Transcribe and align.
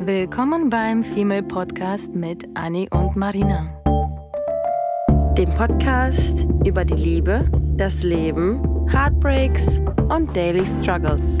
Willkommen 0.00 0.70
beim 0.70 1.02
Female 1.02 1.42
Podcast 1.42 2.14
mit 2.14 2.46
Annie 2.54 2.88
und 2.90 3.16
Marina. 3.16 3.66
Dem 5.36 5.50
Podcast 5.50 6.46
über 6.64 6.84
die 6.84 6.94
Liebe, 6.94 7.50
das 7.76 8.04
Leben, 8.04 8.88
Heartbreaks 8.88 9.80
und 10.08 10.34
Daily 10.36 10.64
Struggles. 10.64 11.38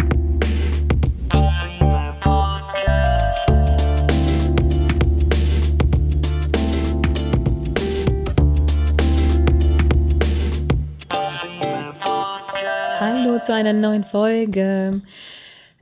Hallo 13.00 13.38
zu 13.44 13.54
einer 13.54 13.72
neuen 13.72 14.04
Folge. 14.04 15.00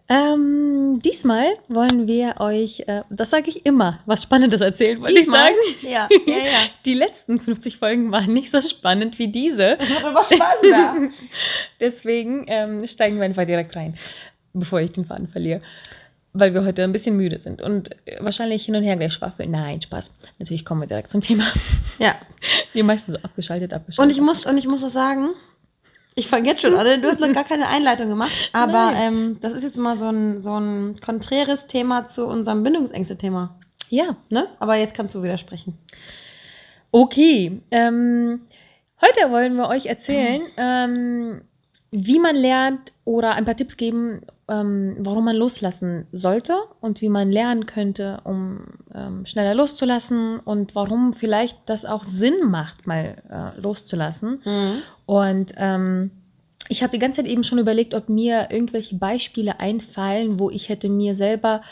Ähm, 0.09 1.01
diesmal 1.05 1.47
wollen 1.69 2.07
wir 2.07 2.37
euch, 2.39 2.81
äh, 2.87 3.03
das 3.11 3.31
sage 3.31 3.51
ich 3.51 3.67
immer, 3.67 3.99
was 4.07 4.23
Spannendes 4.23 4.61
erzählen, 4.61 5.01
wollte 5.01 5.19
ich 5.19 5.27
sagen. 5.27 5.57
Ja, 5.83 6.09
ja, 6.27 6.37
ja. 6.37 6.59
Die 6.85 6.95
letzten 6.95 7.41
50 7.41 7.79
Folgen 7.79 8.13
waren 8.13 8.33
nicht 8.33 8.51
so 8.51 8.61
spannend 8.61 9.19
wie 9.19 9.29
diese. 9.29 9.77
Das 9.79 10.03
war 10.03 10.11
aber 10.11 10.25
spannender. 10.25 11.11
Deswegen 11.81 12.45
ähm, 12.47 12.87
steigen 12.87 13.17
wir 13.17 13.25
einfach 13.25 13.47
direkt 13.47 13.75
rein, 13.75 13.99
bevor 14.53 14.81
ich 14.81 14.93
den 14.93 15.05
Faden 15.05 15.27
verliere. 15.27 15.61
Weil 16.33 16.55
wir 16.55 16.65
heute 16.65 16.85
ein 16.85 16.93
bisschen 16.93 17.17
müde 17.17 17.39
sind 17.41 17.61
und 17.63 17.91
äh, 18.07 18.19
wahrscheinlich 18.21 18.65
hin 18.67 18.77
und 18.77 18.83
her 18.85 18.95
gleich 18.97 19.15
schwafeln. 19.15 19.51
Nein, 19.51 19.81
Spaß. 19.83 20.13
Natürlich 20.39 20.65
kommen 20.65 20.83
wir 20.83 20.87
direkt 20.87 21.11
zum 21.11 21.21
Thema. 21.21 21.45
ja. 21.99 22.15
Die 22.75 22.83
meisten 22.85 23.13
so 23.13 23.19
abgeschaltet, 23.23 23.73
Und 23.73 23.77
abgeschaltet. 23.79 24.17
ich 24.17 24.23
muss, 24.23 24.47
und 24.47 24.57
ich 24.59 24.67
muss 24.69 24.85
auch 24.85 24.91
sagen, 24.91 25.31
ich 26.17 26.29
vergesse 26.29 26.63
schon, 26.63 26.75
oder? 26.75 26.97
Du 26.97 27.09
hast 27.09 27.21
noch 27.21 27.33
gar 27.33 27.45
keine 27.49 27.69
Einleitung 27.69 28.09
gemacht. 28.09 28.33
Aber 28.53 28.93
ähm, 28.95 29.39
das 29.41 29.53
ist 29.53 29.63
jetzt 29.63 29.77
mal 29.77 29.97
so 29.97 30.07
ein, 30.07 30.41
so 30.41 30.59
ein 30.59 30.99
konträres 31.01 31.67
Thema 31.67 32.07
zu 32.09 32.27
unserem 32.27 32.63
Bindungsängste-Thema. 32.63 33.55
ja, 33.91 34.17
Ne? 34.31 34.49
Aber 34.59 34.77
jetzt 34.77 34.95
kannst 34.95 35.15
du 35.15 35.23
widersprechen. 35.23 35.79
Okay, 36.91 37.61
ähm, 37.71 38.41
heute 39.03 39.31
wollen 39.31 39.57
wir 39.57 39.69
euch 39.69 39.87
erzählen, 39.87 40.43
ähm, 40.57 41.43
wie 41.91 42.19
man 42.19 42.35
lernt 42.35 42.93
oder 43.05 43.35
ein 43.35 43.45
paar 43.45 43.57
Tipps 43.57 43.77
geben, 43.77 44.23
ähm, 44.49 44.97
warum 45.01 45.25
man 45.25 45.37
loslassen 45.37 46.07
sollte 46.13 46.55
und 46.81 47.01
wie 47.01 47.09
man 47.09 47.33
lernen 47.33 47.67
könnte, 47.67 48.21
um 48.25 48.61
ähm, 48.95 49.27
schneller 49.27 49.55
loszulassen 49.55 50.39
und 50.39 50.75
warum 50.75 51.15
vielleicht 51.15 51.59
das 51.67 51.85
auch 51.85 52.05
Sinn 52.05 52.49
macht, 52.49 52.87
mal 52.87 53.17
äh, 53.29 53.61
loszulassen. 53.61 54.41
Und 55.07 55.53
ähm, 55.57 56.11
ich 56.69 56.83
habe 56.83 56.93
die 56.93 56.99
ganze 56.99 57.23
Zeit 57.23 57.31
eben 57.31 57.45
schon 57.45 57.59
überlegt, 57.59 57.95
ob 57.95 58.09
mir 58.09 58.49
irgendwelche 58.51 58.97
Beispiele 58.97 59.61
einfallen, 59.61 60.39
wo 60.39 60.51
ich 60.51 60.69
hätte 60.69 60.89
mir 60.89 61.15
selber 61.15 61.63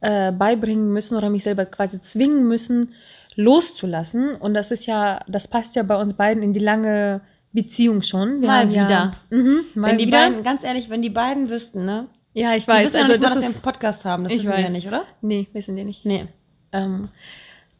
äh, 0.00 0.32
beibringen 0.32 0.92
müssen 0.92 1.16
oder 1.16 1.30
mich 1.30 1.44
selber 1.44 1.66
quasi 1.66 2.00
zwingen 2.00 2.46
müssen, 2.48 2.92
loszulassen. 3.36 4.34
Und 4.36 4.54
das 4.54 4.70
ist 4.70 4.86
ja, 4.86 5.20
das 5.28 5.48
passt 5.48 5.76
ja 5.76 5.82
bei 5.82 5.96
uns 5.96 6.14
beiden 6.14 6.42
in 6.42 6.52
die 6.52 6.60
lange 6.60 7.20
Beziehung 7.54 8.02
schon. 8.02 8.40
Wir 8.40 8.48
Mal 8.48 8.60
haben 8.62 8.70
wieder. 8.70 8.90
Ja, 8.90 9.16
mhm, 9.30 9.64
mal 9.74 9.92
wenn 9.92 9.98
die 9.98 10.06
wieder. 10.08 10.18
beiden, 10.18 10.42
ganz 10.42 10.64
ehrlich, 10.64 10.90
wenn 10.90 11.00
die 11.02 11.10
beiden 11.10 11.48
wüssten, 11.48 11.84
ne? 11.84 12.08
ja, 12.34 12.54
ich 12.54 12.66
weiß. 12.68 12.86
wissen 12.86 12.96
ja 12.96 13.02
Also 13.02 13.12
nicht 13.12 13.22
mal, 13.22 13.26
das 13.28 13.34
dass 13.34 13.42
wir 13.42 13.50
einen 13.50 13.62
Podcast 13.62 14.04
haben. 14.04 14.24
Das 14.24 14.32
ich 14.32 14.40
wissen 14.40 14.50
wir 14.52 14.60
ja 14.60 14.68
nicht, 14.68 14.88
oder? 14.88 15.04
nee, 15.22 15.46
wissen 15.52 15.76
die 15.76 15.84
nicht. 15.84 16.04
Nee. 16.04 16.26
Ähm, 16.72 17.08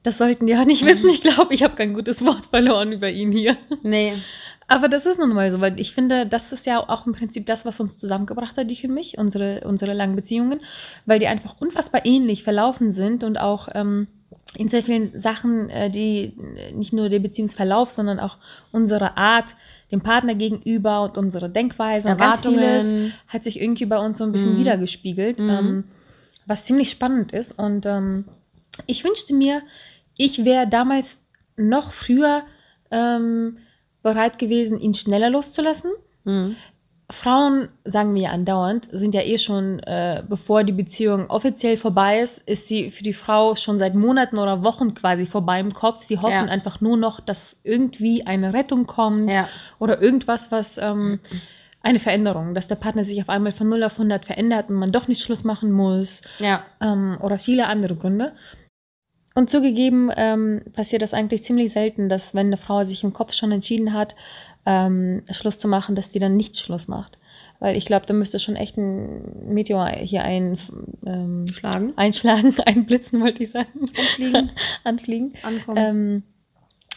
das 0.05 0.19
sollten 0.19 0.47
die 0.47 0.53
ja 0.53 0.65
nicht 0.65 0.85
wissen. 0.87 1.11
Ich 1.11 1.21
glaube, 1.23 1.53
ich 1.53 1.63
habe 1.63 1.75
kein 1.77 1.93
gutes 1.93 2.25
Wort 2.25 2.47
verloren 2.47 2.93
über 2.93 3.11
ihn 3.11 3.33
hier. 3.33 3.57
Nee. 3.83 4.15
Aber 4.67 4.89
das 4.89 5.07
ist 5.07 5.19
nun 5.19 5.35
mal 5.35 5.51
so, 5.51 5.61
weil 5.61 5.79
ich 5.79 5.93
finde, 5.93 6.27
das 6.27 6.53
ist 6.53 6.67
ja 6.67 6.79
auch 6.79 7.07
im 7.07 7.13
Prinzip 7.13 7.47
das, 7.47 7.67
was 7.67 7.81
uns 7.81 7.99
zusammengebracht 7.99 8.57
hat, 8.57 8.71
dich 8.71 8.85
und 8.85 8.95
mich, 8.95 9.19
unsere, 9.19 9.61
unsere 9.65 9.93
langen 9.93 10.17
Beziehungen, 10.17 10.61
weil 11.05 11.19
die 11.19 11.27
einfach 11.27 11.57
unfassbar 11.61 12.07
ähnlich 12.07 12.45
verlaufen 12.45 12.93
sind 12.93 13.25
und 13.25 13.37
auch 13.37 13.69
ähm, 13.75 14.07
in 14.57 14.69
sehr 14.69 14.83
vielen 14.83 15.21
Sachen, 15.21 15.69
äh, 15.71 15.91
die 15.91 16.33
äh, 16.57 16.73
nicht 16.73 16.93
nur 16.93 17.09
der 17.09 17.19
Beziehungsverlauf, 17.21 17.91
sondern 17.91 18.21
auch 18.21 18.39
unsere 18.73 19.17
Art 19.17 19.55
dem 19.91 20.01
Partner 20.01 20.35
gegenüber 20.35 21.03
und 21.03 21.17
unsere 21.19 21.49
Denkweise 21.51 22.09
und 22.09 22.19
ganz 22.19 22.41
vieles 22.41 22.57
Erwartungen. 22.85 23.13
hat 23.29 23.45
sich 23.45 23.61
irgendwie 23.61 23.87
bei 23.87 23.99
uns 23.99 24.19
so 24.19 24.25
ein 24.25 24.33
bisschen 24.33 24.55
Mhm. 24.55 24.59
wiedergespiegelt, 24.61 25.39
Mhm. 25.39 25.51
ähm, 25.51 25.85
was 26.47 26.65
ziemlich 26.65 26.91
spannend 26.91 27.33
ist. 27.33 27.53
Und 27.59 27.87
ähm, 27.87 28.25
ich 28.87 29.05
wünschte 29.05 29.35
mir, 29.35 29.63
ich 30.17 30.45
wäre 30.45 30.67
damals 30.69 31.21
noch 31.57 31.93
früher 31.93 32.43
ähm, 32.91 33.59
bereit 34.03 34.39
gewesen, 34.39 34.81
ihn 34.81 34.95
schneller 34.95 35.31
loszulassen. 35.31 35.91
Mhm. 36.25 36.57
Frauen, 37.15 37.69
sagen 37.85 38.15
wir 38.15 38.23
ja 38.23 38.31
andauernd, 38.31 38.89
sind 38.93 39.15
ja 39.15 39.23
eh 39.23 39.39
schon, 39.39 39.79
äh, 39.81 40.23
bevor 40.29 40.65
die 40.65 40.73
Beziehung 40.73 41.31
offiziell 41.31 41.77
vorbei 41.79 42.21
ist, 42.21 42.39
ist 42.47 42.69
sie 42.69 42.91
für 42.91 43.03
die 43.03 43.15
Frau 43.15 43.57
schon 43.57 43.79
seit 43.79 43.95
Monaten 43.95 44.39
oder 44.39 44.63
Wochen 44.63 44.95
quasi 44.95 45.27
vorbei 45.27 45.61
im 45.61 45.73
Kopf. 45.73 46.03
Sie 46.05 46.19
hoffen 46.19 46.33
Ja. 46.33 46.53
einfach 46.53 46.81
nur 46.81 46.97
noch, 46.97 47.21
dass 47.21 47.57
irgendwie 47.63 48.27
eine 48.27 48.53
Rettung 48.53 48.87
kommt 48.87 49.31
Ja. 49.33 49.49
oder 49.79 50.03
irgendwas, 50.03 50.53
was 50.53 50.77
ähm, 50.79 51.21
eine 51.83 52.01
Veränderung, 52.01 52.55
dass 52.55 52.69
der 52.69 52.77
Partner 52.77 53.05
sich 53.05 53.21
auf 53.21 53.29
einmal 53.29 53.53
von 53.53 53.69
0 53.69 53.83
auf 53.85 53.93
100 53.93 54.25
verändert 54.25 54.69
und 54.71 54.77
man 54.77 54.93
doch 54.93 55.09
nicht 55.09 55.23
Schluss 55.23 55.45
machen 55.45 55.71
muss 55.73 56.21
Ja. 56.39 56.65
ähm, 56.81 57.17
oder 57.21 57.39
viele 57.39 57.67
andere 57.67 57.97
Gründe. 57.97 58.33
Und 59.37 59.51
zugegeben 59.51 60.11
ähm, 60.17 60.63
passiert 60.73 61.03
das 61.03 61.13
eigentlich 61.13 61.43
ziemlich 61.43 61.73
selten, 61.73 62.09
dass 62.09 62.35
wenn 62.35 62.47
eine 62.47 62.57
Frau 62.57 62.85
sich 62.85 63.03
im 63.03 63.13
Kopf 63.13 63.33
schon 63.35 63.51
entschieden 63.51 63.93
hat, 63.93 64.15
ähm, 64.67 65.23
Schluss 65.31 65.59
zu 65.59 65.69
machen, 65.69 65.95
dass 65.95 66.13
sie 66.13 66.19
dann 66.19 66.37
nicht 66.37 66.57
Schluss 66.57 66.89
macht. 66.89 67.19
Weil 67.61 67.77
ich 67.77 67.87
glaube, 67.87 68.07
da 68.07 68.15
müsste 68.15 68.39
schon 68.39 68.57
echt 68.57 68.77
ein 68.77 69.55
Meteor 69.55 69.89
hier 69.89 70.23
ein, 70.23 70.59
ähm, 71.07 71.47
Schlagen. 71.47 71.93
einschlagen, 71.97 72.55
einblitzen, 72.67 73.21
wollte 73.21 73.43
ich 73.43 73.51
sagen. 73.51 73.91
Anfliegen. 73.97 74.51
Anfliegen. 74.85 75.33
Ankommen. 75.43 75.77
Ähm, 75.79 76.23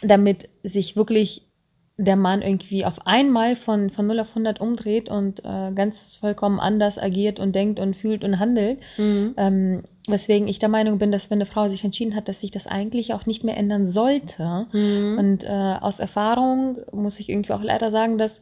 damit 0.02 0.48
sich 0.62 0.96
wirklich 0.96 1.48
der 1.96 2.16
Mann 2.16 2.42
irgendwie 2.42 2.84
auf 2.84 3.06
einmal 3.06 3.56
von, 3.56 3.90
von 3.90 4.06
0 4.06 4.20
auf 4.20 4.28
100 4.28 4.60
umdreht 4.60 5.08
und 5.08 5.40
äh, 5.44 5.72
ganz 5.74 6.14
vollkommen 6.14 6.60
anders 6.60 6.96
agiert 6.96 7.40
und 7.40 7.54
denkt 7.54 7.80
und 7.80 7.96
fühlt 7.96 8.22
und 8.22 8.38
handelt. 8.38 8.78
Mhm. 8.96 9.34
Ähm, 9.36 9.82
weswegen 10.08 10.48
ich 10.48 10.58
der 10.58 10.68
Meinung 10.68 10.98
bin, 10.98 11.12
dass 11.12 11.30
wenn 11.30 11.38
eine 11.38 11.46
Frau 11.46 11.68
sich 11.68 11.84
entschieden 11.84 12.14
hat, 12.14 12.28
dass 12.28 12.40
sich 12.40 12.50
das 12.50 12.66
eigentlich 12.66 13.14
auch 13.14 13.26
nicht 13.26 13.44
mehr 13.44 13.56
ändern 13.56 13.90
sollte. 13.90 14.66
Mhm. 14.72 15.18
Und 15.18 15.44
äh, 15.44 15.76
aus 15.80 15.98
Erfahrung 15.98 16.78
muss 16.92 17.20
ich 17.20 17.28
irgendwie 17.28 17.52
auch 17.52 17.62
leider 17.62 17.90
sagen, 17.90 18.18
dass 18.18 18.40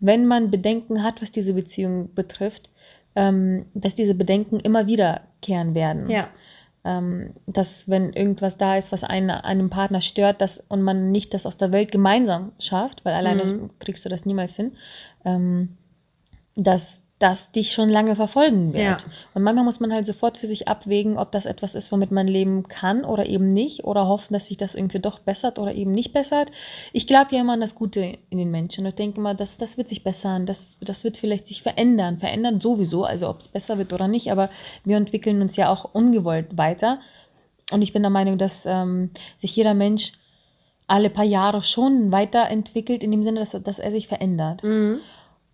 wenn 0.00 0.26
man 0.26 0.50
Bedenken 0.50 1.02
hat, 1.02 1.22
was 1.22 1.32
diese 1.32 1.54
Beziehung 1.54 2.14
betrifft, 2.14 2.68
ähm, 3.14 3.66
dass 3.74 3.94
diese 3.94 4.14
Bedenken 4.14 4.60
immer 4.60 4.86
wiederkehren 4.86 5.74
werden. 5.74 6.10
Ja. 6.10 6.28
Ähm, 6.84 7.30
dass 7.46 7.88
wenn 7.88 8.12
irgendwas 8.12 8.58
da 8.58 8.76
ist, 8.76 8.92
was 8.92 9.02
einen, 9.02 9.30
einem 9.30 9.70
Partner 9.70 10.02
stört, 10.02 10.40
dass, 10.40 10.62
und 10.68 10.82
man 10.82 11.10
nicht 11.10 11.34
das 11.34 11.46
aus 11.46 11.56
der 11.56 11.72
Welt 11.72 11.90
gemeinsam 11.90 12.52
schafft, 12.60 13.04
weil 13.04 13.14
alleine 13.14 13.44
Mhm. 13.44 13.70
kriegst 13.80 14.04
du 14.04 14.08
das 14.08 14.24
niemals 14.24 14.54
hin, 14.54 14.72
ähm, 15.24 15.76
dass 16.54 17.00
das 17.18 17.50
dich 17.50 17.72
schon 17.72 17.88
lange 17.88 18.14
verfolgen 18.14 18.74
wird. 18.74 18.84
Ja. 18.84 18.98
Und 19.32 19.42
manchmal 19.42 19.64
muss 19.64 19.80
man 19.80 19.90
halt 19.90 20.06
sofort 20.06 20.36
für 20.36 20.46
sich 20.46 20.68
abwägen, 20.68 21.16
ob 21.16 21.32
das 21.32 21.46
etwas 21.46 21.74
ist, 21.74 21.90
womit 21.90 22.10
man 22.10 22.28
leben 22.28 22.68
kann 22.68 23.06
oder 23.06 23.24
eben 23.24 23.54
nicht, 23.54 23.84
oder 23.84 24.06
hoffen, 24.06 24.34
dass 24.34 24.48
sich 24.48 24.58
das 24.58 24.74
irgendwie 24.74 24.98
doch 24.98 25.20
bessert 25.20 25.58
oder 25.58 25.74
eben 25.74 25.92
nicht 25.92 26.12
bessert. 26.12 26.50
Ich 26.92 27.06
glaube 27.06 27.34
ja 27.34 27.40
immer 27.40 27.54
an 27.54 27.62
das 27.62 27.74
Gute 27.74 28.18
in 28.28 28.36
den 28.36 28.50
Menschen 28.50 28.84
und 28.84 28.98
denke 28.98 29.18
immer, 29.18 29.34
das, 29.34 29.56
das 29.56 29.78
wird 29.78 29.88
sich 29.88 30.04
bessern, 30.04 30.44
das, 30.44 30.76
das 30.82 31.04
wird 31.04 31.16
vielleicht 31.16 31.46
sich 31.46 31.62
verändern, 31.62 32.18
verändern 32.18 32.60
sowieso, 32.60 33.04
also 33.04 33.30
ob 33.30 33.40
es 33.40 33.48
besser 33.48 33.78
wird 33.78 33.94
oder 33.94 34.08
nicht, 34.08 34.30
aber 34.30 34.50
wir 34.84 34.98
entwickeln 34.98 35.40
uns 35.40 35.56
ja 35.56 35.70
auch 35.72 35.94
ungewollt 35.94 36.58
weiter. 36.58 37.00
Und 37.72 37.80
ich 37.80 37.94
bin 37.94 38.02
der 38.02 38.10
Meinung, 38.10 38.36
dass 38.36 38.64
ähm, 38.66 39.10
sich 39.38 39.56
jeder 39.56 39.72
Mensch 39.72 40.12
alle 40.86 41.08
paar 41.08 41.24
Jahre 41.24 41.62
schon 41.62 42.12
weiterentwickelt, 42.12 43.02
in 43.02 43.10
dem 43.10 43.22
Sinne, 43.22 43.40
dass, 43.40 43.54
er- 43.54 43.60
dass 43.60 43.78
er 43.78 43.90
sich 43.90 44.06
verändert. 44.06 44.62
Mhm. 44.62 44.98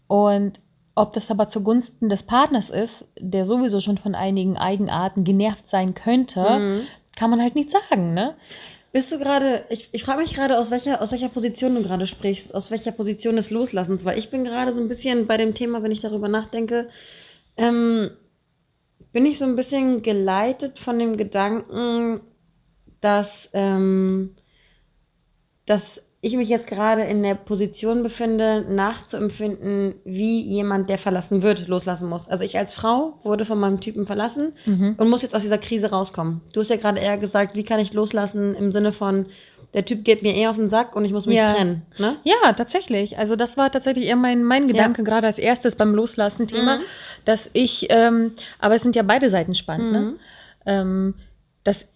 Und 0.08 0.60
ob 0.94 1.12
das 1.14 1.30
aber 1.30 1.48
zugunsten 1.48 2.08
des 2.08 2.22
Partners 2.22 2.68
ist, 2.70 3.06
der 3.18 3.46
sowieso 3.46 3.80
schon 3.80 3.98
von 3.98 4.14
einigen 4.14 4.58
Eigenarten 4.58 5.24
genervt 5.24 5.68
sein 5.68 5.94
könnte, 5.94 6.40
Mhm. 6.58 6.82
kann 7.16 7.30
man 7.30 7.40
halt 7.40 7.54
nicht 7.54 7.70
sagen, 7.70 8.14
ne? 8.14 8.34
Bist 8.92 9.10
du 9.10 9.18
gerade, 9.18 9.64
ich, 9.70 9.88
ich 9.92 10.04
frage 10.04 10.20
mich 10.20 10.34
gerade, 10.34 10.58
aus 10.58 10.70
welcher, 10.70 11.00
aus 11.00 11.12
welcher 11.12 11.30
Position 11.30 11.74
du 11.74 11.82
gerade 11.82 12.06
sprichst, 12.06 12.54
aus 12.54 12.70
welcher 12.70 12.92
Position 12.92 13.36
des 13.36 13.50
Loslassens, 13.50 14.04
weil 14.04 14.18
ich 14.18 14.30
bin 14.30 14.44
gerade 14.44 14.74
so 14.74 14.80
ein 14.82 14.88
bisschen 14.88 15.26
bei 15.26 15.38
dem 15.38 15.54
Thema, 15.54 15.82
wenn 15.82 15.92
ich 15.92 16.00
darüber 16.00 16.28
nachdenke, 16.28 16.88
ähm, 17.56 18.10
bin 19.12 19.24
ich 19.24 19.38
so 19.38 19.46
ein 19.46 19.56
bisschen 19.56 20.02
geleitet 20.02 20.78
von 20.78 20.98
dem 20.98 21.16
Gedanken, 21.16 22.20
dass, 23.00 23.48
ähm, 23.54 24.34
dass 25.64 26.02
ich 26.24 26.36
mich 26.36 26.48
jetzt 26.48 26.68
gerade 26.68 27.02
in 27.02 27.22
der 27.24 27.34
Position 27.34 28.04
befinde, 28.04 28.64
nachzuempfinden, 28.68 29.94
wie 30.04 30.40
jemand, 30.40 30.88
der 30.88 30.96
verlassen 30.96 31.42
wird, 31.42 31.66
loslassen 31.66 32.08
muss. 32.08 32.28
Also 32.28 32.44
ich 32.44 32.56
als 32.56 32.72
Frau 32.72 33.18
wurde 33.24 33.44
von 33.44 33.58
meinem 33.58 33.80
Typen 33.80 34.06
verlassen 34.06 34.52
Mhm. 34.64 34.94
und 34.98 35.10
muss 35.10 35.22
jetzt 35.22 35.34
aus 35.34 35.42
dieser 35.42 35.58
Krise 35.58 35.90
rauskommen. 35.90 36.40
Du 36.52 36.60
hast 36.60 36.70
ja 36.70 36.76
gerade 36.76 37.00
eher 37.00 37.18
gesagt, 37.18 37.56
wie 37.56 37.64
kann 37.64 37.80
ich 37.80 37.92
loslassen 37.92 38.54
im 38.54 38.70
Sinne 38.70 38.92
von, 38.92 39.26
der 39.74 39.84
Typ 39.84 40.04
geht 40.04 40.22
mir 40.22 40.34
eher 40.36 40.50
auf 40.50 40.56
den 40.56 40.68
Sack 40.68 40.94
und 40.94 41.04
ich 41.04 41.12
muss 41.12 41.26
mich 41.26 41.38
Ja. 41.38 41.54
trennen. 41.54 41.82
Ne? 41.98 42.16
Ja, 42.22 42.52
tatsächlich. 42.52 43.18
Also 43.18 43.34
das 43.34 43.56
war 43.56 43.72
tatsächlich 43.72 44.06
eher 44.06 44.16
mein, 44.16 44.44
mein 44.44 44.68
Gedanke, 44.68 45.02
gerade 45.02 45.26
als 45.26 45.38
erstes 45.38 45.74
beim 45.74 45.92
Loslassen-Thema, 45.94 46.76
Mhm. 46.76 46.82
dass 47.24 47.50
ich, 47.52 47.86
ähm, 47.90 48.32
aber 48.60 48.76
es 48.76 48.82
sind 48.82 48.94
ja 48.94 49.02
beide 49.02 49.28
Seiten 49.28 49.54
spannend, 49.56 49.92
ne? 49.92 50.00
Mhm. 50.00 50.16
ähm, 50.66 51.14
dass 51.64 51.86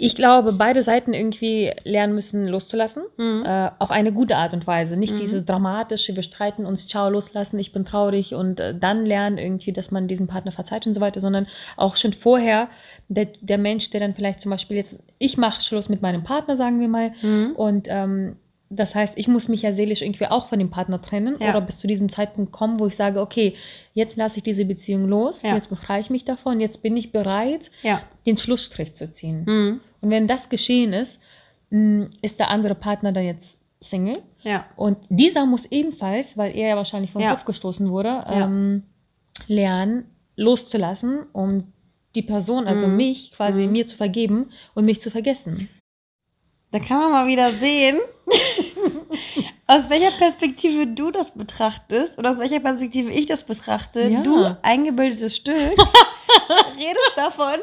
ich 0.00 0.14
glaube, 0.16 0.52
beide 0.52 0.82
Seiten 0.82 1.12
irgendwie 1.14 1.72
lernen 1.84 2.14
müssen, 2.14 2.46
loszulassen. 2.46 3.02
Mhm. 3.16 3.44
Äh, 3.46 3.70
auf 3.78 3.90
eine 3.90 4.12
gute 4.12 4.36
Art 4.36 4.52
und 4.52 4.66
Weise. 4.66 4.96
Nicht 4.96 5.12
Mhm. 5.14 5.16
dieses 5.18 5.44
dramatische, 5.44 6.14
wir 6.16 6.22
streiten 6.22 6.66
uns, 6.66 6.86
ciao, 6.86 7.08
loslassen, 7.10 7.58
ich 7.58 7.72
bin 7.72 7.84
traurig 7.84 8.34
und 8.34 8.60
äh, 8.60 8.74
dann 8.78 9.04
lernen 9.06 9.38
irgendwie, 9.38 9.72
dass 9.72 9.90
man 9.90 10.08
diesen 10.08 10.26
Partner 10.26 10.52
verzeiht 10.52 10.86
und 10.86 10.94
so 10.94 11.00
weiter, 11.00 11.20
sondern 11.20 11.46
auch 11.76 11.96
schon 11.96 12.12
vorher 12.12 12.68
der, 13.08 13.26
der 13.40 13.58
Mensch, 13.58 13.90
der 13.90 14.00
dann 14.00 14.14
vielleicht 14.14 14.40
zum 14.40 14.50
Beispiel 14.50 14.76
jetzt, 14.76 14.96
ich 15.18 15.36
mache 15.36 15.60
Schluss 15.62 15.88
mit 15.88 16.02
meinem 16.02 16.24
Partner, 16.24 16.56
sagen 16.56 16.80
wir 16.80 16.88
mal, 16.88 17.12
Mhm. 17.22 17.52
und 17.56 17.86
ähm, 17.90 18.36
das 18.70 18.94
heißt, 18.94 19.16
ich 19.16 19.28
muss 19.28 19.48
mich 19.48 19.62
ja 19.62 19.72
seelisch 19.72 20.02
irgendwie 20.02 20.26
auch 20.26 20.48
von 20.48 20.58
dem 20.58 20.68
Partner 20.68 21.00
trennen 21.00 21.36
Ja. 21.40 21.48
oder 21.50 21.62
bis 21.62 21.78
zu 21.78 21.86
diesem 21.86 22.12
Zeitpunkt 22.12 22.52
kommen, 22.52 22.78
wo 22.78 22.86
ich 22.86 22.96
sage, 22.96 23.18
okay, 23.22 23.54
jetzt 23.94 24.18
lasse 24.18 24.36
ich 24.36 24.42
diese 24.42 24.66
Beziehung 24.66 25.08
los, 25.08 25.40
Ja. 25.40 25.54
jetzt 25.54 25.70
befreie 25.70 26.02
ich 26.02 26.10
mich 26.10 26.26
davon, 26.26 26.60
jetzt 26.60 26.82
bin 26.82 26.94
ich 26.94 27.10
bereit, 27.10 27.70
Ja. 27.82 28.02
den 28.26 28.36
Schlussstrich 28.36 28.92
zu 28.94 29.10
ziehen. 29.10 29.44
Mhm. 29.46 29.80
Und 30.00 30.10
wenn 30.10 30.26
das 30.28 30.48
geschehen 30.48 30.92
ist, 30.92 31.18
mh, 31.70 32.08
ist 32.22 32.38
der 32.38 32.50
andere 32.50 32.74
Partner 32.74 33.12
dann 33.12 33.24
jetzt 33.24 33.56
Single. 33.80 34.22
Ja. 34.42 34.64
Und 34.76 34.98
dieser 35.08 35.46
muss 35.46 35.64
ebenfalls, 35.66 36.36
weil 36.36 36.56
er 36.56 36.68
ja 36.70 36.76
wahrscheinlich 36.76 37.12
vom 37.12 37.22
Ja. 37.22 37.30
Kopf 37.34 37.44
gestoßen 37.44 37.88
wurde, 37.90 38.24
ähm, 38.28 38.82
lernen, 39.46 40.06
loszulassen, 40.36 41.26
um 41.32 41.72
die 42.14 42.22
Person, 42.22 42.66
also 42.66 42.86
Mhm. 42.88 42.96
mich, 42.96 43.32
quasi 43.32 43.66
Mhm. 43.66 43.72
mir 43.72 43.86
zu 43.86 43.96
vergeben 43.96 44.50
und 44.74 44.84
mich 44.84 45.00
zu 45.00 45.10
vergessen. 45.10 45.68
Da 46.72 46.80
kann 46.80 46.98
man 46.98 47.12
mal 47.12 47.26
wieder 47.28 47.50
sehen, 47.52 47.98
aus 49.66 49.88
welcher 49.88 50.10
Perspektive 50.12 50.86
du 50.86 51.10
das 51.10 51.30
betrachtest 51.32 52.18
oder 52.18 52.30
aus 52.32 52.38
welcher 52.38 52.60
Perspektive 52.60 53.10
ich 53.12 53.26
das 53.26 53.44
betrachte. 53.44 54.02
Ja. 54.08 54.22
Du, 54.22 54.56
eingebildetes 54.62 55.36
Stück, 55.36 55.54
redest 56.76 57.12
davon, 57.16 57.58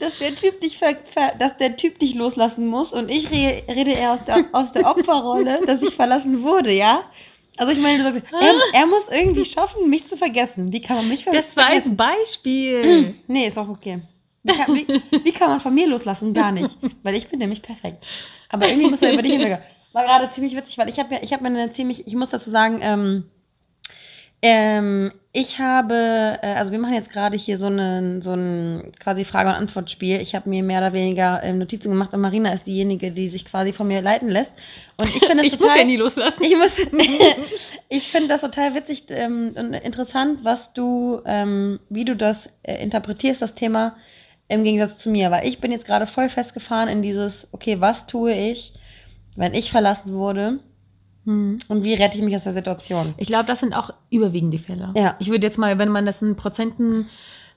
dass 0.00 0.18
der 0.18 0.34
Typ 0.34 0.60
dich 0.60 0.78
ver 0.78 0.96
ver 1.12 1.34
dass 1.38 1.56
der 1.56 1.76
Typ 1.76 1.98
dich 1.98 2.14
loslassen 2.14 2.66
muss 2.66 2.92
und 2.92 3.08
ich 3.08 3.30
re 3.30 3.62
rede 3.68 3.92
eher 3.92 4.12
aus 4.12 4.24
der, 4.24 4.46
aus 4.52 4.72
der 4.72 4.90
Opferrolle, 4.90 5.60
dass 5.66 5.82
ich 5.82 5.94
verlassen 5.94 6.42
wurde, 6.42 6.72
ja? 6.72 7.02
Also 7.56 7.72
ich 7.72 7.78
meine, 7.78 7.98
du 7.98 8.04
sagst, 8.04 8.22
er, 8.40 8.54
er 8.72 8.86
muss 8.86 9.06
irgendwie 9.10 9.44
schaffen, 9.44 9.90
mich 9.90 10.06
zu 10.06 10.16
vergessen. 10.16 10.72
Wie 10.72 10.80
kann 10.80 10.96
man 10.96 11.08
mich 11.08 11.24
ver 11.24 11.32
Das 11.32 11.54
war 11.56 11.66
vergessen? 11.66 11.90
als 11.90 11.96
Beispiel. 11.96 13.14
Nee, 13.26 13.46
ist 13.48 13.58
auch 13.58 13.68
okay. 13.68 14.00
Wie 14.42 14.52
kann, 14.54 14.74
wie, 14.74 14.86
wie 15.24 15.32
kann 15.32 15.50
man 15.50 15.60
von 15.60 15.74
mir 15.74 15.86
loslassen? 15.86 16.32
Gar 16.32 16.52
nicht. 16.52 16.70
Weil 17.02 17.16
ich 17.16 17.28
bin 17.28 17.38
nämlich 17.38 17.60
perfekt. 17.60 18.06
Aber 18.48 18.66
irgendwie 18.66 18.88
muss 18.88 19.02
er 19.02 19.12
über 19.12 19.22
dich 19.22 19.32
hinweg. 19.32 19.60
War 19.92 20.04
gerade 20.04 20.30
ziemlich 20.30 20.56
witzig, 20.56 20.78
weil 20.78 20.88
ich 20.88 20.98
habe 20.98 21.14
ja, 21.14 21.20
ich 21.22 21.32
habe 21.32 21.42
mir 21.42 21.48
eine 21.48 21.72
ziemlich, 21.72 22.06
ich 22.06 22.14
muss 22.14 22.30
dazu 22.30 22.48
sagen, 22.48 22.78
ähm, 22.80 23.24
ähm, 24.42 25.12
ich 25.32 25.58
habe, 25.58 26.38
äh, 26.42 26.54
also 26.54 26.72
wir 26.72 26.78
machen 26.78 26.94
jetzt 26.94 27.12
gerade 27.12 27.36
hier 27.36 27.56
so 27.56 27.66
einen, 27.66 28.22
so 28.22 28.32
ein 28.32 28.92
quasi 28.98 29.24
Frage- 29.24 29.50
und 29.50 29.54
Antwortspiel. 29.54 30.20
Ich 30.20 30.34
habe 30.34 30.48
mir 30.48 30.62
mehr 30.62 30.78
oder 30.80 30.92
weniger 30.92 31.42
ähm, 31.42 31.58
Notizen 31.58 31.90
gemacht 31.90 32.12
und 32.12 32.20
Marina 32.20 32.52
ist 32.52 32.66
diejenige, 32.66 33.12
die 33.12 33.28
sich 33.28 33.44
quasi 33.44 33.72
von 33.72 33.86
mir 33.86 34.02
leiten 34.02 34.28
lässt. 34.28 34.52
Und 34.96 35.14
ich 35.14 35.24
finde 35.24 35.36
das 35.44 35.46
Ich 35.46 35.52
total. 35.52 35.68
muss 35.68 35.76
ja 35.78 35.84
nie 35.84 35.96
loslassen. 35.96 36.42
Ich 36.42 36.56
muss. 36.56 36.78
ich 37.88 38.08
finde 38.10 38.28
das 38.28 38.40
total 38.40 38.74
witzig 38.74 39.04
ähm, 39.10 39.52
und 39.56 39.74
interessant, 39.74 40.40
was 40.42 40.72
du, 40.72 41.20
ähm, 41.26 41.78
wie 41.90 42.04
du 42.04 42.16
das 42.16 42.48
äh, 42.62 42.82
interpretierst, 42.82 43.42
das 43.42 43.54
Thema 43.54 43.96
im 44.48 44.64
Gegensatz 44.64 44.96
zu 44.98 45.10
mir. 45.10 45.30
Weil 45.30 45.46
ich 45.46 45.60
bin 45.60 45.70
jetzt 45.70 45.86
gerade 45.86 46.06
voll 46.06 46.28
festgefahren 46.30 46.88
in 46.88 47.02
dieses, 47.02 47.46
okay, 47.52 47.80
was 47.80 48.06
tue 48.06 48.32
ich, 48.32 48.72
wenn 49.36 49.54
ich 49.54 49.70
verlassen 49.70 50.14
wurde. 50.14 50.60
Und 51.26 51.82
wie 51.84 51.94
rette 51.94 52.16
ich 52.16 52.22
mich 52.24 52.34
aus 52.34 52.44
der 52.44 52.52
Situation? 52.54 53.14
Ich 53.18 53.26
glaube, 53.28 53.44
das 53.46 53.60
sind 53.60 53.74
auch 53.74 53.90
überwiegend 54.10 54.52
die 54.54 54.58
Fälle. 54.58 54.90
Ja. 54.96 55.16
Ich 55.18 55.28
würde 55.30 55.46
jetzt 55.46 55.58
mal, 55.58 55.78
wenn 55.78 55.88
man 55.90 56.06
das 56.06 56.22
in 56.22 56.34
Prozenten 56.36 57.08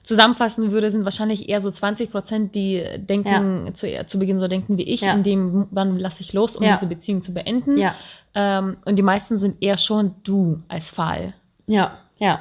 zusammenfassen 0.02 0.70
würde, 0.70 0.90
sind 0.90 1.04
wahrscheinlich 1.04 1.48
eher 1.48 1.60
so 1.62 1.70
20 1.70 2.10
Prozent, 2.10 2.54
die 2.54 2.84
denken, 2.98 3.74
zu, 3.74 3.86
zu 4.06 4.18
Beginn 4.18 4.38
so 4.38 4.48
denken 4.48 4.76
wie 4.76 4.82
ich, 4.82 5.00
Ja. 5.00 5.14
in 5.14 5.22
dem, 5.22 5.66
wann 5.70 5.98
lasse 5.98 6.20
ich 6.20 6.32
los, 6.34 6.56
um 6.56 6.62
Ja. 6.62 6.74
diese 6.74 6.86
Beziehung 6.86 7.22
zu 7.22 7.32
beenden. 7.32 7.78
Ja, 7.78 7.94
Ähm, 8.34 8.76
und 8.84 8.96
die 8.96 9.02
meisten 9.02 9.38
sind 9.38 9.62
eher 9.62 9.78
schon 9.78 10.14
du 10.24 10.60
als 10.68 10.90
Fall. 10.90 11.32
ja, 11.66 11.98
ja. 12.18 12.40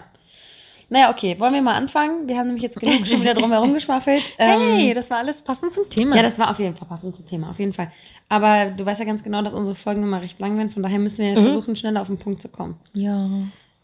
Naja, 0.94 1.10
okay, 1.10 1.40
wollen 1.40 1.56
wir 1.56 1.62
mal 1.64 1.74
anfangen? 1.74 2.28
Wir 2.28 2.38
haben 2.38 2.46
nämlich 2.46 2.62
jetzt 2.62 2.80
genug 2.80 3.08
schon 3.08 3.20
wieder 3.22 3.34
drum 3.34 3.52
herum 3.52 3.74
geschwafelt. 3.80 4.22
Ähm, 4.38 4.76
hey, 4.78 4.94
das 4.94 5.10
war 5.10 5.18
alles 5.18 5.42
passend 5.42 5.74
zum 5.74 5.90
Thema. 5.90 6.16
Ja, 6.16 6.22
das 6.22 6.38
war 6.38 6.52
auf 6.52 6.60
jeden 6.60 6.76
Fall 6.76 6.88
passend 6.88 7.16
zum 7.16 7.26
Thema, 7.28 7.50
auf 7.50 7.58
jeden 7.58 7.74
Fall. 7.74 7.92
Aber 8.30 8.68
du 8.68 8.86
weißt 8.86 9.00
ja 9.00 9.06
ganz 9.08 9.24
genau, 9.24 9.42
dass 9.42 9.56
unsere 9.56 9.76
Folgen 9.76 10.04
immer 10.04 10.22
recht 10.22 10.40
lang 10.40 10.56
werden, 10.56 10.70
von 10.70 10.84
daher 10.84 11.00
müssen 11.00 11.26
wir 11.26 11.32
Mhm. 11.32 11.46
versuchen, 11.46 11.76
schneller 11.76 12.00
auf 12.02 12.08
den 12.08 12.20
Punkt 12.20 12.44
zu 12.44 12.48
kommen. 12.50 12.76
ja. 12.94 13.28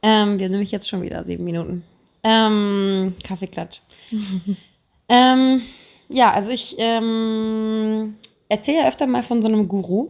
Ähm, 0.02 0.38
wir 0.38 0.46
haben 0.46 0.52
nämlich 0.52 0.70
jetzt 0.72 0.88
schon 0.88 1.02
wieder 1.02 1.24
sieben 1.26 1.44
Minuten. 1.44 1.84
Ähm, 2.24 3.16
Kaffeeklatsch. 3.24 3.80
ähm, 5.10 5.62
ja, 6.10 6.32
also 6.32 6.52
ich 6.52 6.76
ähm, 6.78 8.16
erzähle 8.50 8.78
ja 8.84 8.88
öfter 8.88 9.08
mal 9.08 9.24
von 9.24 9.42
so 9.42 9.48
einem 9.48 9.68
Guru, 9.68 10.10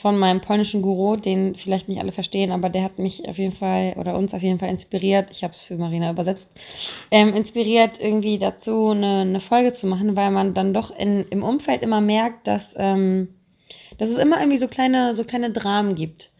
von 0.00 0.18
meinem 0.18 0.40
polnischen 0.40 0.80
Guru, 0.80 1.16
den 1.16 1.54
vielleicht 1.54 1.88
nicht 1.88 2.00
alle 2.00 2.12
verstehen, 2.12 2.52
aber 2.52 2.70
der 2.70 2.82
hat 2.82 2.98
mich 2.98 3.28
auf 3.28 3.36
jeden 3.36 3.54
Fall 3.54 3.94
oder 3.98 4.16
uns 4.16 4.32
auf 4.32 4.42
jeden 4.42 4.58
Fall 4.58 4.70
inspiriert. 4.70 5.28
Ich 5.30 5.44
habe 5.44 5.52
es 5.52 5.60
für 5.60 5.76
Marina 5.76 6.10
übersetzt. 6.10 6.48
Ähm, 7.10 7.34
inspiriert 7.34 8.00
irgendwie 8.00 8.38
dazu, 8.38 8.88
eine, 8.88 9.20
eine 9.20 9.40
Folge 9.40 9.74
zu 9.74 9.86
machen, 9.86 10.16
weil 10.16 10.30
man 10.30 10.54
dann 10.54 10.72
doch 10.72 10.90
in, 10.96 11.26
im 11.28 11.42
Umfeld 11.42 11.82
immer 11.82 12.00
merkt, 12.00 12.46
dass, 12.46 12.74
ähm, 12.76 13.28
dass 13.98 14.08
es 14.08 14.16
immer 14.16 14.38
irgendwie 14.38 14.58
so 14.58 14.68
kleine, 14.68 15.14
so 15.14 15.24
kleine 15.24 15.50
Dramen 15.50 15.94
gibt. 15.94 16.30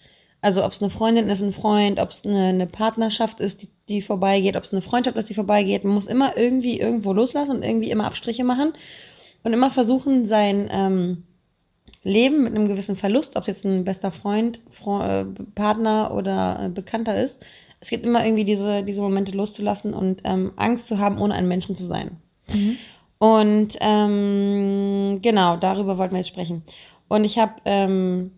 Also 0.41 0.65
ob 0.65 0.73
es 0.73 0.81
eine 0.81 0.91
Freundin 0.91 1.29
ist, 1.29 1.43
ein 1.43 1.53
Freund, 1.53 2.01
ob 2.01 2.11
es 2.11 2.25
eine, 2.25 2.47
eine 2.47 2.67
Partnerschaft 2.67 3.41
ist, 3.41 3.61
die, 3.61 3.69
die 3.89 4.01
vorbeigeht, 4.01 4.56
ob 4.56 4.65
es 4.65 4.73
eine 4.73 4.81
Freundschaft 4.81 5.19
ist, 5.19 5.29
die 5.29 5.35
vorbeigeht. 5.35 5.85
Man 5.85 5.93
muss 5.93 6.06
immer 6.06 6.37
irgendwie 6.37 6.81
irgendwo 6.81 7.13
loslassen 7.13 7.56
und 7.56 7.63
irgendwie 7.63 7.91
immer 7.91 8.06
Abstriche 8.06 8.45
machen 8.45 8.73
und 9.43 9.53
immer 9.53 9.71
versuchen, 9.71 10.25
sein 10.25 10.69
ähm, 10.73 11.25
Leben 12.02 12.43
mit 12.44 12.55
einem 12.55 12.69
gewissen 12.69 12.97
Verlust, 12.97 13.37
ob 13.37 13.43
es 13.43 13.49
jetzt 13.49 13.64
ein 13.64 13.85
bester 13.85 14.11
Freund, 14.11 14.61
Fro 14.70 15.02
äh, 15.02 15.26
Partner 15.55 16.14
oder 16.14 16.64
äh, 16.64 16.69
Bekannter 16.69 17.23
ist, 17.23 17.38
es 17.81 17.88
gibt 17.88 18.05
immer 18.05 18.25
irgendwie 18.25 18.44
diese, 18.44 18.82
diese 18.82 19.00
Momente 19.00 19.32
loszulassen 19.32 19.94
und 19.94 20.20
ähm, 20.25 20.52
Angst 20.56 20.87
zu 20.87 20.99
haben, 20.99 21.19
ohne 21.19 21.35
ein 21.35 21.49
Menschen 21.49 21.76
zu 21.76 21.87
sein. 21.87 22.19
Mhm. 22.49 22.76
Und 23.19 23.76
ähm, 23.81 25.19
genau, 25.23 25.56
darüber 25.56 25.99
wollten 25.99 26.12
wir 26.14 26.20
jetzt 26.20 26.29
sprechen. 26.29 26.62
Und 27.08 27.25
ich 27.25 27.38
habe, 27.38 27.55
ähm, 27.64 28.32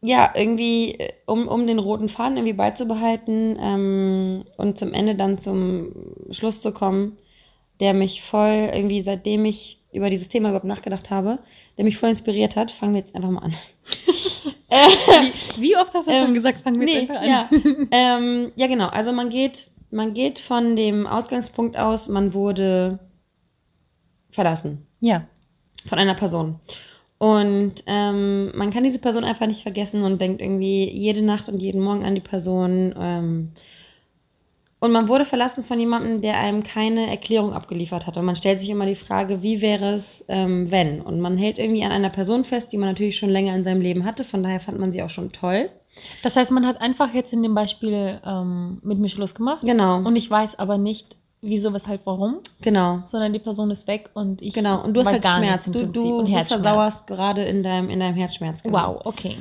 ja, 0.00 0.30
irgendwie, 0.34 0.94
äh, 0.94 1.12
um, 1.26 1.48
um 1.48 1.66
den 1.66 1.78
roten 1.78 2.08
Faden 2.08 2.36
irgendwie 2.36 2.54
beizubehalten 2.54 3.58
ähm, 3.60 4.44
und 4.58 4.78
zum 4.78 4.92
Ende 4.92 5.14
dann 5.14 5.38
zum 5.38 5.92
Schluss 6.30 6.60
zu 6.60 6.72
kommen, 6.72 7.16
der 7.80 7.94
mich 7.94 8.22
voll 8.22 8.70
irgendwie, 8.72 9.02
seitdem 9.02 9.44
ich 9.44 9.80
über 9.92 10.10
dieses 10.10 10.28
Thema 10.28 10.50
überhaupt 10.50 10.66
nachgedacht 10.66 11.10
habe, 11.10 11.38
der 11.78 11.84
mich 11.84 11.96
voll 11.96 12.10
inspiriert 12.10 12.56
hat, 12.56 12.70
fangen 12.72 12.92
wir 12.92 13.00
jetzt 13.00 13.14
einfach 13.14 13.30
mal 13.30 13.42
an. 13.44 13.54
Wie, 14.70 15.62
wie 15.62 15.76
oft 15.76 15.94
hast 15.94 16.06
du 16.06 16.12
Ähm, 16.12 16.24
schon 16.26 16.34
gesagt, 16.34 16.60
fangen 16.60 16.78
wir 16.78 16.84
nee, 16.84 17.00
jetzt 17.00 17.10
einfach 17.10 17.22
an? 17.22 17.28
ja. 17.28 17.48
ähm, 17.90 18.52
ja, 18.54 18.66
genau. 18.66 18.88
Also 18.88 19.12
man 19.12 19.30
geht, 19.30 19.70
man 19.90 20.12
geht 20.12 20.40
von 20.40 20.76
dem 20.76 21.06
Ausgangspunkt 21.06 21.78
aus, 21.78 22.06
man 22.06 22.34
wurde 22.34 22.98
verlassen 24.30 24.86
ja. 25.00 25.26
von 25.88 25.98
einer 25.98 26.14
Person. 26.14 26.60
Und 27.16 27.76
ähm, 27.86 28.56
man 28.56 28.70
kann 28.70 28.84
diese 28.84 28.98
Person 28.98 29.24
einfach 29.24 29.46
nicht 29.46 29.62
vergessen 29.62 30.02
und 30.02 30.20
denkt 30.20 30.42
irgendwie 30.42 30.88
jede 30.90 31.22
Nacht 31.22 31.48
und 31.48 31.60
jeden 31.60 31.80
Morgen 31.80 32.04
an 32.04 32.14
die 32.14 32.20
Person. 32.20 32.94
Ähm, 32.96 33.52
und 34.80 34.92
man 34.92 35.08
wurde 35.08 35.24
verlassen 35.24 35.64
von 35.64 35.80
jemandem, 35.80 36.22
der 36.22 36.38
einem 36.38 36.62
keine 36.62 37.08
Erklärung 37.08 37.52
abgeliefert 37.52 38.06
hat. 38.06 38.16
Und 38.16 38.24
man 38.24 38.36
stellt 38.36 38.60
sich 38.60 38.70
immer 38.70 38.86
die 38.86 38.94
Frage, 38.94 39.42
wie 39.42 39.60
wäre 39.60 39.94
es, 39.94 40.24
ähm, 40.28 40.70
wenn? 40.70 41.00
Und 41.00 41.20
man 41.20 41.36
hält 41.36 41.58
irgendwie 41.58 41.84
an 41.84 41.90
einer 41.90 42.10
Person 42.10 42.44
fest, 42.44 42.70
die 42.72 42.76
man 42.76 42.88
natürlich 42.88 43.16
schon 43.16 43.30
länger 43.30 43.54
in 43.54 43.64
seinem 43.64 43.80
Leben 43.80 44.04
hatte. 44.04 44.22
Von 44.22 44.42
daher 44.42 44.60
fand 44.60 44.78
man 44.78 44.92
sie 44.92 45.02
auch 45.02 45.10
schon 45.10 45.32
toll. 45.32 45.70
Das 46.22 46.36
heißt, 46.36 46.52
man 46.52 46.64
hat 46.64 46.80
einfach 46.80 47.12
jetzt 47.12 47.32
in 47.32 47.42
dem 47.42 47.54
Beispiel 47.54 48.20
ähm, 48.24 48.78
mit 48.82 48.98
mir 48.98 49.08
Schluss 49.08 49.34
gemacht 49.34 49.62
Genau. 49.62 49.98
und 49.98 50.14
ich 50.14 50.30
weiß 50.30 50.56
aber 50.58 50.78
nicht, 50.78 51.16
wieso, 51.40 51.72
weshalb, 51.72 52.06
warum, 52.06 52.38
genau. 52.62 53.02
sondern 53.08 53.32
die 53.32 53.38
Person 53.40 53.70
ist 53.72 53.88
weg 53.88 54.10
und 54.14 54.40
ich 54.42 54.54
Genau. 54.54 54.82
Und 54.84 54.94
du 54.94 55.00
hast 55.00 55.08
halt 55.12 55.26
Schmerz. 55.26 55.64
Du, 55.66 55.86
du, 55.86 56.18
und 56.20 56.28
du 56.30 56.44
versauerst 56.44 57.06
gerade 57.08 57.42
in 57.44 57.64
deinem, 57.64 57.90
in 57.90 58.00
deinem 58.00 58.14
Herzschmerz. 58.14 58.62
genau. 58.62 58.94
Wow, 58.94 59.00
okay. 59.06 59.38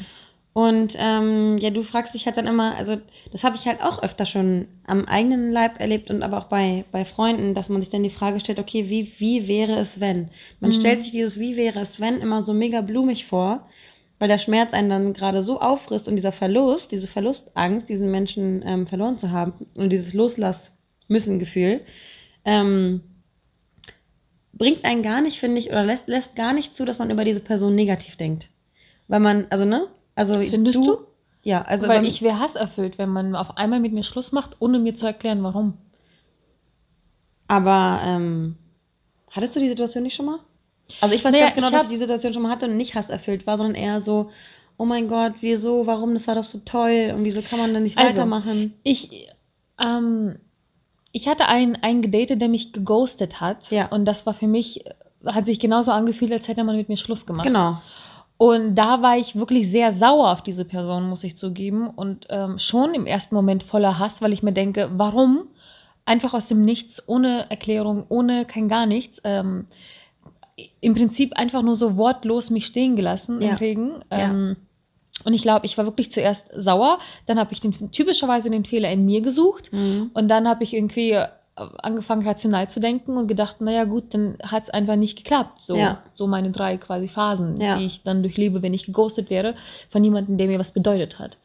Und 0.57 0.95
ähm, 0.97 1.59
ja, 1.59 1.69
du 1.69 1.83
fragst 1.83 2.15
dich 2.15 2.25
halt 2.25 2.35
dann 2.35 2.47
immer, 2.47 2.75
also 2.75 2.97
das 3.31 3.43
habe 3.43 3.55
ich 3.55 3.67
halt 3.67 3.79
auch 3.83 4.01
öfter 4.01 4.25
schon 4.25 4.67
am 4.87 5.05
eigenen 5.05 5.51
Leib 5.51 5.79
erlebt 5.79 6.09
und 6.09 6.23
aber 6.23 6.39
auch 6.39 6.45
bei, 6.45 6.83
bei 6.91 7.05
Freunden, 7.05 7.53
dass 7.53 7.69
man 7.69 7.79
sich 7.79 7.91
dann 7.91 8.01
die 8.01 8.09
Frage 8.09 8.39
stellt, 8.39 8.57
okay, 8.57 8.89
wie, 8.89 9.13
wie 9.19 9.47
wäre 9.47 9.77
es, 9.77 9.99
wenn? 9.99 10.31
Man 10.59 10.71
Mhm. 10.71 10.73
stellt 10.73 11.03
sich 11.03 11.11
dieses 11.11 11.37
Wie 11.39 11.57
wäre 11.57 11.79
es, 11.79 11.99
wenn 11.99 12.21
immer 12.21 12.43
so 12.43 12.55
mega 12.55 12.81
blumig 12.81 13.27
vor, 13.27 13.67
weil 14.17 14.29
der 14.29 14.39
Schmerz 14.39 14.73
einen 14.73 14.89
dann 14.89 15.13
gerade 15.13 15.43
so 15.43 15.61
auffrisst 15.61 16.07
und 16.07 16.15
dieser 16.15 16.31
Verlust, 16.31 16.91
diese 16.91 17.07
Verlustangst, 17.07 17.87
diesen 17.87 18.09
Menschen 18.09 18.63
ähm, 18.65 18.87
verloren 18.87 19.19
zu 19.19 19.29
haben 19.31 19.53
und 19.75 19.91
dieses 19.91 20.15
Loslass-Müssen-Gefühl, 20.15 21.81
ähm, 22.45 23.01
bringt 24.53 24.83
einen 24.85 25.03
gar 25.03 25.21
nicht, 25.21 25.39
finde 25.39 25.59
ich, 25.59 25.69
oder 25.69 25.83
lässt, 25.83 26.07
lässt 26.07 26.35
gar 26.35 26.53
nicht 26.53 26.75
zu, 26.75 26.83
dass 26.83 26.97
man 26.97 27.11
über 27.11 27.25
diese 27.25 27.41
Person 27.41 27.75
negativ 27.75 28.15
denkt. 28.15 28.49
Weil 29.07 29.19
man, 29.19 29.45
also, 29.51 29.63
ne? 29.63 29.87
Also, 30.17 30.33
Findest 30.41 30.77
du? 30.79 30.97
Ja, 31.43 31.61
also, 31.61 31.87
Weil 31.87 32.05
ich 32.05 32.21
wäre 32.21 32.39
hasserfüllt, 32.39 32.97
wenn 32.97 33.09
man 33.09 33.35
auf 33.35 33.55
einmal 33.55 33.79
mit 33.79 33.93
mir 33.93 34.03
Schluss 34.03 34.31
macht, 34.31 34.57
ohne 34.59 34.79
mir 34.79 34.95
zu 34.95 35.05
erklären, 35.05 35.43
warum. 35.43 35.77
aber, 37.47 38.01
ähm, 38.03 38.57
Hattest 39.31 39.55
du 39.55 39.59
die 39.59 39.69
Situation 39.69 40.03
nicht 40.03 40.15
schon 40.15 40.25
mal? 40.25 40.39
Also 40.99 41.13
ich 41.13 41.23
weiß 41.23 41.31
Naja, 41.31 41.45
ganz 41.45 41.55
genau, 41.55 41.69
dass 41.69 41.83
ich 41.83 41.89
die 41.89 41.97
Situation 41.97 42.33
schon 42.33 42.41
mal 42.41 42.49
hatte 42.49 42.65
und 42.65 42.75
nicht 42.75 42.95
hasserfüllt 42.95 43.45
war, 43.45 43.57
sondern 43.57 43.75
eher 43.75 44.01
so, 44.01 44.31
oh 44.77 44.85
mein 44.85 45.07
Gott, 45.07 45.33
wieso, 45.41 45.85
warum, 45.85 46.13
das 46.13 46.27
war 46.27 46.35
doch 46.35 46.43
so 46.43 46.59
toll 46.65 47.13
und 47.15 47.23
wieso 47.23 47.41
kann 47.41 47.59
man 47.59 47.73
dann 47.73 47.83
nicht 47.83 47.97
Also, 47.97 48.15
weitermachen? 48.15 48.73
Ich, 48.83 49.29
ähm, 49.79 50.39
ich 51.11 51.27
hatte 51.27 51.47
einen, 51.47 51.75
einen 51.75 52.01
gedatet, 52.01 52.41
der 52.41 52.49
mich 52.49 52.73
geghostet 52.73 53.39
hat. 53.41 53.69
Ja. 53.69 53.87
Und 53.87 54.05
das 54.05 54.25
war 54.25 54.33
für 54.33 54.47
mich, 54.47 54.83
hat 55.25 55.45
sich 55.45 55.59
genauso 55.59 55.91
angefühlt, 55.91 56.31
als 56.31 56.47
hätte 56.47 56.63
man 56.63 56.75
mit 56.75 56.89
mir 56.89 56.97
Schluss 56.97 57.25
gemacht. 57.25 57.47
Genau. 57.47 57.81
Und 58.37 58.75
da 58.75 59.01
war 59.01 59.17
ich 59.17 59.35
wirklich 59.35 59.71
sehr 59.71 59.91
sauer 59.91 60.31
auf 60.31 60.41
diese 60.43 60.63
Person, 60.63 61.09
muss 61.09 61.23
ich 61.23 61.35
zugeben. 61.37 61.87
Und 61.89 62.27
ähm, 62.29 62.59
schon 62.59 62.93
im 62.93 63.05
ersten 63.07 63.33
Moment 63.33 63.63
voller 63.63 63.97
Hass, 63.97 64.21
weil 64.21 64.31
ich 64.33 64.43
mir 64.43 64.53
denke, 64.53 64.89
warum 64.93 65.47
einfach 66.05 66.33
aus 66.33 66.47
dem 66.47 66.63
Nichts, 66.63 67.01
ohne 67.07 67.49
Erklärung, 67.49 68.05
ohne 68.09 68.45
kein 68.45 68.69
gar 68.69 68.85
nichts, 68.85 69.19
ähm, 69.23 69.65
im 70.81 70.93
Prinzip 70.95 71.35
einfach 71.35 71.61
nur 71.63 71.75
so 71.75 71.97
wortlos 71.97 72.49
mich 72.49 72.65
stehen 72.67 72.95
gelassen 72.95 73.41
Ja. 73.41 73.49
im 73.51 73.55
Regen. 73.55 73.91
Ja. 74.11 74.29
Ähm, 74.29 74.55
und 75.23 75.33
ich 75.33 75.41
glaube, 75.41 75.65
ich 75.65 75.77
war 75.77 75.85
wirklich 75.85 76.11
zuerst 76.11 76.47
sauer, 76.55 76.99
dann 77.25 77.39
habe 77.39 77.51
ich 77.51 77.59
den, 77.59 77.91
typischerweise 77.91 78.51
den 78.51 78.65
Fehler 78.65 78.91
in 78.91 79.05
mir 79.05 79.21
gesucht 79.21 79.73
Mhm. 79.73 80.11
und 80.13 80.27
dann 80.27 80.47
habe 80.47 80.63
ich 80.63 80.75
irgendwie 80.75 81.17
angefangen 81.57 82.27
rational 82.27 82.69
zu 82.69 82.79
denken 82.79 83.17
und 83.17 83.27
gedacht, 83.27 83.61
naja 83.61 83.83
gut, 83.85 84.13
dann 84.13 84.35
hat 84.43 84.63
es 84.63 84.69
einfach 84.69 84.95
nicht 84.95 85.17
geklappt. 85.17 85.61
So, 85.61 85.75
Ja. 85.75 86.03
so 86.15 86.27
meine 86.27 86.51
drei 86.51 86.77
quasi 86.77 87.07
Phasen, 87.07 87.59
Ja. 87.59 87.77
die 87.77 87.85
ich 87.85 88.03
dann 88.03 88.21
durchlebe, 88.21 88.61
wenn 88.61 88.73
ich 88.73 88.85
geghostet 88.85 89.29
wäre, 89.29 89.55
von 89.89 90.03
jemandem, 90.03 90.37
der 90.37 90.47
mir 90.47 90.59
was 90.59 90.71
bedeutet 90.71 91.17
hat. 91.19 91.37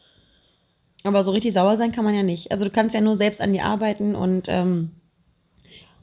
Aber 1.04 1.24
so 1.24 1.30
richtig 1.32 1.52
sauer 1.54 1.76
sein 1.78 1.92
kann 1.92 2.04
man 2.04 2.14
ja 2.14 2.22
nicht. 2.22 2.52
Also 2.52 2.64
du 2.64 2.70
kannst 2.70 2.94
ja 2.94 3.00
nur 3.00 3.16
selbst 3.16 3.40
an 3.40 3.52
dir 3.52 3.64
arbeiten 3.64 4.14
und 4.14 4.44
ähm, 4.48 4.90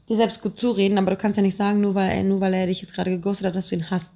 dir 0.08 0.16
selbst 0.16 0.42
gut 0.42 0.58
zureden, 0.58 0.98
aber 0.98 1.12
du 1.12 1.16
kannst 1.16 1.36
ja 1.36 1.42
nicht 1.42 1.56
sagen, 1.56 1.80
nur 1.80 1.94
weil, 1.94 2.24
nur 2.24 2.40
weil 2.40 2.52
er 2.52 2.66
dich 2.66 2.82
jetzt 2.82 2.92
gerade 2.94 3.10
geghostet 3.12 3.46
hat, 3.46 3.54
dass 3.56 3.68
du 3.68 3.76
ihn 3.76 3.90
hasst. 3.90 4.10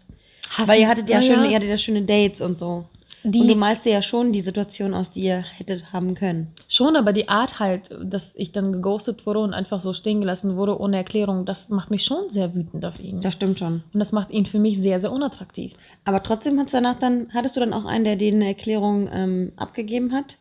Hassen- 0.51 0.69
Weil 0.69 0.81
ihr 0.81 0.89
hattet 0.89 1.09
ja, 1.09 1.17
Na 1.17 1.23
schöne, 1.23 1.49
ihr 1.49 1.57
hattet 1.57 1.71
ja 1.71 1.79
schöne 1.79 2.03
Dates 2.03 2.41
und 2.41 2.59
so. 2.59 2.85
Die, 3.25 3.41
und 3.41 3.49
du 3.49 3.55
malst 3.55 3.85
dir 3.85 3.93
ja 3.93 4.03
schon 4.03 4.33
die 4.33 4.43
Situation 4.43 4.93
aus, 4.93 5.11
die 5.11 5.23
ihr 5.23 5.45
hättet 5.57 5.93
haben 5.93 6.15
können. 6.15 6.53
Schon, 6.69 6.95
aber 6.95 7.13
die 7.13 7.29
Art 7.29 7.59
halt, 7.59 7.91
dass 8.03 8.37
ich 8.37 8.53
dann 8.53 8.73
geghostet 8.73 9.25
wurde 9.27 9.41
und 9.41 9.55
einfach 9.55 9.81
so 9.81 9.93
stehen 9.93 10.21
gelassen 10.21 10.57
wurde 10.57 10.79
ohne 10.79 10.99
Erklärung, 10.99 11.47
das 11.47 11.71
macht 11.71 11.91
mich 11.91 12.05
schon 12.05 12.31
sehr 12.31 12.55
wütend 12.55 12.85
auf 12.85 13.01
ihn. 13.01 13.21
Das 13.23 13.35
stimmt 13.35 13.59
schon. 13.59 13.83
Und 13.93 14.01
das 14.01 14.13
macht 14.13 14.31
ihn 14.31 14.47
für 14.47 14.59
mich 14.59 14.79
sehr, 14.79 15.01
sehr 15.01 15.11
unattraktiv. 15.11 15.73
Aber 16.05 16.23
trotzdem 16.23 16.61
hat's 16.61 16.73
danach 16.73 16.99
dann, 16.99 17.29
hattest 17.33 17.57
du 17.57 17.61
dann 17.61 17.73
auch 17.73 17.87
einen, 17.87 18.05
der 18.05 18.17
dir 18.17 18.33
eine 18.33 18.47
Erklärung 18.47 19.09
ähm, 19.11 19.53
abgegeben 19.57 20.13
hat? 20.13 20.37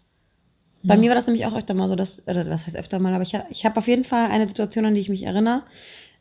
Bei 0.85 0.97
mir 0.97 1.07
war 1.07 1.15
das 1.15 1.27
nämlich 1.27 1.45
auch 1.45 1.55
öfter 1.55 1.73
mal 1.73 1.87
so, 1.87 1.95
dass, 1.95 2.21
oder 2.27 2.49
was 2.49 2.65
heißt 2.65 2.75
öfter 2.75 2.99
mal, 2.99 3.13
aber 3.13 3.23
ich, 3.23 3.33
ich 3.49 3.65
habe 3.65 3.77
auf 3.77 3.87
jeden 3.87 4.03
Fall 4.03 4.29
eine 4.29 4.49
Situation, 4.49 4.85
an 4.85 4.93
die 4.93 4.99
ich 4.99 5.07
mich 5.07 5.23
erinnere, 5.23 5.63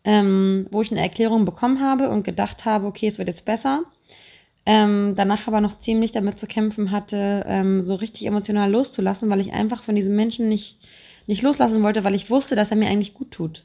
ähm, 0.04 0.68
wo 0.70 0.82
ich 0.82 0.92
eine 0.92 1.00
Erklärung 1.00 1.44
bekommen 1.44 1.80
habe 1.80 2.08
und 2.08 2.22
gedacht 2.22 2.64
habe, 2.64 2.86
okay, 2.86 3.08
es 3.08 3.18
wird 3.18 3.26
jetzt 3.26 3.44
besser. 3.44 3.82
Ähm, 4.64 5.14
danach 5.16 5.48
aber 5.48 5.60
noch 5.60 5.80
ziemlich 5.80 6.12
damit 6.12 6.38
zu 6.38 6.46
kämpfen 6.46 6.92
hatte, 6.92 7.44
ähm, 7.48 7.84
so 7.84 7.94
richtig 7.96 8.26
emotional 8.26 8.70
loszulassen, 8.70 9.28
weil 9.28 9.40
ich 9.40 9.52
einfach 9.52 9.82
von 9.82 9.96
diesem 9.96 10.14
Menschen 10.14 10.48
nicht, 10.48 10.78
nicht 11.26 11.42
loslassen 11.42 11.82
wollte, 11.82 12.04
weil 12.04 12.14
ich 12.14 12.30
wusste, 12.30 12.54
dass 12.54 12.70
er 12.70 12.76
mir 12.76 12.88
eigentlich 12.88 13.14
gut 13.14 13.32
tut. 13.32 13.64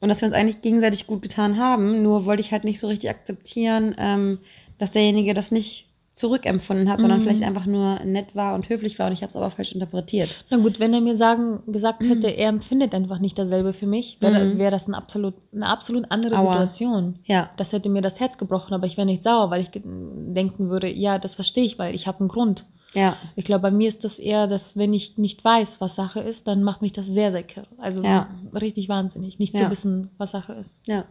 Und 0.00 0.08
dass 0.08 0.20
wir 0.20 0.28
uns 0.28 0.36
eigentlich 0.36 0.62
gegenseitig 0.62 1.06
gut 1.06 1.22
getan 1.22 1.58
haben, 1.58 2.02
nur 2.02 2.26
wollte 2.26 2.42
ich 2.42 2.52
halt 2.52 2.64
nicht 2.64 2.78
so 2.78 2.86
richtig 2.86 3.10
akzeptieren, 3.10 3.94
ähm, 3.98 4.38
dass 4.78 4.92
derjenige 4.92 5.34
das 5.34 5.50
nicht 5.50 5.88
zurückempfunden 6.14 6.88
hat, 6.88 7.00
sondern 7.00 7.18
Mhm. 7.20 7.24
vielleicht 7.24 7.42
einfach 7.42 7.66
nur 7.66 7.98
nett 8.04 8.36
war 8.36 8.54
und 8.54 8.68
höflich 8.68 8.98
war 9.00 9.08
und 9.08 9.12
ich 9.14 9.22
habe 9.22 9.30
es 9.30 9.36
aber 9.36 9.50
falsch 9.50 9.72
interpretiert. 9.72 10.30
Na 10.48 10.58
gut, 10.58 10.78
wenn 10.78 10.94
er 10.94 11.00
mir 11.00 11.16
sagen, 11.16 11.60
gesagt 11.66 12.04
hätte, 12.04 12.28
er 12.28 12.48
empfindet 12.50 12.94
einfach 12.94 13.18
nicht 13.18 13.36
dasselbe 13.36 13.72
für 13.72 13.86
mich, 13.88 14.18
wäre 14.20 14.44
Mhm. 14.44 14.58
wär 14.58 14.70
das 14.70 14.86
ein 14.86 14.94
absolut, 14.94 15.34
eine 15.52 15.66
absolut 15.66 16.10
andere 16.10 16.36
Aua. 16.38 16.52
Situation. 16.52 17.16
Ja, 17.24 17.50
Das 17.56 17.72
hätte 17.72 17.88
mir 17.88 18.00
das 18.00 18.20
Herz 18.20 18.38
gebrochen, 18.38 18.74
aber 18.74 18.86
ich 18.86 18.96
wäre 18.96 19.06
nicht 19.06 19.24
sauer, 19.24 19.50
weil 19.50 19.62
ich 19.62 19.70
denken 19.72 20.70
würde, 20.70 20.88
ja, 20.88 21.18
das 21.18 21.34
verstehe 21.34 21.64
ich, 21.64 21.78
weil 21.80 21.94
ich 21.96 22.06
habe 22.06 22.20
einen 22.20 22.28
Grund. 22.28 22.64
ja, 22.94 23.16
Ich 23.34 23.44
glaube, 23.44 23.62
bei 23.62 23.70
mir 23.72 23.88
ist 23.88 24.04
das 24.04 24.20
eher, 24.20 24.46
dass 24.46 24.76
wenn 24.76 24.94
ich 24.94 25.18
nicht 25.18 25.44
weiß, 25.44 25.80
was 25.80 25.96
Sache 25.96 26.20
ist, 26.20 26.46
dann 26.46 26.62
macht 26.62 26.80
mich 26.80 26.92
das 26.92 27.06
sehr, 27.06 27.32
sehr 27.32 27.42
kirre. 27.42 27.66
Also 27.78 28.04
Ja. 28.04 28.28
richtig 28.54 28.88
wahnsinnig, 28.88 29.40
nicht 29.40 29.52
Ja. 29.58 29.64
zu 29.64 29.70
wissen, 29.72 30.10
was 30.16 30.30
Sache 30.30 30.52
ist. 30.52 30.78
ja. 30.86 31.06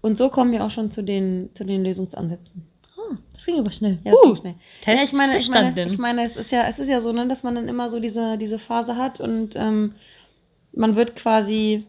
Und 0.00 0.16
so 0.16 0.30
kommen 0.30 0.52
wir 0.52 0.64
auch 0.64 0.70
schon 0.70 0.90
zu 0.90 1.02
den, 1.02 1.50
zu 1.54 1.62
den 1.64 1.84
Lösungsansätzen. 1.84 2.62
Das 3.34 3.46
ging 3.46 3.58
aber 3.58 3.70
schnell. 3.70 3.98
Ja, 4.04 4.12
das 4.12 4.20
Uh, 4.20 4.32
ging 4.32 4.36
schnell. 4.36 4.54
Test 4.80 4.98
ja, 4.98 5.04
ich 5.04 5.12
meine, 5.12 5.38
ich 5.38 5.48
meine, 5.48 5.86
ich 5.86 5.98
meine, 5.98 6.24
es 6.24 6.36
ist 6.36 6.52
ja, 6.52 6.66
es 6.68 6.78
ist 6.78 6.88
ja 6.88 7.00
so, 7.00 7.12
ne, 7.12 7.26
dass 7.28 7.42
man 7.42 7.54
dann 7.54 7.68
immer 7.68 7.90
so 7.90 8.00
diese, 8.00 8.36
diese 8.38 8.58
Phase 8.58 8.96
hat 8.96 9.20
und 9.20 9.54
ähm, 9.56 9.94
man 10.72 10.96
wird 10.96 11.16
quasi 11.16 11.86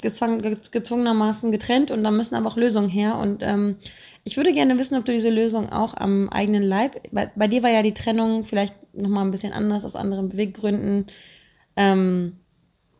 gezwang, 0.00 0.40
ge- 0.42 0.56
gezwungenermaßen 0.70 1.50
getrennt 1.52 1.90
und 1.90 2.02
da 2.04 2.10
müssen 2.10 2.34
aber 2.34 2.48
auch 2.48 2.56
Lösungen 2.56 2.88
her. 2.88 3.18
Und 3.18 3.42
ähm, 3.42 3.76
ich 4.24 4.36
würde 4.36 4.52
gerne 4.52 4.78
wissen, 4.78 4.96
ob 4.96 5.04
du 5.04 5.12
diese 5.12 5.30
Lösung 5.30 5.70
auch 5.70 5.94
am 5.94 6.28
eigenen 6.30 6.62
Leib. 6.62 7.02
Bei, 7.12 7.30
bei 7.34 7.48
dir 7.48 7.62
war 7.62 7.70
ja 7.70 7.82
die 7.82 7.94
Trennung 7.94 8.44
vielleicht 8.44 8.74
nochmal 8.94 9.24
ein 9.24 9.30
bisschen 9.30 9.52
anders, 9.52 9.84
aus 9.84 9.96
anderen 9.96 10.30
Beweggründen. 10.30 11.06
Ähm, 11.76 12.36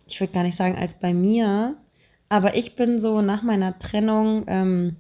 ich 0.07 0.21
würde 0.21 0.33
gar 0.33 0.43
nicht 0.43 0.57
sagen 0.57 0.77
als 0.77 0.95
bei 0.95 1.15
mir, 1.15 1.77
aber 2.29 2.57
ich 2.57 2.77
bin 2.77 3.01
so 3.01 3.23
nach 3.23 3.43
meiner 3.43 3.79
Trennung 3.79 4.45
ähm, 4.49 4.97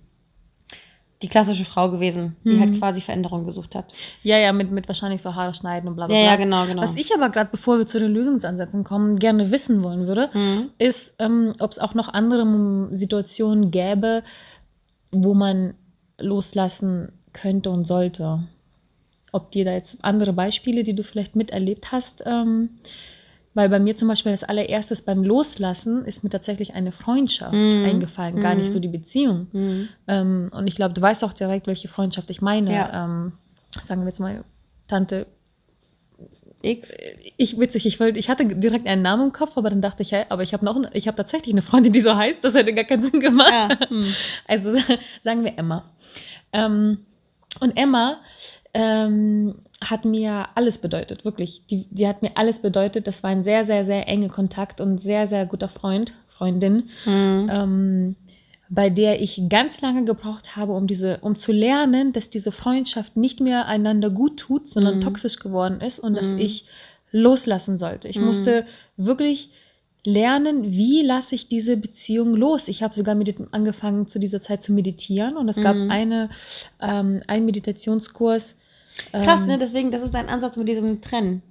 die 1.23 1.29
klassische 1.29 1.65
Frau 1.67 1.91
gewesen, 1.91 2.37
die 2.45 2.51
Mhm. 2.55 2.61
halt 2.61 2.79
quasi 2.79 3.01
Veränderung 3.01 3.45
gesucht 3.45 3.75
hat. 3.75 3.93
ja, 4.23 4.39
ja, 4.39 4.53
mit, 4.53 4.71
mit 4.71 4.89
wahrscheinlich 4.89 5.21
so 5.21 5.35
Haare 5.35 5.55
schneiden 5.55 5.89
und 5.89 5.97
bla 5.97 6.07
bla 6.07 6.17
Ja, 6.17 6.23
bla. 6.23 6.31
ja, 6.31 6.37
genau, 6.37 6.67
genau. 6.67 6.83
Was 6.83 6.97
ich 6.97 7.15
aber 7.15 7.29
gerade, 7.29 7.51
bevor 7.53 7.77
wir 7.79 7.87
zu 7.87 7.99
den 8.01 8.13
Lösungsansätzen 8.13 8.85
kommen, 8.85 9.19
gerne 9.19 9.51
wissen 9.51 9.83
wollen 9.83 10.07
würde, 10.07 10.31
Mhm. 10.33 10.71
ist, 10.79 11.15
ähm, 11.19 11.55
ob 11.61 11.73
es 11.73 11.79
auch 11.79 11.95
noch 11.95 12.09
andere 12.09 12.89
Situationen 12.97 13.71
gäbe, 13.71 14.23
wo 15.11 15.35
man 15.35 15.75
loslassen 16.19 17.13
könnte 17.33 17.71
und 17.71 17.87
sollte. 17.87 18.45
Ob 19.33 19.53
dir 19.53 19.65
da 19.65 19.73
jetzt 19.73 19.99
andere 20.03 20.33
Beispiele, 20.33 20.83
die 20.85 20.95
du 20.95 21.03
vielleicht 21.05 21.37
miterlebt 21.37 21.93
hast, 21.93 22.23
ähm, 22.27 22.71
weil 23.55 23.69
bei 23.69 23.79
mir 23.81 23.97
zum 23.97 24.09
Beispiel 24.09 24.33
das 24.33 24.45
allererstes 24.45 25.03
beim 25.03 25.25
Loslassen 25.25 26.05
ist 26.05 26.23
mir 26.23 26.31
tatsächlich 26.31 26.75
eine 26.75 26.93
Freundschaft 26.93 27.53
Mhm. 27.53 27.85
eingefallen, 27.85 28.41
gar 28.41 28.55
nicht 28.55 28.69
Mhm. 28.69 28.73
so 28.73 28.79
die 28.79 28.89
Beziehung. 28.89 29.49
Mhm. 29.53 29.89
Ähm, 30.07 30.51
und 30.55 30.67
ich 30.67 30.77
glaube, 30.77 30.95
du 30.95 31.03
weißt 31.03 31.25
auch 31.25 31.33
direkt, 31.33 31.67
welche 31.67 31.89
Freundschaft 31.89 32.31
ich 32.31 32.41
meine. 32.43 32.73
Ja. 32.73 33.05
Ähm, 33.05 33.33
sagen 33.85 34.03
wir 34.03 34.09
jetzt 34.09 34.21
mal, 34.21 34.45
Tante 34.89 35.27
X. 36.63 36.93
ich 37.39 37.59
witzig, 37.59 37.87
ich 37.87 37.99
wollte, 38.01 38.19
ich 38.19 38.29
hatte 38.29 38.45
direkt 38.45 38.87
einen 38.87 39.01
Namen 39.01 39.29
im 39.29 39.33
Kopf, 39.33 39.57
aber 39.57 39.71
dann 39.71 39.81
dachte 39.81 40.03
ich, 40.03 40.13
hä, 40.13 40.27
aber 40.29 40.43
ich 40.43 40.53
habe 40.53 40.63
noch, 40.65 40.79
ich 40.93 41.09
habe 41.09 41.17
tatsächlich 41.17 41.55
eine 41.55 41.63
Freundin, 41.63 41.93
die 41.93 42.03
so 42.03 42.15
heißt, 42.15 42.45
das 42.45 42.55
hätte 42.55 42.75
gar 42.75 42.85
keinen 42.85 43.03
Sinn 43.03 43.21
gemacht. 43.21 43.51
Ja. 43.51 43.69
Hm. 43.89 44.15
Also 44.47 44.75
sagen 45.25 45.43
wir 45.45 45.57
Emma. 45.57 45.85
Ähm, 46.53 46.99
und 47.61 47.77
Emma 47.77 48.19
ähm, 48.75 49.55
hat 49.83 50.05
mir 50.05 50.49
alles 50.55 50.79
bedeutet, 50.79 51.25
wirklich. 51.25 51.63
Die, 51.71 51.87
die 51.91 52.07
hat 52.07 52.21
mir 52.23 52.33
alles 52.37 52.59
bedeutet. 52.59 53.07
Das 53.07 53.23
war 53.23 53.31
ein 53.31 53.45
sehr, 53.45 53.65
sehr, 53.65 53.85
sehr 53.87 54.07
enger 54.09 54.29
Kontakt 54.29 54.81
und 54.81 54.99
sehr, 55.01 55.27
sehr 55.27 55.47
guter 55.47 55.69
Freund, 55.69 56.13
Freundin 56.29 56.89
Mhm. 57.07 57.51
ähm, 57.53 58.17
bei 58.73 58.89
der 58.89 59.21
ich 59.21 59.43
ganz 59.49 59.81
lange 59.81 60.05
gebraucht 60.05 60.55
habe, 60.57 60.73
um 60.75 60.87
diese, 60.87 61.19
um 61.23 61.37
zu 61.37 61.51
lernen, 61.51 62.13
dass 62.13 62.31
diese 62.31 62.53
Freundschaft 62.53 63.17
nicht 63.17 63.41
mehr 63.41 63.67
einander 63.67 64.11
gut 64.11 64.37
tut, 64.39 64.69
sondern 64.69 64.99
Mhm. 64.99 65.01
toxisch 65.01 65.39
geworden 65.41 65.81
ist 65.81 65.99
und 65.99 66.15
dass 66.15 66.35
Mhm. 66.35 66.39
ich 66.39 66.67
loslassen 67.11 67.79
sollte. 67.79 68.07
Ich 68.07 68.19
Mhm. 68.19 68.27
musste 68.27 68.67
wirklich 68.97 69.51
lernen, 70.05 70.71
wie 70.71 71.03
lasse 71.03 71.35
ich 71.35 71.49
diese 71.49 71.77
Beziehung 71.77 72.35
los. 72.35 72.69
Ich 72.69 72.83
habe 72.83 72.95
sogar 72.95 73.15
medit- 73.17 73.49
angefangen 73.51 74.07
zu 74.07 74.19
dieser 74.19 74.41
Zeit 74.41 74.63
zu 74.63 74.73
meditieren 74.73 75.37
und 75.37 75.49
es 75.49 75.57
gab 75.57 75.75
Mhm. 75.77 75.91
eine, 75.91 76.31
ähm, 76.81 77.23
einen 77.27 77.45
Meditationskurs. 77.47 78.55
Krass, 79.13 79.41
ähm, 79.43 79.47
ne? 79.47 79.59
Deswegen, 79.59 79.91
das 79.91 80.03
ist 80.03 80.13
dein 80.15 80.29
Ansatz 80.29 80.57
mit 80.57 80.69
diesem 80.69 81.01
Trennen. 81.01 81.43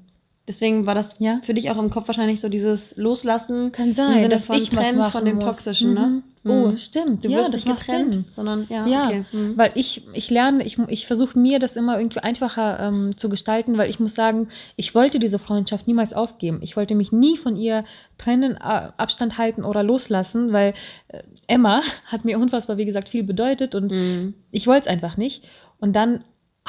Deswegen 0.48 0.88
war 0.88 0.96
das 0.96 1.14
Ja. 1.20 1.42
für 1.44 1.54
dich 1.54 1.70
auch 1.70 1.78
im 1.78 1.92
Kopf 1.92 2.08
wahrscheinlich 2.08 2.42
so 2.42 2.50
dieses 2.50 2.96
Loslassen 2.98 3.72
Kann 3.72 3.90
im 3.90 3.94
sein, 3.94 4.16
Sinne 4.20 4.30
dass 4.30 4.46
von 4.46 4.56
ich 4.56 4.76
was 4.76 4.80
Trennen 4.84 4.98
machen 4.98 5.12
von 5.12 5.26
dem 5.26 5.36
muss. 5.36 5.46
Toxischen, 5.46 5.94
ne? 5.94 6.24
Mhm. 6.44 6.52
Oh, 6.52 6.68
Mhm. 6.70 6.78
stimmt. 6.78 7.24
Du 7.24 7.30
ja, 7.30 7.38
wirst 7.38 7.54
das 7.54 7.66
nicht 7.66 7.78
getrennt, 7.78 8.14
Sinn. 8.14 8.26
sondern 8.36 8.66
ja, 8.68 8.88
Ja, 8.88 9.06
okay. 9.08 9.26
Mhm. 9.32 9.58
Weil 9.58 9.72
ich, 9.76 10.08
ich 10.14 10.32
lerne, 10.32 10.64
ich, 10.66 10.80
ich 10.88 11.06
versuche 11.06 11.38
mir 11.38 11.60
das 11.60 11.76
immer 11.76 12.00
irgendwie 12.00 12.22
einfacher 12.22 12.80
ähm, 12.80 13.16
zu 13.18 13.30
gestalten, 13.30 13.78
weil 13.78 13.92
ich 13.92 14.00
muss 14.00 14.16
sagen, 14.16 14.48
ich 14.76 14.96
wollte 14.96 15.20
diese 15.20 15.38
Freundschaft 15.38 15.86
niemals 15.86 16.14
aufgeben. 16.14 16.62
Ich 16.64 16.76
wollte 16.76 16.96
mich 16.96 17.12
nie 17.12 17.38
von 17.38 17.56
ihr 17.56 17.84
trennen, 18.18 18.58
Abstand 18.58 19.38
halten 19.38 19.64
oder 19.64 19.84
loslassen, 19.84 20.52
weil 20.52 20.74
äh, 21.10 21.22
Emma 21.46 21.82
hat 22.06 22.26
mir 22.26 22.40
unfassbar, 22.40 22.78
wie 22.78 22.86
gesagt, 22.86 23.10
viel 23.10 23.24
bedeutet 23.24 23.76
und 23.76 23.92
Mhm. 23.92 24.34
ich 24.50 24.66
wollte 24.66 24.88
es 24.88 24.92
einfach 24.92 25.16
nicht. 25.18 25.44
Und 25.80 25.94
dann 25.94 26.24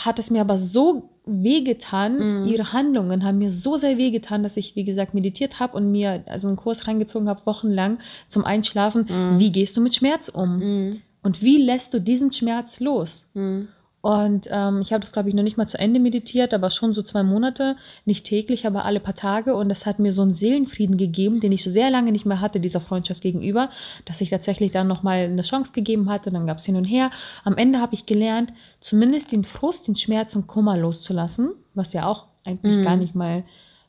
hat 0.07 0.19
es 0.19 0.31
mir 0.31 0.41
aber 0.41 0.59
so 0.59 1.11
wehgetan, 1.27 2.43
Mhm. 2.43 2.49
ihre 2.49 2.73
Handlungen 2.73 3.25
haben 3.25 3.39
mir 3.39 3.51
so 3.51 3.77
sehr 3.77 3.99
wehgetan, 3.99 4.43
dass 4.43 4.57
ich, 4.57 4.75
wie 4.77 4.85
gesagt, 4.85 5.15
meditiert 5.15 5.61
habe 5.61 5.77
und 5.77 5.91
mir 5.91 6.23
also 6.27 6.49
einen 6.49 6.57
Kurs 6.57 6.87
reingezogen 6.87 7.29
habe, 7.29 7.45
wochenlang 7.47 7.99
zum 8.29 8.45
Einschlafen. 8.45 9.07
Mhm. 9.09 9.39
Wie 9.39 9.53
gehst 9.53 9.77
du 9.77 9.81
mit 9.81 9.95
Schmerz 9.95 10.29
um? 10.29 10.57
Mhm. 10.59 11.03
Und 11.23 11.43
wie 11.43 11.59
lässt 11.63 11.93
du 11.95 12.01
diesen 12.01 12.33
Schmerz 12.33 12.81
los? 12.81 13.25
Mhm. 13.35 13.69
Und 14.03 14.49
ähm, 14.51 14.81
ich 14.81 14.93
habe 14.95 15.01
das, 15.03 15.13
glaube 15.13 15.29
ich, 15.29 15.35
noch 15.35 15.43
nicht 15.43 15.59
mal 15.59 15.69
zu 15.69 15.79
Ende 15.79 16.01
meditiert, 16.01 16.55
aber 16.55 16.71
schon 16.71 16.95
so 16.95 17.03
zwei 17.03 17.23
Monate, 17.23 17.77
nicht 18.07 18.25
täglich, 18.25 18.67
aber 18.67 18.87
alle 18.87 18.99
paar 18.99 19.15
Tage. 19.15 19.55
Und 19.55 19.69
das 19.69 19.85
hat 19.85 19.99
mir 19.99 20.13
so 20.15 20.23
einen 20.23 20.33
Seelenfrieden 20.33 20.97
gegeben, 20.97 21.41
den 21.41 21.53
ich 21.53 21.65
sehr 21.65 21.91
lange 21.91 22.11
nicht 22.11 22.25
mehr 22.25 22.41
hatte, 22.41 22.61
dieser 22.61 22.81
Freundschaft 22.81 23.21
gegenüber, 23.21 23.69
dass 24.07 24.21
ich 24.23 24.31
tatsächlich 24.31 24.73
dann 24.73 24.89
nochmal 24.89 25.25
eine 25.25 25.43
Chance 25.43 25.73
gegeben 25.73 26.09
hatte. 26.09 26.31
Dann 26.31 26.47
gab 26.47 26.59
es 26.59 26.65
hin 26.65 26.77
und 26.77 26.85
her. 26.87 27.11
Am 27.45 27.59
Ende 27.59 27.79
habe 27.81 27.95
ich 27.95 28.07
gelernt, 28.07 28.53
zumindest 28.81 29.33
den 29.33 29.45
Frust, 29.45 29.87
den 29.87 29.97
Schmerz 29.97 30.35
und 30.35 30.47
Kummer 30.47 30.79
loszulassen, 30.79 31.51
was 31.75 31.93
ja 31.93 32.07
auch 32.07 32.29
eigentlich 32.45 32.77
Mhm. 32.79 32.83
gar 32.85 32.97
nicht 32.97 33.15
mal, 33.15 33.45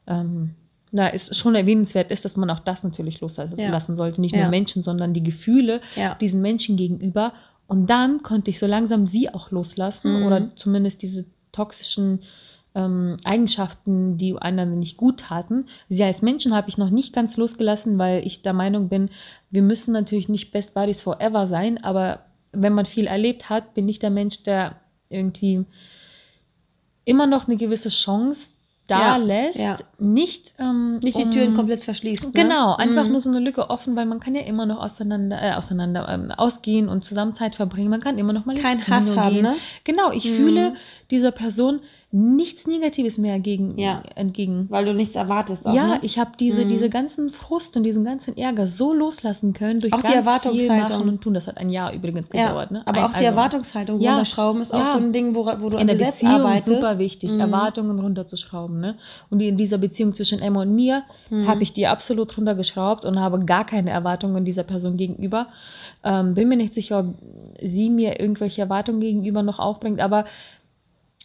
ähm, 0.08 0.56
na, 0.92 1.08
ist 1.08 1.34
schon 1.38 1.56
erwähnenswert 1.56 2.12
ist, 2.12 2.26
dass 2.26 2.36
man 2.36 2.50
auch 2.50 2.60
das 2.60 2.84
natürlich 2.84 3.22
loslassen 3.22 3.58
Ja. 3.58 3.80
sollte. 3.80 4.20
Nicht 4.20 4.36
Ja. 4.36 4.42
nur 4.42 4.50
Menschen, 4.50 4.84
sondern 4.84 5.14
die 5.14 5.24
Gefühle 5.24 5.80
Ja. 5.96 6.16
diesen 6.16 6.42
Menschen 6.42 6.76
gegenüber. 6.76 7.32
Und 7.72 7.90
dann 7.90 8.22
konnte 8.22 8.50
ich 8.50 8.60
so 8.60 8.66
langsam 8.66 9.08
sie 9.08 9.34
auch 9.34 9.50
loslassen 9.50 10.20
Mhm. 10.20 10.26
oder 10.26 10.56
zumindest 10.58 11.02
diese 11.02 11.24
toxischen 11.54 12.24
ähm, 12.76 13.16
Eigenschaften, 13.24 14.18
die 14.18 14.38
einander 14.38 14.76
nicht 14.76 14.98
gut 14.98 15.22
taten. 15.22 15.68
Sie 15.88 16.04
als 16.04 16.22
Menschen 16.22 16.54
habe 16.54 16.68
ich 16.68 16.78
noch 16.78 16.90
nicht 16.90 17.14
ganz 17.14 17.38
losgelassen, 17.38 17.98
weil 17.98 18.28
ich 18.28 18.42
der 18.42 18.52
Meinung 18.52 18.90
bin, 18.90 19.10
wir 19.52 19.62
müssen 19.62 19.94
natürlich 19.94 20.28
nicht 20.28 20.52
Best 20.52 20.74
Buddies 20.74 21.02
forever 21.02 21.48
sein, 21.48 21.82
aber 21.82 22.26
wenn 22.52 22.74
man 22.74 22.86
viel 22.86 23.08
erlebt 23.08 23.50
hat, 23.50 23.74
bin 23.74 23.88
ich 23.88 24.00
der 24.00 24.10
Mensch, 24.10 24.44
der 24.44 24.76
irgendwie 25.08 25.64
immer 27.06 27.26
noch 27.26 27.48
eine 27.48 27.56
gewisse 27.56 27.88
Chance 27.88 28.48
da 28.92 29.00
Ja, 29.00 29.16
lässt, 29.18 29.60
ja. 29.60 29.78
nicht, 30.00 30.54
ähm, 30.60 30.98
Nicht 31.00 31.18
die 31.18 31.24
um- 31.24 31.32
Türen 31.32 31.54
komplett 31.56 31.82
verschließt. 31.84 32.26
Ne? 32.26 32.32
Genau, 32.44 32.76
einfach 32.76 33.06
Mhm. 33.06 33.12
nur 33.12 33.22
so 33.22 33.30
eine 33.30 33.40
Lücke 33.40 33.70
offen, 33.70 33.96
weil 33.96 34.06
man 34.06 34.20
kann 34.20 34.36
ja 34.36 34.42
immer 34.42 34.66
noch 34.66 34.80
auseinander, 34.84 35.42
äh, 35.42 35.54
auseinander 35.54 36.08
ähm, 36.10 36.32
ausgehen 36.32 36.90
und 36.90 37.06
zusammen 37.06 37.34
Zeit 37.36 37.56
verbringen. 37.56 37.90
Man 37.90 38.02
kann 38.02 38.18
immer 38.18 38.34
noch 38.34 38.46
mal 38.46 38.56
Kein 38.58 38.86
Hass 38.88 39.16
haben, 39.16 39.42
ne? 39.42 39.56
Genau, 39.84 40.12
ich 40.12 40.26
Mhm. 40.26 40.36
fühle 40.36 40.74
dieser 41.10 41.32
Person 41.32 41.80
nichts 42.14 42.68
Negatives 42.68 43.18
mehr 43.18 43.40
gegen, 43.40 43.78
Ja. 43.78 44.04
entgegen. 44.16 44.66
Weil 44.70 44.84
du 44.84 44.94
nichts 44.94 45.16
erwartest. 45.16 45.66
Auch, 45.66 45.74
ja, 45.74 45.88
ne? 45.88 46.00
ich 46.02 46.20
habe 46.20 46.32
diese, 46.38 46.66
Mhm. 46.66 46.70
diese 46.70 46.90
ganzen 46.90 47.30
Frust 47.30 47.78
und 47.78 47.84
diesen 47.84 48.04
ganzen 48.04 48.36
Ärger 48.36 48.68
so 48.68 48.94
loslassen 48.94 49.54
können 49.54 49.80
durch 49.80 49.94
Auch 49.94 49.98
die 49.98 50.04
ganz 50.04 50.16
viel 50.16 50.20
Erwartungshaltung. 50.20 50.98
machen 50.98 51.10
und 51.10 51.22
tun. 51.22 51.34
Das 51.34 51.48
hat 51.48 51.56
ein 51.58 51.70
Jahr 51.70 51.94
übrigens 51.94 52.28
ja. 52.34 52.48
gedauert. 52.48 52.72
Ne? 52.72 52.82
Aber 52.86 52.98
ein, 53.00 53.04
auch 53.06 53.10
die 53.12 53.16
also 53.16 53.28
Erwartungshaltung 53.28 54.02
Ja. 54.02 54.12
runterschrauben 54.12 54.62
ist 54.62 54.74
auch 54.74 54.80
Ja. 54.80 54.92
so 54.92 54.98
ein 54.98 55.14
Ding, 55.14 55.34
wo, 55.36 55.46
wo 55.46 55.70
du 55.70 55.76
in 55.78 55.82
an 55.84 55.88
der 55.88 55.96
selbst 55.98 56.20
Beziehung 56.20 56.42
arbeitest. 56.42 56.66
super 56.68 57.00
wichtig, 57.00 57.32
Mhm. 57.32 57.40
Erwartungen 57.40 58.00
runterzuschrauben. 58.00 58.80
Ne? 58.82 58.96
Und 59.30 59.40
in 59.40 59.56
dieser 59.56 59.78
Beziehung 59.78 60.14
zwischen 60.14 60.42
Emma 60.42 60.64
und 60.64 60.76
mir 60.76 61.04
Mhm. 61.30 61.48
habe 61.48 61.64
ich 61.64 61.72
die 61.72 61.88
absolut 61.88 62.38
runtergeschraubt 62.38 63.06
und 63.06 63.22
habe 63.22 63.40
gar 63.46 63.66
keine 63.66 63.90
Erwartungen 63.90 64.44
dieser 64.44 64.64
Person 64.64 64.98
gegenüber. 64.98 65.48
Ähm, 66.04 66.34
bin 66.34 66.50
mir 66.50 66.58
nicht 66.58 66.74
sicher, 66.74 67.00
ob 67.00 67.06
sie 67.62 67.90
mir 67.90 68.20
irgendwelche 68.20 68.60
Erwartungen 68.62 69.00
gegenüber 69.00 69.44
noch 69.44 69.60
aufbringt, 69.60 70.02
aber 70.02 70.26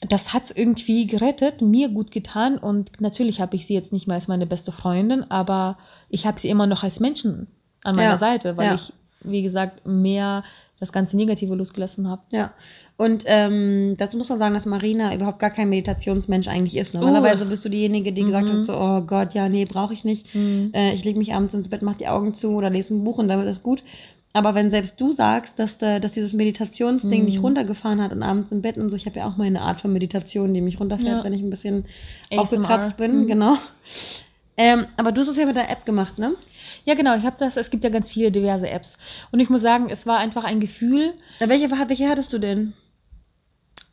das 0.02 0.32
hat 0.34 0.44
es 0.44 0.50
irgendwie 0.54 1.06
gerettet, 1.06 1.62
mir 1.62 1.88
gut 1.88 2.10
getan 2.10 2.58
und 2.58 3.00
natürlich 3.00 3.40
habe 3.40 3.56
ich 3.56 3.66
sie 3.66 3.74
jetzt 3.74 3.92
nicht 3.92 4.06
mehr 4.06 4.16
als 4.16 4.28
meine 4.28 4.46
beste 4.46 4.72
Freundin, 4.72 5.28
aber 5.30 5.78
ich 6.10 6.26
habe 6.26 6.38
sie 6.38 6.48
immer 6.48 6.66
noch 6.66 6.82
als 6.82 7.00
Menschen 7.00 7.46
an 7.82 7.96
meiner 7.96 8.10
Ja, 8.10 8.18
Seite, 8.18 8.56
weil 8.56 8.66
ja. 8.66 8.74
ich, 8.74 8.92
wie 9.22 9.42
gesagt, 9.42 9.86
mehr 9.86 10.44
das 10.78 10.92
ganze 10.92 11.16
Negative 11.16 11.54
losgelassen 11.54 12.06
habe. 12.10 12.20
Ja, 12.30 12.52
und 12.98 13.24
ähm, 13.26 13.94
dazu 13.96 14.18
muss 14.18 14.28
man 14.28 14.38
sagen, 14.38 14.52
dass 14.54 14.66
Marina 14.66 15.14
überhaupt 15.14 15.38
gar 15.38 15.48
kein 15.50 15.70
Meditationsmensch 15.70 16.48
eigentlich 16.48 16.76
ist. 16.76 16.92
Normalerweise 16.92 17.46
bist 17.46 17.64
du 17.64 17.70
diejenige, 17.70 18.12
die 18.12 18.24
gesagt 18.24 18.48
Mhm. 18.48 18.58
hat, 18.60 18.66
so, 18.66 18.74
oh 18.78 19.00
Gott, 19.00 19.32
ja, 19.32 19.48
nee, 19.48 19.64
brauche 19.64 19.94
ich 19.94 20.04
nicht. 20.04 20.26
Äh, 20.34 20.92
ich 20.92 21.02
lege 21.04 21.18
mich 21.18 21.32
abends 21.32 21.54
ins 21.54 21.68
Bett, 21.68 21.80
mache 21.80 21.96
die 21.98 22.08
Augen 22.08 22.34
zu 22.34 22.50
oder 22.50 22.68
lese 22.68 22.94
ein 22.94 23.04
Buch 23.04 23.16
und 23.16 23.28
damit 23.28 23.46
ist 23.48 23.62
gut. 23.62 23.82
Aber 24.36 24.54
wenn 24.54 24.70
selbst 24.70 25.00
du 25.00 25.12
sagst, 25.12 25.58
dass, 25.58 25.78
da, 25.78 25.98
dass 25.98 26.12
dieses 26.12 26.34
Meditationsding 26.34 27.22
Mhm. 27.22 27.26
dich 27.26 27.42
runtergefahren 27.42 28.02
hat 28.02 28.12
und 28.12 28.22
abends 28.22 28.52
im 28.52 28.60
Bett 28.60 28.76
und 28.76 28.90
so, 28.90 28.96
ich 28.96 29.06
habe 29.06 29.18
ja 29.18 29.26
auch 29.26 29.38
meine 29.38 29.62
Art 29.62 29.80
von 29.80 29.92
Meditation, 29.94 30.52
die 30.52 30.60
mich 30.60 30.78
runterfährt, 30.78 31.08
Ja. 31.18 31.24
wenn 31.24 31.32
ich 31.32 31.40
ein 31.40 31.48
bisschen 31.48 31.86
ASMR. 32.30 32.40
aufgekratzt 32.42 32.96
bin, 32.98 33.22
Mhm. 33.22 33.26
genau. 33.28 33.54
Ähm, 34.58 34.86
aber 34.98 35.12
du 35.12 35.22
hast 35.22 35.28
es 35.28 35.36
ja 35.38 35.46
mit 35.46 35.56
der 35.56 35.70
App 35.70 35.86
gemacht, 35.86 36.18
ne? 36.18 36.34
Ja, 36.84 36.92
genau. 36.94 37.16
Ich 37.16 37.24
habe 37.24 37.36
das. 37.38 37.56
Es 37.56 37.70
gibt 37.70 37.82
ja 37.84 37.88
ganz 37.90 38.10
viele 38.10 38.30
diverse 38.30 38.68
Apps. 38.68 38.98
Und 39.32 39.40
ich 39.40 39.48
muss 39.48 39.62
sagen, 39.62 39.88
es 39.90 40.06
war 40.06 40.18
einfach 40.18 40.44
ein 40.44 40.60
Gefühl. 40.60 41.14
Na, 41.40 41.48
welche, 41.48 41.70
welche 41.70 42.08
hattest 42.08 42.32
du 42.34 42.38
denn? 42.38 42.74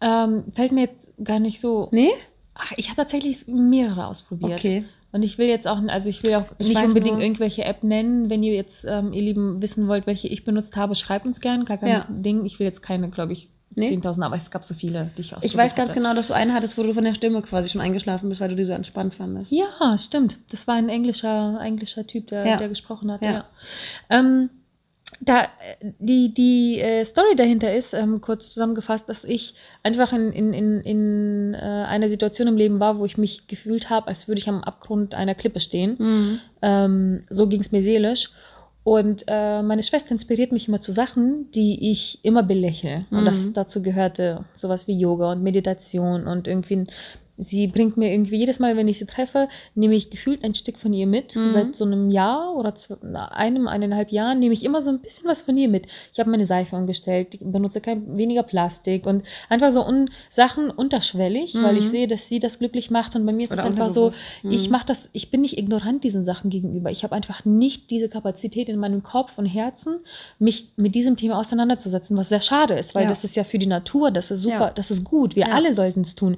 Ähm, 0.02 0.46
fällt 0.54 0.72
mir 0.74 0.82
jetzt 0.82 1.12
gar 1.24 1.40
nicht 1.40 1.62
so. 1.62 1.88
Nee? 1.92 2.12
Ach, 2.56 2.72
ich 2.78 2.88
habe 2.90 2.98
tatsächlich 2.98 3.48
mehrere 3.48 4.08
ausprobiert. 4.08 4.60
Okay. 4.60 4.84
Und 5.14 5.24
ich 5.24 5.38
will 5.38 5.48
jetzt 5.48 5.68
auch, 5.68 5.80
also 5.88 6.10
ich 6.10 6.24
will 6.24 6.34
auch 6.36 6.46
Ich 6.58 6.68
nicht 6.68 6.78
unbedingt 6.84 7.16
nur- 7.16 7.24
irgendwelche 7.24 7.64
App 7.64 7.84
nennen. 7.84 8.30
Wenn 8.30 8.44
ihr 8.44 8.54
jetzt, 8.54 8.84
ähm, 8.86 9.14
ihr 9.14 9.22
Lieben, 9.22 9.62
wissen 9.62 9.88
wollt, 9.88 10.06
welche 10.08 10.28
ich 10.28 10.44
benutzt 10.44 10.76
habe, 10.76 10.96
schreibt 10.96 11.26
uns 11.26 11.40
gern. 11.40 11.64
Gar 11.66 11.78
kein 11.78 11.90
Ja. 11.90 12.06
Ding. 12.10 12.44
Ich 12.46 12.60
will 12.60 12.66
jetzt 12.68 12.82
keine, 12.84 13.10
glaube 13.10 13.32
ich, 13.34 13.48
Nee? 13.76 13.88
10.000, 13.90 14.24
aber 14.26 14.36
es 14.36 14.52
gab 14.52 14.64
so 14.64 14.74
viele, 14.76 15.10
die 15.18 15.22
ich 15.22 15.28
Ich 15.28 15.34
ausprobiert 15.34 15.58
weiß 15.58 15.76
ganz 15.76 15.92
hatte. 15.92 16.00
genau, 16.00 16.14
dass 16.14 16.28
du 16.28 16.34
eine 16.36 16.54
hattest, 16.54 16.78
wo 16.78 16.84
du 16.84 16.94
von 16.94 17.04
der 17.04 17.16
Stimme 17.16 17.42
quasi 17.42 17.70
schon 17.70 17.82
eingeschlafen 17.82 18.30
bist, 18.30 18.40
weil 18.42 18.50
du 18.50 18.56
die 18.56 18.66
so 18.66 18.74
entspannt 18.74 19.16
fandest. 19.16 19.52
Ja, 19.52 19.98
stimmt. 19.98 20.38
Das 20.52 20.68
war 20.68 20.76
ein 20.76 20.90
englischer, 20.90 21.60
englischer 21.62 22.06
Typ, 22.06 22.28
der, 22.28 22.46
Ja. 22.46 22.58
der 22.58 22.70
gesprochen 22.70 23.12
hat. 23.12 23.22
Ja. 23.24 23.32
Ja. 23.32 23.46
Ähm, 24.12 24.50
da, 25.22 25.48
die 26.00 26.34
die 26.34 26.80
äh, 26.80 27.06
Story 27.06 27.36
dahinter 27.36 27.74
ist, 27.74 27.94
ähm, 27.94 28.22
kurz 28.22 28.54
zusammengefasst, 28.54 29.08
dass 29.10 29.24
ich 29.24 29.54
einfach 29.84 30.14
in, 30.14 30.32
in, 30.32 30.54
in, 30.54 30.82
in 30.82 31.54
äh, 31.54 31.58
einer 31.58 32.10
Situation 32.10 32.48
im 32.48 32.58
Leben 32.58 32.80
war, 32.80 32.98
wo 33.00 33.06
ich 33.06 33.18
mich 33.18 33.48
gefühlt 33.48 33.90
habe, 33.90 34.08
als 34.08 34.28
würde 34.28 34.40
ich 34.40 34.50
am 34.50 34.64
Abgrund 34.64 35.14
einer 35.14 35.36
Klippe 35.36 35.60
stehen. 35.60 35.96
Mhm. 36.00 36.40
Ähm, 36.62 37.24
so 37.30 37.48
ging 37.48 37.62
es 37.62 37.72
mir 37.72 37.82
seelisch. 37.84 38.30
Und 38.86 39.24
äh, 39.28 39.62
meine 39.62 39.82
Schwester 39.82 40.12
inspiriert 40.12 40.52
mich 40.52 40.68
immer 40.68 40.82
zu 40.82 40.92
Sachen, 40.92 41.50
die 41.52 41.92
ich 41.92 42.20
immer 42.24 42.44
belächle. 42.44 43.06
Und 43.12 43.22
Mhm. 43.22 43.26
das 43.26 43.54
dazu 43.54 43.82
gehörte 43.82 44.44
sowas 44.56 44.88
wie 44.88 45.00
Yoga 45.00 45.32
und 45.32 45.42
Meditation 45.42 46.28
und 46.28 46.48
irgendwie. 46.48 46.86
Sie 47.38 47.68
bringt 47.68 47.98
mir 47.98 48.12
irgendwie 48.12 48.38
jedes 48.38 48.60
Mal, 48.60 48.78
wenn 48.78 48.88
ich 48.88 49.00
sie 49.00 49.06
treffe, 49.06 49.50
nehme 49.74 49.96
ich 49.96 50.10
gefühlt 50.12 50.44
ein 50.44 50.54
Stück 50.54 50.78
von 50.78 50.94
ihr 50.94 51.08
mit. 51.08 51.36
Mhm. 51.36 51.50
Seit 51.50 51.76
so 51.76 51.84
einem 51.86 52.12
Jahr 52.12 52.56
oder 52.56 52.76
zwei, 52.76 52.96
einem, 53.32 53.68
eineinhalb 53.68 54.12
Jahren 54.12 54.40
nehme 54.40 54.54
ich 54.54 54.64
immer 54.64 54.82
so 54.84 54.92
ein 54.92 55.00
bisschen 55.00 55.28
was 55.28 55.42
von 55.44 55.58
ihr 55.58 55.68
mit. 55.68 55.88
Ich 56.14 56.20
habe 56.20 56.30
meine 56.30 56.46
Seife 56.46 56.76
umgestellt, 56.76 57.30
ich 57.34 57.40
benutze 57.42 57.82
kein 57.82 58.18
weniger 58.18 58.44
Plastik 58.44 59.08
und 59.08 59.24
einfach 59.50 59.72
so 59.72 59.84
un 59.86 60.10
Sachen 60.30 60.70
unterschwellig, 60.70 61.56
weil 61.56 61.74
Mhm. 61.74 61.80
ich 61.80 61.90
sehe, 61.90 62.08
dass 62.08 62.30
sie 62.30 62.40
das 62.40 62.60
glücklich 62.60 62.92
macht 62.92 63.16
und 63.16 63.26
bei 63.26 63.34
mir 63.34 63.46
ist 63.46 63.54
es 63.54 63.60
einfach 63.60 63.90
so. 63.90 64.12
Mhm. 64.44 64.52
ich 64.52 64.70
mache 64.70 64.86
das, 64.86 65.10
ich 65.14 65.32
bin 65.32 65.42
nicht 65.42 65.58
ignorant 65.58 66.04
diesen 66.04 66.26
Sachen 66.26 66.50
gegenüber. 66.52 66.92
Ich 66.92 67.04
habe 67.04 67.16
einfach 67.16 67.46
nicht 67.46 67.90
diese 67.90 68.10
Kapazität 68.10 68.70
in 68.70 68.78
meinem 68.80 69.02
Kopf 69.02 69.38
und 69.38 69.46
Herzen, 69.48 70.00
mich 70.40 70.70
mit 70.76 70.94
diesem 70.94 71.18
Thema 71.18 71.40
auseinanderzusetzen, 71.40 72.16
was 72.16 72.30
sehr 72.30 72.42
schade 72.42 72.76
ist, 72.76 72.94
weil 72.94 73.04
Ja. 73.04 73.10
das 73.10 73.24
ist 73.24 73.36
ja 73.36 73.44
für 73.44 73.58
die 73.58 73.66
Natur, 73.66 74.12
das 74.12 74.30
ist 74.30 74.42
super, 74.42 74.54
Ja. 74.68 74.72
das 74.72 74.92
ist 74.92 75.04
gut. 75.04 75.36
Wir 75.36 75.48
Ja. 75.48 75.54
alle 75.56 75.74
sollten 75.74 76.02
es 76.02 76.14
tun. 76.16 76.38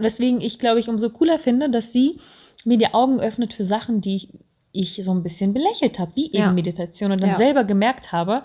Und 0.00 0.04
deswegen, 0.04 0.40
ich 0.40 0.58
glaube, 0.58 0.80
ich 0.80 0.88
umso 0.88 1.10
cooler 1.10 1.38
finde, 1.38 1.68
dass 1.68 1.92
sie 1.92 2.18
mir 2.64 2.78
die 2.78 2.92
Augen 2.94 3.20
öffnet 3.20 3.52
für 3.52 3.64
Sachen, 3.64 4.00
die 4.00 4.16
ich, 4.16 4.28
ich 4.72 5.04
so 5.04 5.12
ein 5.12 5.22
bisschen 5.22 5.52
belächelt 5.52 5.98
habe, 5.98 6.12
wie 6.14 6.26
eben 6.28 6.36
Ja. 6.36 6.52
Meditation 6.52 7.12
und 7.12 7.20
dann 7.20 7.30
Ja. 7.30 7.36
selber 7.36 7.64
gemerkt 7.64 8.12
habe, 8.12 8.44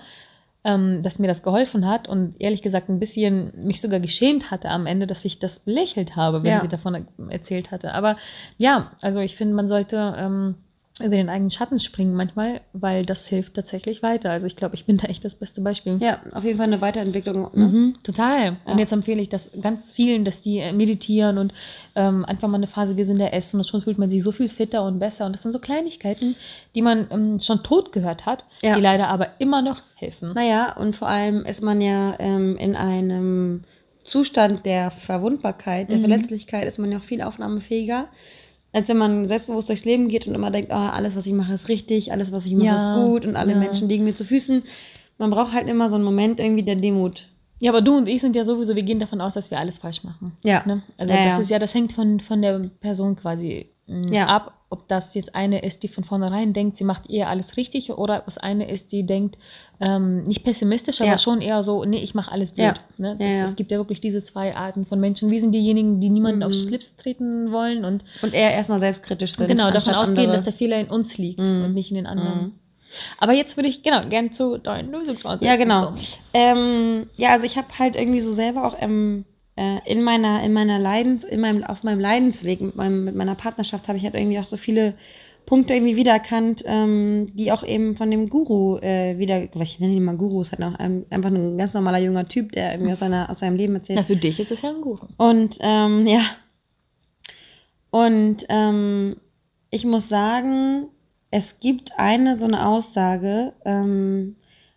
ähm, 0.65 1.01
dass 1.03 1.19
mir 1.19 1.27
das 1.27 1.43
geholfen 1.43 1.85
hat 1.87 2.07
und 2.09 2.35
ehrlich 2.39 2.61
gesagt 2.61 2.89
ein 2.89 2.99
bisschen 2.99 3.53
mich 3.65 3.79
sogar 3.79 3.99
geschämt 3.99 4.51
hatte 4.51 4.67
am 4.69 4.85
Ende, 4.87 5.07
dass 5.07 5.23
ich 5.23 5.39
das 5.39 5.59
belächelt 5.59 6.15
habe, 6.15 6.43
wenn 6.43 6.51
Ja. 6.51 6.61
sie 6.61 6.67
davon 6.67 6.95
er- 6.95 7.05
erzählt 7.31 7.71
hatte. 7.71 7.93
Aber 7.93 8.17
ja, 8.57 8.91
also 9.01 9.19
ich 9.19 9.35
finde, 9.35 9.53
man 9.53 9.67
sollte 9.69 10.15
ähm, 10.17 10.55
über 11.01 11.09
den 11.17 11.27
eigenen 11.27 11.51
Schatten 11.51 11.81
springen 11.81 12.13
manchmal, 12.15 12.61
weil 12.71 13.05
das 13.05 13.27
hilft 13.27 13.55
tatsächlich 13.55 14.01
weiter. 14.01 14.31
Also 14.31 14.47
ich 14.47 14.55
glaube, 14.55 14.75
ich 14.75 14.85
bin 14.85 14.95
da 14.95 15.07
echt 15.07 15.25
das 15.25 15.35
beste 15.35 15.59
Beispiel. 15.59 15.97
Ja, 15.99 16.19
auf 16.31 16.45
jeden 16.45 16.57
Fall 16.57 16.67
eine 16.67 16.79
Weiterentwicklung. 16.79 17.49
Ne? 17.53 17.65
Mhm, 17.67 17.97
total. 18.01 18.43
Ja. 18.65 18.71
Und 18.71 18.79
jetzt 18.79 18.93
empfehle 18.93 19.21
ich 19.21 19.27
das 19.27 19.49
ganz 19.61 19.91
vielen, 19.93 20.23
dass 20.23 20.41
die 20.41 20.59
äh, 20.59 20.71
meditieren 20.71 21.37
und 21.37 21.53
ähm, 21.95 22.23
einfach 22.23 22.47
mal 22.47 22.55
eine 22.55 22.67
Phase 22.67 22.95
gesünder 22.95 23.33
essen 23.33 23.57
und 23.59 23.67
schon 23.67 23.81
fühlt 23.81 23.97
man 23.97 24.09
sich 24.09 24.23
so 24.23 24.31
viel 24.31 24.47
fitter 24.47 24.83
und 24.83 24.99
besser. 24.99 25.25
Und 25.25 25.33
das 25.33 25.43
sind 25.43 25.51
so 25.51 25.59
Kleinigkeiten, 25.59 26.35
die 26.75 26.81
man 26.81 27.07
ähm, 27.11 27.41
schon 27.41 27.61
tot 27.61 27.91
gehört 27.91 28.25
hat, 28.25 28.45
Ja. 28.61 28.75
die 28.75 28.81
leider 28.81 29.09
aber 29.09 29.27
immer 29.39 29.61
noch 29.61 29.81
helfen. 29.95 30.31
Naja, 30.33 30.77
und 30.77 30.95
vor 30.95 31.09
allem 31.09 31.43
ist 31.45 31.61
man 31.61 31.81
ja 31.81 32.15
ähm, 32.19 32.55
in 32.55 32.73
einem 32.73 33.63
Zustand 34.05 34.65
der 34.65 34.91
Verwundbarkeit, 34.91 35.89
der 35.89 35.97
Mhm. 35.97 36.01
Verletzlichkeit, 36.07 36.67
ist 36.69 36.79
man 36.79 36.89
ja 36.91 36.99
auch 36.99 37.03
viel 37.03 37.21
aufnahmefähiger, 37.21 38.07
als 38.75 38.89
wenn 38.89 38.97
man 38.97 39.27
selbstbewusst 39.27 39.69
durchs 39.69 39.85
Leben 39.85 40.09
geht 40.09 40.27
und 40.27 40.35
immer 40.35 40.51
denkt, 40.51 40.69
ah, 40.69 40.89
alles, 40.89 41.15
was 41.15 41.25
ich 41.25 41.31
mache, 41.31 41.53
ist 41.53 41.69
richtig, 41.69 42.11
alles, 42.11 42.33
was 42.33 42.45
ich 42.45 42.53
mache, 42.53 42.65
Ja, 42.65 42.75
ist 42.75 43.01
gut 43.01 43.25
und 43.25 43.37
alle 43.37 43.53
ja. 43.53 43.57
Menschen 43.57 43.87
liegen 43.87 44.03
mir 44.03 44.15
zu 44.15 44.25
Füßen. 44.25 44.63
Man 45.17 45.29
braucht 45.29 45.53
halt 45.53 45.69
immer 45.69 45.89
so 45.89 45.95
einen 45.95 46.03
Moment 46.03 46.41
irgendwie 46.41 46.63
der 46.63 46.75
Demut. 46.75 47.29
Ja, 47.59 47.71
aber 47.71 47.79
du 47.79 47.95
und 47.95 48.07
ich 48.07 48.19
sind 48.19 48.35
ja 48.35 48.43
sowieso, 48.43 48.75
wir 48.75 48.83
gehen 48.83 48.99
davon 48.99 49.21
aus, 49.21 49.33
dass 49.33 49.49
wir 49.49 49.59
alles 49.59 49.77
falsch 49.77 50.03
machen. 50.03 50.33
Ja. 50.43 50.61
Ne? 50.65 50.83
Also 50.97 51.13
Ja, 51.13 51.23
das 51.23 51.39
ist 51.39 51.49
ja, 51.49 51.57
das 51.57 51.73
hängt 51.73 51.93
von, 51.93 52.19
von 52.19 52.41
der 52.41 52.69
Person 52.81 53.15
quasi 53.15 53.69
Ja. 53.87 54.25
ab, 54.27 54.53
ob 54.71 54.87
das 54.87 55.13
jetzt 55.13 55.35
eine 55.35 55.59
ist, 55.63 55.83
die 55.83 55.87
von 55.87 56.03
vornherein 56.03 56.53
denkt, 56.53 56.75
sie 56.77 56.83
macht 56.83 57.07
eher 57.09 57.29
alles 57.29 57.55
richtig, 57.55 57.91
oder 57.91 58.17
ob 58.19 58.27
es 58.27 58.37
eine 58.37 58.69
ist, 58.69 58.91
die 58.91 59.05
denkt, 59.05 59.37
ähm, 59.79 60.23
nicht 60.25 60.43
pessimistisch, 60.43 61.01
aber 61.01 61.11
Ja. 61.11 61.17
schon 61.19 61.39
eher 61.39 61.61
so, 61.61 61.85
nee, 61.85 61.99
ich 61.99 62.15
mache 62.15 62.31
alles 62.31 62.49
blöd. 62.51 62.65
Ja. 62.65 62.73
Ne? 62.97 63.15
Das, 63.19 63.29
Ja. 63.29 63.45
Es 63.45 63.55
gibt 63.55 63.69
ja 63.71 63.77
wirklich 63.77 64.01
diese 64.01 64.23
zwei 64.23 64.55
Arten 64.55 64.85
von 64.85 64.99
Menschen. 64.99 65.29
Wir 65.29 65.39
sind 65.39 65.51
diejenigen, 65.51 66.01
die 66.01 66.09
niemanden 66.09 66.39
Mhm. 66.39 66.45
auf 66.45 66.53
Schlips 66.53 66.95
treten 66.95 67.51
wollen 67.51 67.85
und 67.85 68.03
Und 68.23 68.33
eher 68.33 68.51
erstmal 68.53 68.79
selbstkritisch 68.79 69.33
sind. 69.35 69.47
genau 69.47 69.69
davon 69.71 69.93
ausgehen, 69.93 70.17
andere. 70.19 70.37
dass 70.37 70.45
der 70.45 70.53
Fehler 70.53 70.79
in 70.79 70.87
uns 70.87 71.17
liegt 71.19 71.39
Mhm. 71.39 71.65
und 71.65 71.73
nicht 71.75 71.91
in 71.91 71.95
den 71.97 72.07
anderen. 72.07 72.41
Mhm. 72.41 72.51
Aber 73.19 73.33
jetzt 73.33 73.57
würde 73.57 73.69
ich, 73.69 73.83
genau, 73.83 74.01
gern 74.09 74.31
zu 74.31 74.57
deinen 74.57 74.89
Lösungsansätzen 74.91 75.45
Ja, 75.47 75.57
genau. 75.57 75.93
Ähm, 76.33 77.07
ja, 77.17 77.31
also 77.31 77.45
ich 77.45 77.57
habe 77.57 77.67
halt 77.77 77.95
irgendwie 77.95 78.21
so 78.21 78.33
selber 78.33 78.65
auch 78.65 78.75
ähm, 78.79 79.25
äh, 79.55 79.79
in 79.85 80.03
meiner, 80.03 80.43
in 80.43 80.53
meiner 80.53 80.79
Leidens, 80.79 81.23
in 81.23 81.39
meinem, 81.39 81.63
auf 81.63 81.83
meinem 81.83 81.99
Leidensweg 81.99 82.61
mit, 82.61 82.75
meinem, 82.75 83.05
mit 83.05 83.15
meiner 83.15 83.35
Partnerschaft 83.35 83.87
habe 83.87 83.97
ich 83.97 84.03
halt 84.03 84.15
irgendwie 84.15 84.39
auch 84.39 84.47
so 84.47 84.57
viele 84.57 84.95
Punkte 85.45 85.75
irgendwie 85.75 85.95
wiedererkannt, 85.95 86.63
ähm, 86.65 87.31
die 87.35 87.51
auch 87.51 87.63
eben 87.63 87.95
von 87.95 88.09
dem 88.09 88.29
Guru 88.29 88.77
äh, 88.79 89.17
wieder, 89.17 89.43
ich 89.43 89.79
nenne 89.79 89.93
ihn 89.93 90.03
mal 90.03 90.17
Guru, 90.17 90.41
ist 90.41 90.51
halt 90.51 90.63
auch 90.63 90.77
ein, 90.79 91.05
einfach 91.09 91.29
ein 91.29 91.57
ganz 91.57 91.73
normaler 91.73 91.99
junger 91.99 92.27
Typ, 92.27 92.51
der 92.51 92.73
irgendwie 92.73 92.93
aus, 92.93 92.99
seiner, 92.99 93.29
aus 93.29 93.39
seinem 93.39 93.55
Leben 93.55 93.75
erzählt. 93.75 93.99
Ja, 93.99 94.05
für 94.05 94.15
dich 94.15 94.39
ist 94.39 94.51
es 94.51 94.61
ja 94.61 94.69
ein 94.69 94.81
Guru. 94.81 95.05
Und 95.17 95.57
ähm, 95.59 96.07
ja. 96.07 96.23
Und 97.91 98.45
ähm, 98.49 99.17
ich 99.69 99.85
muss 99.85 100.09
sagen, 100.09 100.87
es 101.31 101.59
gibt 101.59 101.91
eine 101.97 102.37
so 102.37 102.45
eine 102.45 102.67
Aussage, 102.67 103.53
ähm, 103.63 104.35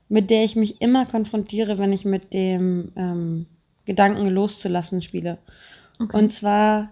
mit 0.08 0.30
der 0.30 0.44
ich 0.44 0.54
mich 0.54 0.80
immer 0.80 1.06
konfrontiere, 1.06 1.78
wenn 1.78 1.92
ich 1.92 2.04
mit 2.04 2.32
dem 2.32 2.92
ähm, 2.96 3.46
Gedanken 3.88 4.28
loszulassen 4.28 5.02
spiele. 5.02 5.38
Okay. 5.98 6.16
Und 6.16 6.32
zwar 6.32 6.90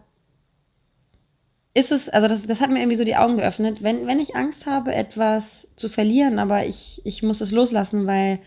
ist 1.74 1.92
es, 1.92 2.08
also 2.08 2.26
das, 2.26 2.42
das 2.42 2.60
hat 2.60 2.70
mir 2.70 2.78
irgendwie 2.78 2.96
so 2.96 3.04
die 3.04 3.16
Augen 3.16 3.36
geöffnet, 3.36 3.82
wenn, 3.82 4.06
wenn 4.06 4.18
ich 4.18 4.34
Angst 4.34 4.66
habe, 4.66 4.94
etwas 4.94 5.68
zu 5.76 5.88
verlieren, 5.88 6.38
aber 6.38 6.64
ich, 6.64 7.02
ich 7.04 7.22
muss 7.22 7.40
es 7.40 7.52
loslassen, 7.52 8.06
weil 8.06 8.40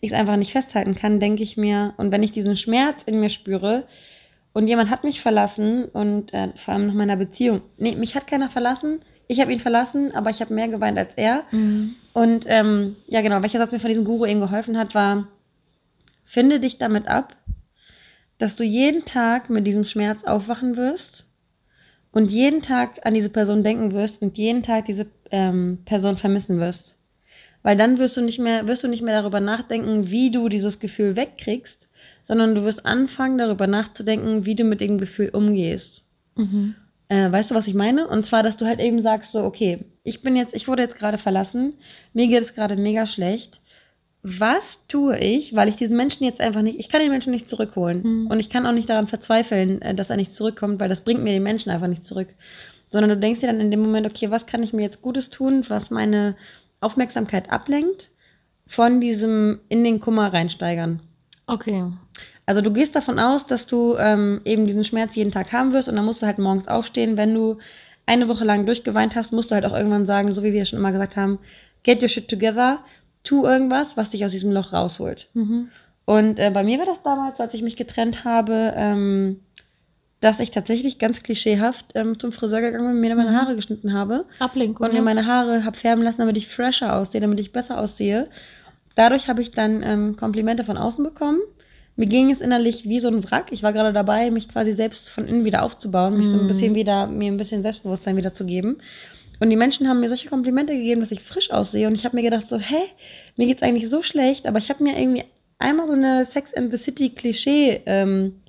ich 0.00 0.12
es 0.12 0.16
einfach 0.16 0.36
nicht 0.36 0.52
festhalten 0.52 0.94
kann, 0.94 1.18
denke 1.18 1.42
ich 1.42 1.56
mir, 1.56 1.94
und 1.96 2.12
wenn 2.12 2.22
ich 2.22 2.30
diesen 2.30 2.56
Schmerz 2.56 3.02
in 3.04 3.18
mir 3.18 3.30
spüre 3.30 3.88
und 4.52 4.68
jemand 4.68 4.90
hat 4.90 5.02
mich 5.02 5.20
verlassen 5.20 5.86
und 5.86 6.32
äh, 6.32 6.52
vor 6.56 6.74
allem 6.74 6.86
nach 6.86 6.94
meiner 6.94 7.16
Beziehung, 7.16 7.62
nee, 7.78 7.96
mich 7.96 8.14
hat 8.14 8.28
keiner 8.28 8.48
verlassen, 8.48 9.00
ich 9.26 9.40
habe 9.40 9.52
ihn 9.52 9.60
verlassen, 9.60 10.14
aber 10.14 10.30
ich 10.30 10.40
habe 10.40 10.54
mehr 10.54 10.68
geweint 10.68 10.96
als 10.98 11.12
er. 11.16 11.44
Mhm. 11.50 11.96
Und 12.14 12.44
ähm, 12.46 12.96
ja, 13.08 13.20
genau, 13.20 13.42
welcher 13.42 13.58
Satz 13.58 13.72
mir 13.72 13.80
von 13.80 13.88
diesem 13.88 14.04
Guru 14.04 14.24
eben 14.24 14.40
geholfen 14.40 14.78
hat, 14.78 14.94
war, 14.94 15.26
finde 16.24 16.60
dich 16.60 16.78
damit 16.78 17.08
ab, 17.08 17.36
dass 18.38 18.56
du 18.56 18.64
jeden 18.64 19.04
Tag 19.04 19.50
mit 19.50 19.66
diesem 19.66 19.84
Schmerz 19.84 20.24
aufwachen 20.24 20.76
wirst 20.76 21.26
und 22.12 22.30
jeden 22.30 22.62
Tag 22.62 23.04
an 23.04 23.14
diese 23.14 23.30
Person 23.30 23.62
denken 23.62 23.92
wirst 23.92 24.22
und 24.22 24.38
jeden 24.38 24.62
Tag 24.62 24.86
diese 24.86 25.06
ähm, 25.30 25.78
Person 25.84 26.16
vermissen 26.16 26.58
wirst. 26.58 26.96
Weil 27.62 27.76
dann 27.76 27.98
wirst 27.98 28.16
du 28.16 28.22
nicht 28.22 28.38
mehr, 28.38 28.66
wirst 28.66 28.84
du 28.84 28.88
nicht 28.88 29.02
mehr 29.02 29.20
darüber 29.20 29.40
nachdenken, 29.40 30.10
wie 30.10 30.30
du 30.30 30.48
dieses 30.48 30.78
Gefühl 30.78 31.16
wegkriegst, 31.16 31.88
sondern 32.22 32.54
du 32.54 32.64
wirst 32.64 32.86
anfangen, 32.86 33.38
darüber 33.38 33.66
nachzudenken, 33.66 34.44
wie 34.44 34.54
du 34.54 34.64
mit 34.64 34.80
dem 34.80 34.98
Gefühl 34.98 35.30
umgehst. 35.30 36.04
Mhm. 36.36 36.74
Äh, 37.08 37.32
weißt 37.32 37.50
du, 37.50 37.54
was 37.54 37.66
ich 37.66 37.74
meine? 37.74 38.06
Und 38.06 38.26
zwar, 38.26 38.42
dass 38.42 38.56
du 38.56 38.66
halt 38.66 38.80
eben 38.80 39.00
sagst, 39.00 39.32
so, 39.32 39.42
okay, 39.42 39.86
ich 40.04 40.22
bin 40.22 40.36
jetzt, 40.36 40.54
ich 40.54 40.68
wurde 40.68 40.82
jetzt 40.82 40.98
gerade 40.98 41.18
verlassen, 41.18 41.74
mir 42.12 42.28
geht 42.28 42.42
es 42.42 42.54
gerade 42.54 42.76
mega 42.76 43.06
schlecht. 43.06 43.60
Was 44.22 44.80
tue 44.88 45.18
ich, 45.18 45.54
weil 45.54 45.68
ich 45.68 45.76
diesen 45.76 45.96
Menschen 45.96 46.24
jetzt 46.24 46.40
einfach 46.40 46.62
nicht, 46.62 46.78
ich 46.78 46.88
kann 46.88 47.00
den 47.00 47.10
Menschen 47.10 47.30
nicht 47.30 47.48
zurückholen. 47.48 48.02
Mhm. 48.02 48.26
Und 48.26 48.40
ich 48.40 48.50
kann 48.50 48.66
auch 48.66 48.72
nicht 48.72 48.88
daran 48.88 49.06
verzweifeln, 49.06 49.80
äh, 49.82 49.94
dass 49.94 50.10
er 50.10 50.16
nicht 50.16 50.34
zurückkommt, 50.34 50.80
weil 50.80 50.88
das 50.88 51.02
bringt 51.02 51.22
mir 51.22 51.32
den 51.32 51.42
Menschen 51.42 51.70
einfach 51.70 51.86
nicht 51.86 52.04
zurück. 52.04 52.28
Sondern 52.90 53.10
du 53.10 53.16
denkst 53.16 53.40
dir 53.40 53.46
dann 53.46 53.60
in 53.60 53.70
dem 53.70 53.80
Moment, 53.80 54.06
okay, 54.06 54.30
was 54.30 54.46
kann 54.46 54.62
ich 54.62 54.72
mir 54.72 54.82
jetzt 54.82 55.02
Gutes 55.02 55.30
tun, 55.30 55.64
was 55.68 55.90
meine 55.90 56.36
Aufmerksamkeit 56.80 57.50
ablenkt 57.50 58.10
von 58.66 59.00
diesem 59.00 59.60
in 59.68 59.82
den 59.82 60.00
Kummer 60.00 60.32
reinsteigern. 60.32 61.00
Okay. 61.46 61.84
Also 62.46 62.60
du 62.60 62.72
gehst 62.72 62.94
davon 62.94 63.18
aus, 63.18 63.46
dass 63.46 63.66
du 63.66 63.96
ähm, 63.98 64.40
eben 64.44 64.66
diesen 64.66 64.84
Schmerz 64.84 65.16
jeden 65.16 65.32
Tag 65.32 65.52
haben 65.52 65.72
wirst 65.72 65.88
und 65.88 65.96
dann 65.96 66.04
musst 66.04 66.22
du 66.22 66.26
halt 66.26 66.38
morgens 66.38 66.68
aufstehen. 66.68 67.16
Wenn 67.16 67.34
du 67.34 67.58
eine 68.06 68.28
Woche 68.28 68.44
lang 68.44 68.66
durchgeweint 68.66 69.16
hast, 69.16 69.32
musst 69.32 69.50
du 69.50 69.54
halt 69.54 69.64
auch 69.64 69.74
irgendwann 69.74 70.06
sagen, 70.06 70.32
so 70.32 70.42
wie 70.42 70.52
wir 70.52 70.64
schon 70.64 70.78
immer 70.78 70.92
gesagt 70.92 71.16
haben, 71.16 71.38
get 71.82 72.02
your 72.02 72.08
shit 72.08 72.28
together, 72.28 72.80
tu 73.28 73.44
irgendwas, 73.44 73.96
was 73.96 74.10
dich 74.10 74.24
aus 74.24 74.32
diesem 74.32 74.52
Loch 74.52 74.72
rausholt. 74.72 75.28
Mhm. 75.34 75.68
Und 76.04 76.38
äh, 76.38 76.50
bei 76.50 76.62
mir 76.64 76.78
war 76.78 76.86
das 76.86 77.02
damals, 77.02 77.38
als 77.40 77.52
ich 77.54 77.62
mich 77.62 77.76
getrennt 77.76 78.24
habe, 78.24 78.72
ähm, 78.76 79.40
dass 80.20 80.40
ich 80.40 80.50
tatsächlich 80.50 80.98
ganz 80.98 81.22
klischeehaft 81.22 81.86
ähm, 81.94 82.18
zum 82.18 82.32
Friseur 82.32 82.60
gegangen 82.60 82.86
bin 82.86 82.94
und 82.96 83.00
mir 83.00 83.14
meine 83.14 83.30
Mhm. 83.30 83.36
Haare 83.36 83.54
geschnitten 83.56 83.92
habe 83.92 84.24
Ablenkung. 84.38 84.84
und 84.86 84.92
mir 84.92 84.98
ja. 84.98 85.04
meine 85.04 85.26
Haare 85.26 85.64
habe 85.64 85.76
färben 85.76 86.02
lassen, 86.02 86.18
damit 86.18 86.36
ich 86.36 86.48
fresher 86.48 86.96
aussehe, 86.96 87.20
damit 87.20 87.38
ich 87.38 87.52
besser 87.52 87.78
aussehe. 87.78 88.28
Dadurch 88.96 89.28
habe 89.28 89.42
ich 89.42 89.52
dann 89.52 89.82
ähm, 89.84 90.16
Komplimente 90.16 90.64
von 90.64 90.76
außen 90.76 91.04
bekommen. 91.04 91.38
Mir 91.96 92.06
ging 92.06 92.30
es 92.30 92.40
innerlich 92.40 92.84
wie 92.88 93.00
so 93.00 93.08
ein 93.08 93.22
Wrack. 93.30 93.48
Ich 93.52 93.62
war 93.62 93.72
gerade 93.72 93.92
dabei, 93.92 94.30
mich 94.30 94.48
quasi 94.48 94.72
selbst 94.72 95.10
von 95.10 95.26
innen 95.28 95.44
wieder 95.44 95.62
aufzubauen, 95.62 96.16
mich 96.16 96.28
so 96.30 96.36
ein 96.36 96.44
Mhm. 96.44 96.48
bisschen 96.48 96.74
wieder, 96.74 97.06
mir 97.06 97.30
ein 97.30 97.36
bisschen 97.36 97.62
Selbstbewusstsein 97.62 98.16
wieder 98.16 98.32
zu 98.34 98.44
geben. 98.46 98.78
Und 99.40 99.50
die 99.50 99.56
Menschen 99.56 99.88
haben 99.88 100.00
mir 100.00 100.08
solche 100.08 100.28
Komplimente 100.28 100.74
gegeben, 100.74 101.00
dass 101.00 101.10
ich 101.12 101.22
frisch 101.22 101.50
aussehe. 101.50 101.86
Und 101.86 101.94
ich 101.94 102.04
habe 102.04 102.16
mir 102.16 102.22
gedacht, 102.22 102.48
so, 102.48 102.58
hä, 102.58 102.82
mir 103.36 103.46
geht's 103.46 103.62
eigentlich 103.62 103.88
so 103.88 104.02
schlecht, 104.02 104.46
aber 104.46 104.58
ich 104.58 104.68
habe 104.68 104.82
mir 104.82 104.98
irgendwie 104.98 105.24
einmal 105.58 105.86
so 105.86 105.92
eine 105.92 106.24
Sex 106.24 106.54
and 106.54 106.70
the 106.70 106.76
City 106.76 107.10
Klischee 107.10 107.82
ähm, 107.86 108.40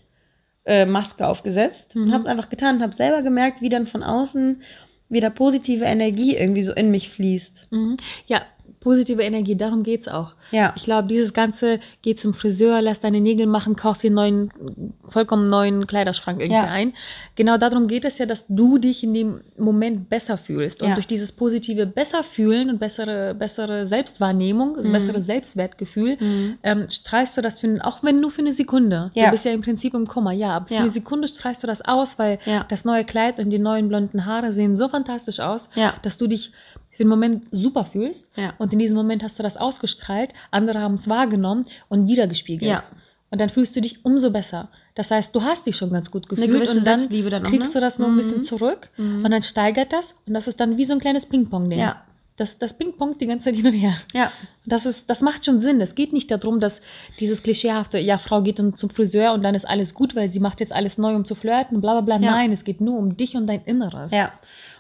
äh, 0.66 0.86
Maske 0.86 1.28
aufgesetzt 1.28 1.96
und 1.96 2.06
Mhm. 2.08 2.12
habe 2.12 2.22
es 2.22 2.28
einfach 2.28 2.50
getan 2.50 2.78
und 2.78 2.82
habe 2.84 2.96
selber 2.96 3.22
gemerkt, 3.22 3.62
wie 3.62 3.70
dann 3.70 3.88
von 3.88 4.04
außen 4.04 4.62
wieder 5.10 5.30
positive 5.32 5.86
Energie 5.86 6.36
irgendwie 6.36 6.62
so 6.64 6.72
in 6.74 6.92
mich 6.92 7.10
fließt. 7.10 7.68
Mhm. 7.72 7.98
Ja, 8.28 8.44
positive 8.82 9.22
Energie, 9.22 9.56
darum 9.56 9.84
geht's 9.84 10.08
auch. 10.08 10.36
Ja. 10.52 10.74
Ich 10.76 10.84
glaube, 10.84 11.08
dieses 11.08 11.34
Ganze, 11.34 11.80
geh 12.02 12.16
zum 12.16 12.34
Friseur, 12.34 12.82
lass 12.82 13.00
deine 13.00 13.20
Nägel 13.22 13.46
machen, 13.46 13.76
kauf 13.76 13.98
dir 14.00 14.08
einen 14.08 14.16
neuen, 14.16 14.94
vollkommen 15.10 15.48
neuen 15.48 15.86
Kleiderschrank 15.86 16.40
irgendwie 16.40 16.56
Ja. 16.62 16.64
ein. 16.66 16.94
Genau 17.36 17.58
darum 17.58 17.88
geht 17.88 18.06
es 18.06 18.18
ja, 18.18 18.26
dass 18.26 18.46
du 18.48 18.78
dich 18.78 19.04
in 19.04 19.14
dem 19.14 19.42
Moment 19.58 20.10
besser 20.10 20.38
fühlst. 20.38 20.82
Und 20.82 20.90
Ja. 20.90 20.94
durch 20.96 21.08
dieses 21.08 21.32
positive 21.32 21.86
besser 21.86 22.24
fühlen 22.24 22.70
und 22.70 22.80
bessere, 22.80 23.36
bessere 23.36 23.86
Selbstwahrnehmung, 23.88 24.78
also 24.78 24.88
Mhm. 24.90 24.94
bessere 24.94 25.22
Selbstwertgefühl, 25.22 26.18
Mhm. 26.20 26.58
ähm, 26.64 26.86
strahlst 26.90 27.38
du 27.38 27.42
das 27.42 27.60
für, 27.60 27.80
auch 27.84 28.02
wenn 28.04 28.20
nur 28.22 28.32
für 28.32 28.42
eine 28.42 28.54
Sekunde. 28.54 29.12
Ja. 29.14 29.26
Du 29.26 29.32
bist 29.32 29.46
ja 29.46 29.52
im 29.52 29.62
Prinzip 29.62 29.94
im 29.94 30.08
Kummer, 30.08 30.32
ja, 30.32 30.52
aber 30.56 30.68
für 30.68 30.78
eine 30.78 30.90
Sekunde 30.90 31.28
strahlst 31.28 31.62
du 31.64 31.68
das 31.68 31.82
aus, 31.82 32.18
weil 32.18 32.40
Ja. 32.46 32.66
das 32.70 32.86
neue 32.86 33.04
Kleid 33.04 33.40
und 33.40 33.50
die 33.50 33.60
neuen 33.60 33.90
blonden 33.90 34.26
Haare 34.26 34.54
sehen 34.54 34.78
so 34.78 34.88
fantastisch 34.88 35.40
aus, 35.40 35.70
Ja. 35.76 35.94
dass 36.04 36.18
du 36.18 36.28
dich 36.28 36.52
für 37.00 37.06
den 37.06 37.10
Moment 37.10 37.46
super 37.52 37.86
fühlst. 37.86 38.26
Ja. 38.36 38.54
Und 38.58 38.74
in 38.74 38.80
diesem 38.80 38.98
Moment 38.98 39.24
hast 39.24 39.40
du 39.40 39.44
das 39.44 39.56
ausgestrahlt, 39.56 40.32
andere 40.52 40.80
haben 40.82 40.96
es 40.96 41.08
wahrgenommen 41.08 41.66
und 41.88 42.10
wiedergespiegelt. 42.10 42.70
Ja. 42.70 42.84
Und 43.32 43.40
dann 43.40 43.50
fühlst 43.50 43.74
du 43.74 43.80
dich 43.80 44.04
umso 44.04 44.32
besser. 44.32 44.68
Das 44.96 45.10
heißt, 45.10 45.34
du 45.34 45.42
hast 45.44 45.66
dich 45.66 45.78
schon 45.78 45.92
ganz 45.92 46.12
gut 46.12 46.28
gefühlt 46.28 46.50
und 46.70 46.86
dann 46.86 47.08
dann 47.10 47.46
auch, 47.46 47.50
kriegst 47.50 47.74
ne? 47.74 47.80
du 47.80 47.80
das 47.80 48.00
noch 48.00 48.08
ein 48.10 48.18
bisschen 48.18 48.40
Mhm. 48.40 48.44
zurück 48.44 48.90
Mhm. 48.98 49.24
und 49.24 49.32
dann 49.32 49.44
steigert 49.44 49.94
das 49.94 50.14
und 50.28 50.34
das 50.34 50.50
ist 50.50 50.60
dann 50.60 50.76
wie 50.78 50.84
so 50.84 50.92
ein 50.92 51.00
kleines 51.00 51.26
Ping-Pong-Ding. 51.26 51.80
Ja. 51.80 52.04
Das, 52.40 52.58
das 52.58 52.74
Ping-Pong 52.74 53.18
die 53.20 53.28
ganze 53.28 53.46
Zeit 53.46 53.56
hin 53.56 53.68
und 53.68 53.74
her. 53.74 53.96
Ja. 54.14 54.32
Das, 54.66 54.86
ist, 54.86 55.10
das 55.10 55.22
macht 55.22 55.44
schon 55.46 55.60
Sinn. 55.60 55.82
Es 55.82 55.94
geht 55.94 56.14
nicht 56.14 56.32
darum, 56.32 56.60
dass 56.62 56.82
dieses 57.20 57.44
klischeehafte, 57.44 58.00
ja, 58.00 58.18
Frau 58.18 58.42
geht 58.42 58.60
dann 58.60 58.76
zum 58.78 58.90
Friseur 58.90 59.34
und 59.34 59.44
dann 59.44 59.56
ist 59.56 59.68
alles 59.68 59.94
gut, 59.94 60.16
weil 60.16 60.30
sie 60.30 60.40
macht 60.40 60.62
jetzt 60.62 60.72
alles 60.72 60.98
neu, 60.98 61.16
um 61.16 61.26
zu 61.26 61.36
flirten, 61.36 61.82
bla 61.82 62.00
bla 62.00 62.18
bla. 62.18 62.26
Ja. 62.26 62.32
Nein, 62.32 62.52
es 62.54 62.64
geht 62.64 62.80
nur 62.80 62.98
um 62.98 63.18
dich 63.18 63.36
und 63.36 63.46
dein 63.48 63.62
Inneres. 63.66 64.12
Ja. 64.14 64.32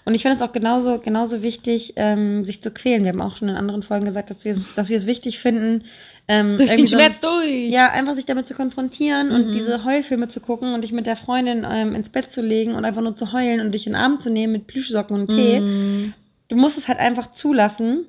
Und 0.06 0.16
ich 0.16 0.22
finde 0.22 0.38
es 0.38 0.42
auch 0.42 0.54
genauso, 0.54 1.00
genauso 1.00 1.42
wichtig, 1.42 1.94
ähm, 1.98 2.46
sich 2.46 2.64
zu 2.64 2.72
quälen. 2.72 3.04
Wir 3.04 3.12
haben 3.12 3.22
auch 3.22 3.36
schon 3.36 3.50
in 3.50 3.56
anderen 3.56 3.84
Folgen 3.84 4.06
gesagt, 4.06 4.30
dass 4.30 4.46
wir 4.46 4.54
es, 4.54 4.66
dass 4.76 4.90
wir 4.90 4.96
es 4.98 5.06
wichtig 5.06 5.38
finden, 5.40 5.84
ähm, 6.30 6.56
Durch 6.58 6.74
den 6.74 6.88
so- 6.88 6.96
Schmerz 6.96 7.20
durch. 7.20 7.70
Ja, 7.70 7.92
einfach 7.92 8.14
sich 8.14 8.26
damit 8.26 8.48
zu 8.48 8.54
konfrontieren 8.54 9.28
Mhm. 9.30 9.34
und 9.36 9.52
diese 9.52 9.84
Heulfilme 9.84 10.30
zu 10.30 10.40
gucken 10.40 10.74
und 10.74 10.82
dich 10.84 10.94
mit 10.94 11.06
der 11.08 11.18
Freundin 11.18 11.66
ähm, 11.70 11.94
ins 11.94 12.10
Bett 12.10 12.32
zu 12.32 12.42
legen 12.42 12.76
und 12.76 12.86
einfach 12.86 13.02
nur 13.02 13.16
zu 13.16 13.34
heulen 13.34 13.60
und 13.60 13.74
dich 13.74 13.86
in 13.86 13.94
den 13.94 14.02
Arm 14.02 14.22
zu 14.22 14.30
nehmen 14.30 14.54
mit 14.54 14.68
Plüschsocken 14.68 15.20
und 15.20 15.28
Tee. 15.28 15.60
Mhm. 15.60 16.14
Du 16.50 16.56
musst 16.56 16.78
es 16.78 16.88
halt 16.88 17.00
einfach 17.00 17.32
zulassen, 17.32 18.06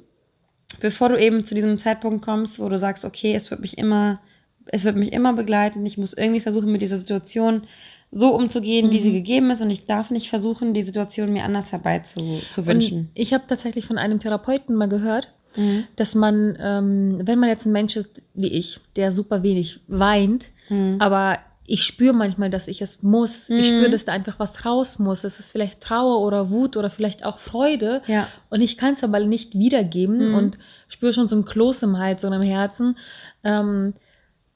bevor 0.81 1.09
du 1.11 1.17
eben 1.21 1.45
zu 1.45 1.55
diesem 1.55 1.79
Zeitpunkt 1.79 2.25
kommst, 2.25 2.59
wo 2.59 2.69
du 2.69 2.79
sagst, 2.79 3.05
okay, 3.05 3.35
es 3.35 3.51
wird 3.51 3.61
mich 3.61 3.79
immer, 3.79 4.21
es 4.67 4.85
wird 4.85 4.97
mich 4.97 5.13
immer 5.13 5.33
begleiten. 5.35 5.85
Ich 5.87 5.99
muss 5.99 6.13
irgendwie 6.13 6.41
versuchen, 6.41 6.73
mit 6.73 6.83
dieser 6.83 6.99
Situation 6.99 7.65
so 8.13 8.35
umzugehen, 8.35 8.91
wie 8.91 8.99
Mhm. 8.99 9.03
sie 9.03 9.13
gegeben 9.13 9.51
ist 9.51 9.61
und 9.61 9.71
ich 9.71 9.87
darf 9.87 10.11
nicht 10.11 10.29
versuchen, 10.31 10.75
die 10.75 10.83
Situation 10.83 11.33
mir 11.33 11.45
anders 11.45 11.71
herbei 11.71 12.01
zu, 12.01 12.41
zu 12.51 12.63
Und 12.63 12.67
wünschen. 12.67 13.11
ich 13.15 13.33
habe 13.33 13.45
tatsächlich 13.49 13.87
von 13.87 13.99
einem 13.99 14.19
Therapeuten 14.19 14.75
mal 14.75 14.89
gehört, 14.89 15.33
Mhm. 15.57 15.85
dass 15.97 16.15
man, 16.15 16.57
ähm, 16.61 17.21
wenn 17.25 17.39
man 17.39 17.49
jetzt 17.49 17.67
ein 17.67 17.73
Mensch 17.73 17.97
ist 17.97 18.11
wie 18.35 18.49
ich, 18.53 18.81
der 18.97 19.13
super 19.13 19.43
wenig 19.43 19.81
weint, 19.89 20.47
Mhm. 20.69 20.97
aber 21.01 21.39
ich 21.73 21.85
spüre 21.85 22.13
manchmal, 22.13 22.51
dass 22.51 22.67
ich 22.67 22.83
es 22.83 23.01
muss. 23.01 23.49
Ich 23.49 23.71
Mhm. 23.71 23.77
spüre, 23.77 23.91
dass 23.91 24.05
da 24.05 24.13
einfach 24.13 24.39
was 24.41 24.65
raus 24.65 24.99
muss. 24.99 25.23
Es 25.23 25.39
ist 25.39 25.53
vielleicht 25.53 25.81
Trauer 25.81 26.21
oder 26.27 26.51
Wut 26.51 26.77
oder 26.77 26.91
vielleicht 26.91 27.25
auch 27.25 27.39
Freude. 27.39 28.03
Ja. 28.09 28.27
Und 28.51 28.61
ich 28.61 28.77
kann 28.77 28.95
es 28.95 29.05
aber 29.05 29.21
nicht 29.21 29.55
wiedergeben 29.55 30.31
Mhm. 30.31 30.35
und 30.35 30.59
spüre 30.89 31.13
schon 31.13 31.29
so 31.29 31.37
ein 31.37 31.45
Kloß 31.45 31.83
im 31.85 31.97
Hals, 31.99 32.23
so 32.23 32.29
im 32.29 32.43
Herzen. 32.43 32.99
Ähm, 33.45 33.95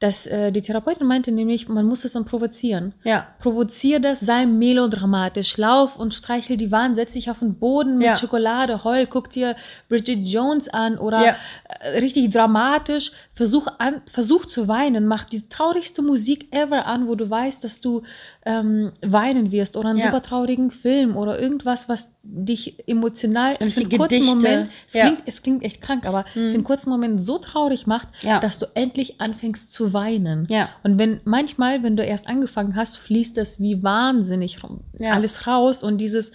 dass 0.05 0.27
äh, 0.27 0.53
die 0.53 0.61
Therapeutin 0.61 1.07
meinte 1.07 1.33
nämlich, 1.33 1.67
man 1.67 1.87
muss 1.87 2.05
es 2.05 2.13
dann 2.13 2.27
provozieren. 2.27 2.93
Ja. 3.05 3.27
Provozier 3.39 4.01
das, 4.01 4.21
sei 4.21 4.45
melodramatisch, 4.45 5.57
lauf 5.57 5.99
und 5.99 6.13
streichel 6.13 6.59
die 6.59 6.71
Wand, 6.71 6.97
setz 6.97 7.15
dich 7.15 7.31
auf 7.31 7.39
den 7.39 7.55
Boden 7.55 7.97
mit 7.97 8.09
Ja. 8.09 8.17
Schokolade, 8.17 8.85
heul, 8.85 9.07
guck 9.07 9.31
dir 9.31 9.57
Bridget 9.89 10.19
Jones 10.29 10.69
an 10.69 10.99
oder 10.99 11.25
Ja. 11.25 11.37
äh, 11.81 12.01
richtig 12.01 12.31
dramatisch, 12.31 13.13
versuch, 13.33 13.67
an, 13.79 14.03
versuch 14.13 14.45
zu 14.45 14.69
weinen, 14.69 15.07
mach 15.07 15.25
die 15.25 15.49
traurigste 15.49 16.03
Musik 16.03 16.49
ever 16.55 16.85
an, 16.85 17.09
wo 17.09 17.15
du 17.15 17.31
weißt, 17.31 17.65
dass 17.65 17.81
du 17.81 18.03
ähm, 18.47 18.93
weinen 19.01 19.53
wirst 19.53 19.77
oder 19.77 19.89
einen 19.89 19.99
Ja. 19.99 20.07
super 20.07 20.23
traurigen 20.23 20.71
Film 20.71 21.17
oder 21.17 21.41
irgendwas, 21.41 21.89
was 21.89 22.09
dich 22.23 22.87
emotional 22.87 23.55
für 23.57 23.65
Irgendwelche 23.65 23.81
einen 23.91 23.99
kurzen 23.99 24.09
Gedichte. 24.21 24.35
Moment, 24.37 24.71
es, 24.89 24.95
Ja. 24.95 25.03
klingt, 25.07 25.23
es 25.27 25.43
klingt 25.43 25.63
echt 25.63 25.81
krank, 25.81 26.05
aber 26.07 26.25
für 26.33 26.41
einen 26.41 26.65
kurzen 26.65 26.91
Moment 26.91 27.25
so 27.25 27.39
traurig 27.39 27.87
macht, 27.87 28.09
Ja. 28.23 28.41
dass 28.41 28.59
du 28.59 28.67
endlich 28.75 29.21
anfängst 29.21 29.73
zu 29.73 29.93
weinen. 29.95 30.47
Und 30.83 30.99
wenn 30.99 31.21
manchmal, 31.25 31.83
wenn 31.83 31.97
du 31.97 32.05
erst 32.05 32.27
angefangen 32.27 32.77
hast, 32.77 32.99
fließt 32.99 33.37
das 33.37 33.61
wie 33.61 33.83
wahnsinnig 33.83 34.59
alles 35.01 35.47
raus 35.47 35.83
und 35.83 35.99
dieses 35.99 36.31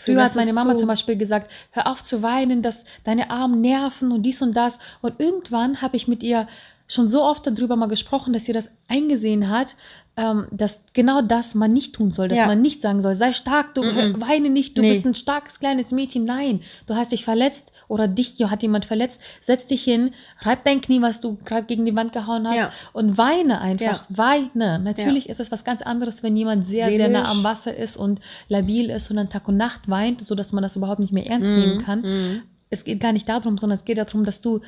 Früher 0.00 0.22
hat 0.22 0.36
meine 0.36 0.52
Mama 0.52 0.72
so- 0.74 0.78
zum 0.78 0.88
Beispiel 0.88 1.16
gesagt, 1.16 1.50
hör 1.72 1.88
auf 1.88 2.04
zu 2.04 2.22
weinen, 2.22 2.62
dass 2.62 2.84
deine 3.02 3.30
Arme 3.30 3.56
nerven 3.56 4.12
und 4.12 4.22
dies 4.22 4.40
und 4.40 4.54
das. 4.56 4.78
Und 5.02 5.18
irgendwann 5.18 5.82
habe 5.82 5.96
ich 5.96 6.06
mit 6.06 6.22
ihr 6.22 6.46
schon 6.86 7.08
so 7.08 7.22
oft 7.24 7.44
darüber 7.46 7.74
mal 7.74 7.88
gesprochen, 7.88 8.32
dass 8.32 8.44
sie 8.44 8.52
das 8.52 8.70
eingesehen 8.86 9.50
hat, 9.50 9.74
ähm, 10.18 10.46
dass 10.50 10.80
genau 10.94 11.22
das 11.22 11.54
man 11.54 11.72
nicht 11.72 11.94
tun 11.94 12.10
soll, 12.10 12.28
dass 12.28 12.38
Ja. 12.38 12.46
man 12.46 12.60
nicht 12.60 12.82
sagen 12.82 13.02
soll, 13.02 13.14
sei 13.14 13.32
stark, 13.32 13.74
du 13.74 13.82
Mhm. 13.84 14.20
weine 14.20 14.50
nicht, 14.50 14.76
du 14.76 14.82
Nee. 14.82 14.90
bist 14.90 15.06
ein 15.06 15.14
starkes 15.14 15.60
kleines 15.60 15.92
Mädchen. 15.92 16.24
Nein, 16.24 16.60
du 16.86 16.96
hast 16.96 17.12
dich 17.12 17.24
verletzt 17.24 17.70
oder 17.86 18.08
dich 18.08 18.34
hat 18.44 18.62
jemand 18.62 18.84
verletzt. 18.84 19.20
Setz 19.40 19.64
dich 19.66 19.82
hin, 19.84 20.10
reib 20.40 20.64
dein 20.64 20.80
Knie, 20.80 21.00
was 21.00 21.20
du 21.20 21.38
gerade 21.44 21.66
gegen 21.66 21.86
die 21.86 21.94
Wand 21.94 22.12
gehauen 22.12 22.46
hast 22.48 22.56
Ja. 22.56 22.72
und 22.92 23.16
weine 23.16 23.60
einfach. 23.60 23.80
Ja. 23.80 24.06
Weine. 24.08 24.78
Natürlich 24.80 25.28
ist 25.28 25.40
es 25.40 25.50
was 25.52 25.64
ganz 25.64 25.80
anderes, 25.82 26.22
wenn 26.22 26.36
jemand 26.36 26.66
sehr, 26.66 26.88
sehr 26.88 26.96
Seelisch. 26.98 27.12
nah 27.12 27.30
am 27.30 27.44
Wasser 27.44 27.74
ist 27.76 27.96
und 27.96 28.20
labil 28.48 28.90
ist 28.90 29.08
und 29.10 29.16
dann 29.16 29.30
Tag 29.30 29.46
und 29.48 29.56
Nacht 29.56 29.88
weint, 29.88 30.20
sodass 30.22 30.52
man 30.52 30.62
das 30.62 30.74
überhaupt 30.76 31.00
nicht 31.00 31.12
mehr 31.12 31.26
ernst 31.26 31.48
nehmen 31.48 31.82
kann. 31.84 32.00
Mhm. 32.02 32.42
Es 32.70 32.84
geht 32.84 33.00
gar 33.00 33.12
nicht 33.12 33.28
darum, 33.28 33.56
sondern 33.56 33.76
es 33.78 33.84
geht 33.86 33.96
darum, 33.96 34.24
dass 34.26 34.40
du 34.42 34.60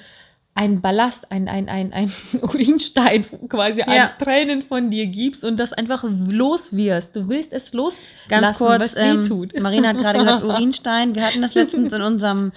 einen 0.55 0.81
Ballast, 0.81 1.31
ein, 1.31 1.49
ein, 1.49 1.69
ein, 1.69 1.93
ein 1.93 2.13
Urinstein 2.43 3.25
quasi 3.49 3.81
Ja. 3.81 3.87
an 3.87 4.11
Tränen 4.19 4.63
von 4.63 4.91
dir 4.91 5.07
gibst 5.07 5.45
und 5.45 5.57
das 5.57 5.73
einfach 5.73 6.05
los 6.05 6.75
wirst. 6.75 7.15
Du 7.17 7.29
willst 7.29 7.53
es 7.53 7.73
loslassen, 7.73 8.05
Ganz 8.29 8.59
kurz, 8.59 8.81
was 8.81 8.97
ähm, 8.97 9.23
tut. 9.25 9.59
Marina 9.59 9.89
hat 9.89 9.99
gerade 9.99 10.19
gesagt 10.25 10.45
Urinstein. 10.45 11.15
Wir 11.15 11.25
hatten 11.25 11.41
das 11.43 11.55
letztens 11.55 11.93
in 11.93 12.03
unserem 12.03 12.53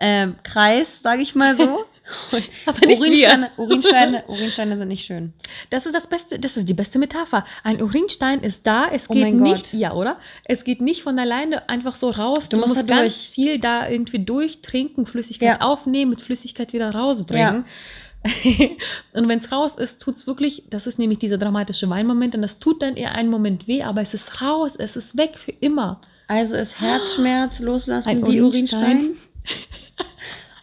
ähm, 0.00 0.36
Kreis, 0.42 1.00
sage 1.02 1.22
ich 1.22 1.34
mal 1.34 1.56
so. 1.56 1.84
Aber 2.66 2.86
nicht 2.86 3.00
Urinsteine, 3.00 3.50
Urinsteine, 3.56 4.24
Urinsteine 4.28 4.76
sind 4.78 4.88
nicht 4.88 5.04
schön. 5.04 5.32
Das 5.70 5.86
ist 5.86 5.94
das 5.94 6.06
Beste, 6.08 6.38
das 6.38 6.56
ist 6.56 6.68
die 6.68 6.74
beste 6.74 6.98
Metapher. 6.98 7.44
Ein 7.64 7.82
Urinstein 7.82 8.40
ist 8.40 8.66
da, 8.66 8.86
es 8.88 9.10
Oh 9.10 9.14
geht 9.14 9.34
nicht, 9.34 9.70
Gott. 9.72 9.72
ja, 9.80 9.92
oder? 9.92 10.18
Es 10.44 10.64
geht 10.64 10.80
nicht 10.80 11.02
von 11.02 11.18
alleine 11.18 11.68
einfach 11.68 11.96
so 11.96 12.10
raus. 12.10 12.48
Du 12.48 12.56
musst 12.58 12.76
da 12.76 12.82
ganz 12.82 13.14
durch. 13.14 13.30
viel 13.30 13.58
da 13.58 13.88
irgendwie 13.88 14.20
durchtrinken, 14.24 15.06
Flüssigkeit 15.06 15.60
Ja. 15.60 15.66
aufnehmen, 15.66 16.10
mit 16.10 16.20
Flüssigkeit 16.20 16.72
wieder 16.72 16.90
rausbringen. 16.94 17.64
und 19.12 19.28
wenn 19.28 19.38
es 19.38 19.52
raus 19.52 19.76
ist, 19.76 20.00
tut 20.00 20.16
es 20.16 20.26
wirklich, 20.26 20.64
das 20.70 20.86
ist 20.86 20.98
nämlich 20.98 21.18
dieser 21.20 21.38
dramatische 21.38 21.88
Weinmoment 21.88 22.34
und 22.34 22.42
das 22.42 22.58
tut 22.58 22.82
dann 22.82 22.96
eher 22.96 23.12
einen 23.14 23.30
Moment 23.30 23.68
weh, 23.68 23.82
aber 23.82 24.00
es 24.00 24.14
ist 24.14 24.40
raus, 24.42 24.72
es 24.78 24.96
ist 24.96 25.16
weg 25.16 25.36
für 25.36 25.52
immer. 25.60 26.00
Also 26.28 26.56
ist 26.56 26.80
Herzschmerz 26.80 27.60
loslassen 27.60 28.08
Ein 28.08 28.26
wie 28.26 28.40
Urinstein. 28.40 28.80
Urinstein. 28.82 29.16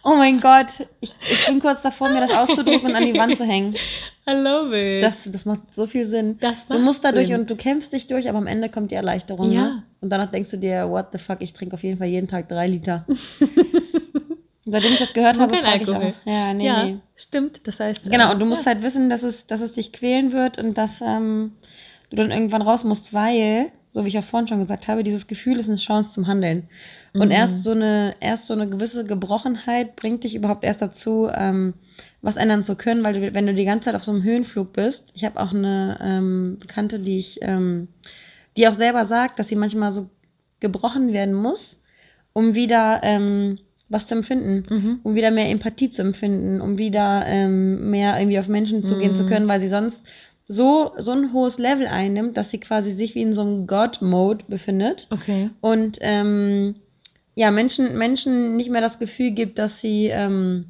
Oh 0.06 0.16
mein 0.16 0.42
Gott, 0.42 0.68
ich, 1.00 1.13
ich 1.32 1.46
bin 1.48 1.60
kurz 1.62 1.82
davor, 1.82 2.10
mir 2.10 2.20
das 2.20 2.32
auszudrucken 2.32 2.89
und 2.89 2.96
an 2.96 3.06
die 3.06 3.18
Wand 3.18 3.38
zu 3.38 3.46
hängen. 3.46 3.76
I 4.28 4.32
love 4.32 4.76
it. 4.78 5.04
Das, 5.04 5.24
das 5.32 5.46
macht 5.46 5.74
so 5.74 5.86
viel 5.88 6.06
Sinn. 6.08 6.38
Das 6.42 6.66
Du 6.68 6.74
macht 6.74 6.84
musst 6.84 7.04
da 7.06 7.12
durch 7.13 7.28
Sinn. 7.28 7.42
und 7.42 7.50
du 7.50 7.56
kämpfst 7.56 7.94
dich 7.94 8.08
durch, 8.08 8.28
aber 8.28 8.38
am 8.38 8.48
Ende 8.48 8.68
kommt 8.70 8.92
die 8.92 8.96
Erleichterung. 8.96 9.52
Ja. 9.52 9.62
Ne? 9.63 9.84
Und 10.02 10.10
danach 10.10 10.30
denkst 10.30 10.52
du 10.52 10.58
dir, 10.58 10.89
what 10.89 11.08
the 11.13 11.18
fuck, 11.20 11.38
ich 11.39 11.54
trinke 11.54 11.76
auf 11.76 11.84
jeden 11.84 11.98
Fall 11.98 12.08
jeden 12.08 12.28
Tag 12.28 12.50
drei 12.50 12.68
Liter. 12.68 13.06
Seitdem 14.66 14.94
ich 14.94 15.00
das 15.00 15.13
gehört 15.13 15.39
habe, 15.39 15.58
frage 15.58 15.84
ich 15.84 15.89
auch. 15.89 16.13
Ja, 16.26 16.54
nee, 16.54 16.66
ja, 16.66 16.86
nee. 16.86 16.98
stimmt. 17.16 17.62
Das 17.66 17.80
heißt, 17.80 18.10
Genau, 18.10 18.30
äh, 18.30 18.34
und 18.34 18.39
du 18.39 18.46
musst 18.46 18.66
ja. 18.66 18.74
halt 18.74 18.82
wissen, 18.82 19.10
dass 19.10 19.24
es, 19.24 19.46
dass 19.46 19.60
es 19.62 19.74
dich 19.74 19.92
quälen 19.92 20.32
wird 20.32 20.58
und 20.58 20.78
dass 20.78 21.02
ähm, 21.02 21.54
du 22.10 22.16
dann 22.16 22.32
irgendwann 22.32 22.62
raus 22.62 22.84
musst, 22.86 23.13
weil, 23.13 23.72
so 23.93 24.03
wie 24.03 24.08
ich 24.10 24.17
auch 24.17 24.23
vorhin 24.23 24.47
schon 24.47 24.60
gesagt 24.60 24.88
habe, 24.88 25.03
dieses 25.03 25.27
Gefühl 25.27 25.60
ist 25.60 25.69
eine 25.69 25.77
Chance 25.77 26.12
zum 26.13 26.27
Handeln. 26.27 26.67
Und 27.13 27.27
Mhm. 27.27 27.32
erst 27.32 27.63
so 27.63 27.71
eine, 27.71 28.15
erst 28.19 28.47
so 28.47 28.53
eine 28.53 28.67
gewisse 28.67 29.06
Gebrochenheit 29.06 29.95
bringt 29.95 30.23
dich 30.23 30.34
überhaupt 30.36 30.63
erst 30.63 30.82
dazu, 30.82 31.29
ähm, 31.34 31.75
was 32.21 32.38
ändern 32.38 32.65
zu 32.65 32.75
können, 32.75 33.03
weil 33.03 33.13
du, 33.13 33.34
wenn 33.34 33.45
du 33.45 33.53
die 33.53 33.65
ganze 33.65 33.86
Zeit 33.86 33.95
auf 33.95 34.03
so 34.03 34.12
einem 34.12 34.23
Höhenflug 34.23 34.73
bist, 34.73 35.03
ich 35.13 35.23
habe 35.23 35.39
auch 35.39 35.53
eine 35.53 35.99
ähm, 36.01 36.58
Bekannte, 36.60 36.99
die 36.99 37.19
ich, 37.19 37.39
ähm, 37.43 37.88
die 38.58 38.67
auch 38.67 38.73
selber 38.73 39.06
sagt, 39.06 39.38
dass 39.38 39.47
sie 39.47 39.56
manchmal 39.56 39.91
so 39.91 40.10
gebrochen 40.60 41.13
werden 41.13 41.36
muss, 41.36 41.77
um 42.34 42.56
wieder 42.56 43.01
ähm, 43.03 43.60
was 43.89 44.08
zu 44.08 44.15
empfinden 44.15 44.65
Mhm. 44.73 44.99
um 45.03 45.13
wieder 45.13 45.29
mehr 45.29 45.49
Empathie 45.49 45.91
zu 45.91 46.01
empfinden, 46.01 46.62
um 46.62 46.79
wieder 46.79 47.25
ähm, 47.27 47.91
mehr 47.91 48.17
irgendwie 48.19 48.39
auf 48.39 48.47
Menschen 48.47 48.84
zugehen 48.84 49.12
Mhm. 49.12 49.15
zu 49.17 49.25
können, 49.25 49.47
weil 49.47 49.60
sie 49.60 49.67
sonst 49.67 50.01
so, 50.47 50.91
so 50.97 51.12
ein 51.12 51.32
hohes 51.34 51.58
Level 51.58 51.88
einnimmt, 51.88 52.36
dass 52.38 52.51
sie 52.51 52.60
quasi 52.60 52.93
sich 52.93 53.15
wie 53.15 53.21
in 53.21 53.34
so 53.34 53.41
einem 53.41 53.65
God-Mode 53.67 54.45
befindet 54.47 55.08
Okay. 55.10 55.49
und 55.62 55.97
ähm, 56.01 56.75
ja, 57.36 57.49
Menschen, 57.49 57.97
Menschen 57.97 58.56
nicht 58.58 58.69
mehr 58.69 58.82
das 58.82 58.99
Gefühl 58.99 59.32
gibt, 59.32 59.58
dass 59.58 59.79
sie 59.79 60.08
ähm, 60.08 60.65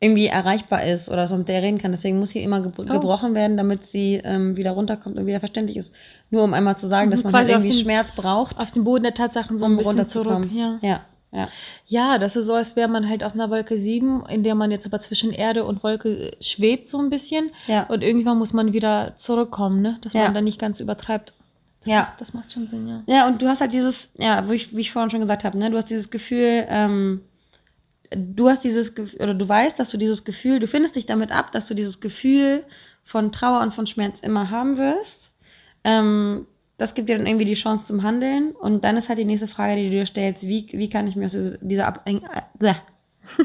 irgendwie 0.00 0.26
erreichbar 0.26 0.84
ist 0.84 1.08
oder 1.08 1.26
so 1.28 1.36
mit 1.36 1.48
der 1.48 1.62
reden 1.62 1.78
kann. 1.78 1.92
Deswegen 1.92 2.18
muss 2.18 2.30
sie 2.30 2.42
immer 2.42 2.60
ge 2.60 2.70
Oh. 2.76 2.82
gebrochen 2.84 3.34
werden, 3.34 3.56
damit 3.56 3.86
sie 3.86 4.20
ähm, 4.22 4.56
wieder 4.56 4.72
runterkommt 4.72 5.16
und 5.16 5.26
wieder 5.26 5.40
verständlich 5.40 5.78
ist. 5.78 5.94
Nur 6.30 6.44
um 6.44 6.52
einmal 6.52 6.76
zu 6.76 6.88
sagen, 6.88 7.06
Mhm, 7.08 7.10
dass 7.12 7.24
man 7.24 7.32
quasi 7.32 7.52
halt 7.52 7.62
irgendwie 7.64 7.76
den- 7.78 7.82
Schmerz 7.84 8.12
braucht, 8.14 8.58
Auf 8.58 8.70
den 8.70 8.84
Boden 8.84 9.04
der 9.04 9.14
Tatsachen 9.14 9.56
so 9.56 9.64
ein 9.64 9.72
um 9.72 9.76
bisschen 9.78 10.06
zurück. 10.06 10.26
runterzukommen. 10.34 10.56
Ja. 10.56 10.78
ja, 10.82 11.00
ja. 11.34 11.48
Ja, 11.86 12.18
das 12.18 12.36
ist 12.36 12.46
so, 12.46 12.54
als 12.54 12.76
wäre 12.76 12.88
man 12.88 13.08
halt 13.08 13.22
auf 13.24 13.34
einer 13.34 13.50
Wolke 13.50 13.78
7, 13.78 14.24
in 14.28 14.42
der 14.44 14.54
man 14.54 14.70
jetzt 14.70 14.86
aber 14.86 15.00
zwischen 15.00 15.32
Erde 15.32 15.64
und 15.64 15.82
Wolke 15.82 16.36
schwebt 16.40 16.88
so 16.88 16.98
ein 16.98 17.10
bisschen. 17.10 17.50
ja. 17.66 17.82
Und 17.84 18.02
irgendwann 18.02 18.38
muss 18.38 18.52
man 18.52 18.72
wieder 18.72 19.14
zurückkommen, 19.18 19.82
ne? 19.82 19.98
Dass 20.02 20.12
Ja. 20.14 20.24
man 20.24 20.34
dann 20.34 20.44
nicht 20.44 20.58
ganz 20.60 20.80
übertreibt. 20.80 21.32
Das 21.80 21.90
Ja. 21.92 22.00
Macht, 22.00 22.20
das 22.20 22.32
macht 22.34 22.52
schon 22.52 22.66
Sinn, 22.68 22.88
ja. 22.88 23.02
Ja, 23.06 23.26
und 23.26 23.42
du 23.42 23.48
hast 23.48 23.60
halt 23.60 23.72
dieses, 23.74 24.08
ja, 24.16 24.48
wie 24.48 24.54
ich, 24.54 24.74
wie 24.74 24.80
ich 24.80 24.92
vorhin 24.92 25.10
schon 25.10 25.20
gesagt 25.20 25.44
habe, 25.44 25.58
ne, 25.58 25.70
du 25.70 25.76
hast 25.76 25.90
dieses 25.90 26.10
Gefühl, 26.10 26.64
ähm, 26.68 27.20
du 28.10 28.48
hast 28.48 28.64
dieses 28.64 28.94
Gefühl, 28.94 29.20
oder 29.22 29.34
du 29.34 29.48
weißt, 29.48 29.78
dass 29.78 29.90
du 29.90 29.96
dieses 29.98 30.24
Gefühl, 30.24 30.60
du 30.60 30.66
findest 30.68 30.96
dich 30.96 31.06
damit 31.06 31.30
ab, 31.32 31.52
dass 31.52 31.66
du 31.66 31.74
dieses 31.74 32.00
Gefühl 32.00 32.64
von 33.02 33.32
Trauer 33.32 33.60
und 33.60 33.74
von 33.74 33.86
Schmerz 33.86 34.20
immer 34.20 34.50
haben 34.50 34.78
wirst. 34.78 35.30
Ähm, 35.84 36.46
das 36.76 36.94
gibt 36.94 37.08
dir 37.08 37.16
dann 37.16 37.26
irgendwie 37.26 37.44
die 37.44 37.54
Chance 37.54 37.86
zum 37.86 38.02
Handeln. 38.02 38.52
Und 38.52 38.84
dann 38.84 38.96
ist 38.96 39.08
halt 39.08 39.18
die 39.18 39.24
nächste 39.24 39.48
Frage, 39.48 39.76
die 39.76 39.84
du 39.84 39.90
dir 39.90 40.06
stellst, 40.06 40.46
wie, 40.46 40.68
wie 40.72 40.90
kann 40.90 41.06
ich 41.06 41.16
mir 41.16 41.26
aus 41.26 41.32
dieser, 41.32 41.58
dieser 41.58 41.86
Abhäng 41.86 42.22
äh, 42.60 42.74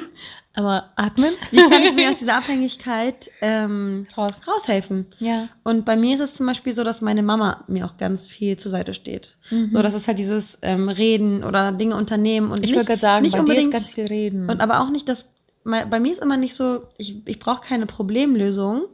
Aber 0.53 0.89
atmen. 0.95 1.33
wie 1.51 1.57
kann 1.57 1.83
ich 1.83 1.93
mir 1.93 2.09
aus 2.09 2.19
dieser 2.19 2.35
Abhängigkeit 2.35 3.29
ähm, 3.41 4.07
Raus. 4.17 4.41
raushelfen? 4.47 5.05
Ja. 5.19 5.47
Und 5.63 5.85
bei 5.85 5.95
mir 5.95 6.15
ist 6.15 6.21
es 6.21 6.35
zum 6.35 6.47
Beispiel 6.47 6.73
so, 6.73 6.83
dass 6.83 7.01
meine 7.01 7.23
Mama 7.23 7.63
mir 7.67 7.85
auch 7.85 7.97
ganz 7.97 8.27
viel 8.27 8.57
zur 8.57 8.71
Seite 8.71 8.93
steht. 8.93 9.37
Mhm. 9.51 9.71
So, 9.71 9.81
das 9.81 9.93
ist 9.93 10.07
halt 10.07 10.19
dieses 10.19 10.57
ähm, 10.61 10.89
Reden 10.89 11.43
oder 11.43 11.71
Dinge 11.71 11.95
unternehmen 11.95 12.51
und 12.51 12.57
Ich 12.57 12.71
nicht, 12.71 12.75
wollte 12.75 12.87
gerade 12.87 13.01
sagen, 13.01 13.23
nicht 13.23 13.33
bei 13.33 13.37
dir 13.37 13.43
ist 13.43 13.49
unbedingt 13.49 13.71
ganz 13.71 13.91
viel 13.91 14.07
reden. 14.07 14.49
und 14.49 14.59
aber 14.59 14.81
auch 14.81 14.89
nicht 14.89 15.07
das. 15.07 15.25
Bei 15.63 15.85
bei 15.85 15.99
mir 15.99 16.11
ist 16.11 16.21
immer 16.21 16.37
nicht 16.37 16.55
so, 16.55 16.83
ich, 16.97 17.27
ich 17.27 17.39
brauche 17.39 17.61
keine 17.65 17.85
Problemlösung. 17.85 18.85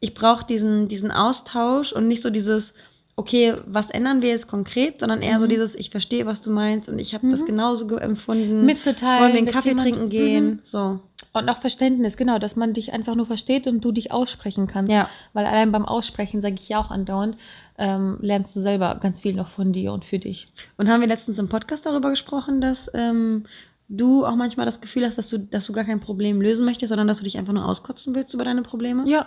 Ich 0.00 0.14
brauche 0.14 0.46
diesen, 0.46 0.88
diesen 0.88 1.10
Austausch 1.10 1.92
und 1.92 2.08
nicht 2.08 2.22
so 2.22 2.30
dieses, 2.30 2.72
okay, 3.20 3.54
was 3.66 3.90
ändern 3.90 4.22
wir 4.22 4.30
jetzt 4.30 4.48
konkret, 4.48 5.00
sondern 5.00 5.20
eher 5.22 5.38
so 5.38 5.44
Mhm. 5.44 5.50
dieses, 5.50 5.74
ich 5.74 5.90
verstehe, 5.90 6.24
was 6.26 6.40
du 6.40 6.50
meinst 6.50 6.88
und 6.88 6.98
ich 6.98 7.12
habe 7.14 7.30
das 7.30 7.42
Mhm. 7.42 7.46
genauso 7.46 7.86
ge- 7.86 7.98
empfunden. 8.00 8.64
mitzuteilen. 8.64 9.22
wollen 9.22 9.32
wir 9.32 9.38
einen 9.38 9.50
Kaffee 9.50 9.68
jemand- 9.70 9.88
trinken 9.90 10.08
gehen. 10.10 10.44
Mhm. 10.46 10.60
So. 10.64 11.00
Und 11.32 11.48
auch 11.48 11.58
Verständnis, 11.58 12.16
genau, 12.16 12.38
dass 12.38 12.56
man 12.56 12.72
dich 12.72 12.92
einfach 12.92 13.14
nur 13.14 13.26
versteht 13.26 13.66
und 13.66 13.84
du 13.84 13.92
dich 13.92 14.10
aussprechen 14.10 14.66
kannst. 14.66 14.90
Ja. 14.90 15.08
Weil 15.32 15.46
allein 15.46 15.70
beim 15.70 15.84
Aussprechen, 15.84 16.40
sage 16.40 16.56
ich 16.58 16.68
ja 16.68 16.80
auch 16.80 16.90
andauernd, 16.90 17.36
ähm, 17.78 18.16
lernst 18.20 18.56
du 18.56 18.60
selber 18.60 18.98
ganz 19.00 19.20
viel 19.20 19.34
noch 19.34 19.48
von 19.48 19.72
dir 19.72 19.92
und 19.92 20.04
für 20.04 20.18
dich. 20.18 20.48
Und 20.78 20.88
haben 20.88 21.00
wir 21.02 21.08
letztens 21.08 21.38
im 21.38 21.48
Podcast 21.48 21.84
darüber 21.86 22.10
gesprochen, 22.10 22.60
dass 22.60 22.90
ähm, 22.94 23.44
du 23.88 24.24
auch 24.24 24.34
manchmal 24.36 24.66
das 24.66 24.80
Gefühl 24.80 25.04
hast, 25.06 25.18
dass 25.18 25.28
du, 25.28 25.38
dass 25.38 25.66
du 25.66 25.72
gar 25.72 25.84
kein 25.84 26.00
Problem 26.00 26.40
lösen 26.40 26.64
möchtest, 26.64 26.88
sondern 26.88 27.06
dass 27.08 27.18
du 27.18 27.24
dich 27.24 27.36
einfach 27.38 27.52
nur 27.52 27.66
auskotzen 27.68 28.14
willst 28.14 28.32
über 28.34 28.44
deine 28.44 28.62
Probleme? 28.62 29.04
Ja. 29.08 29.26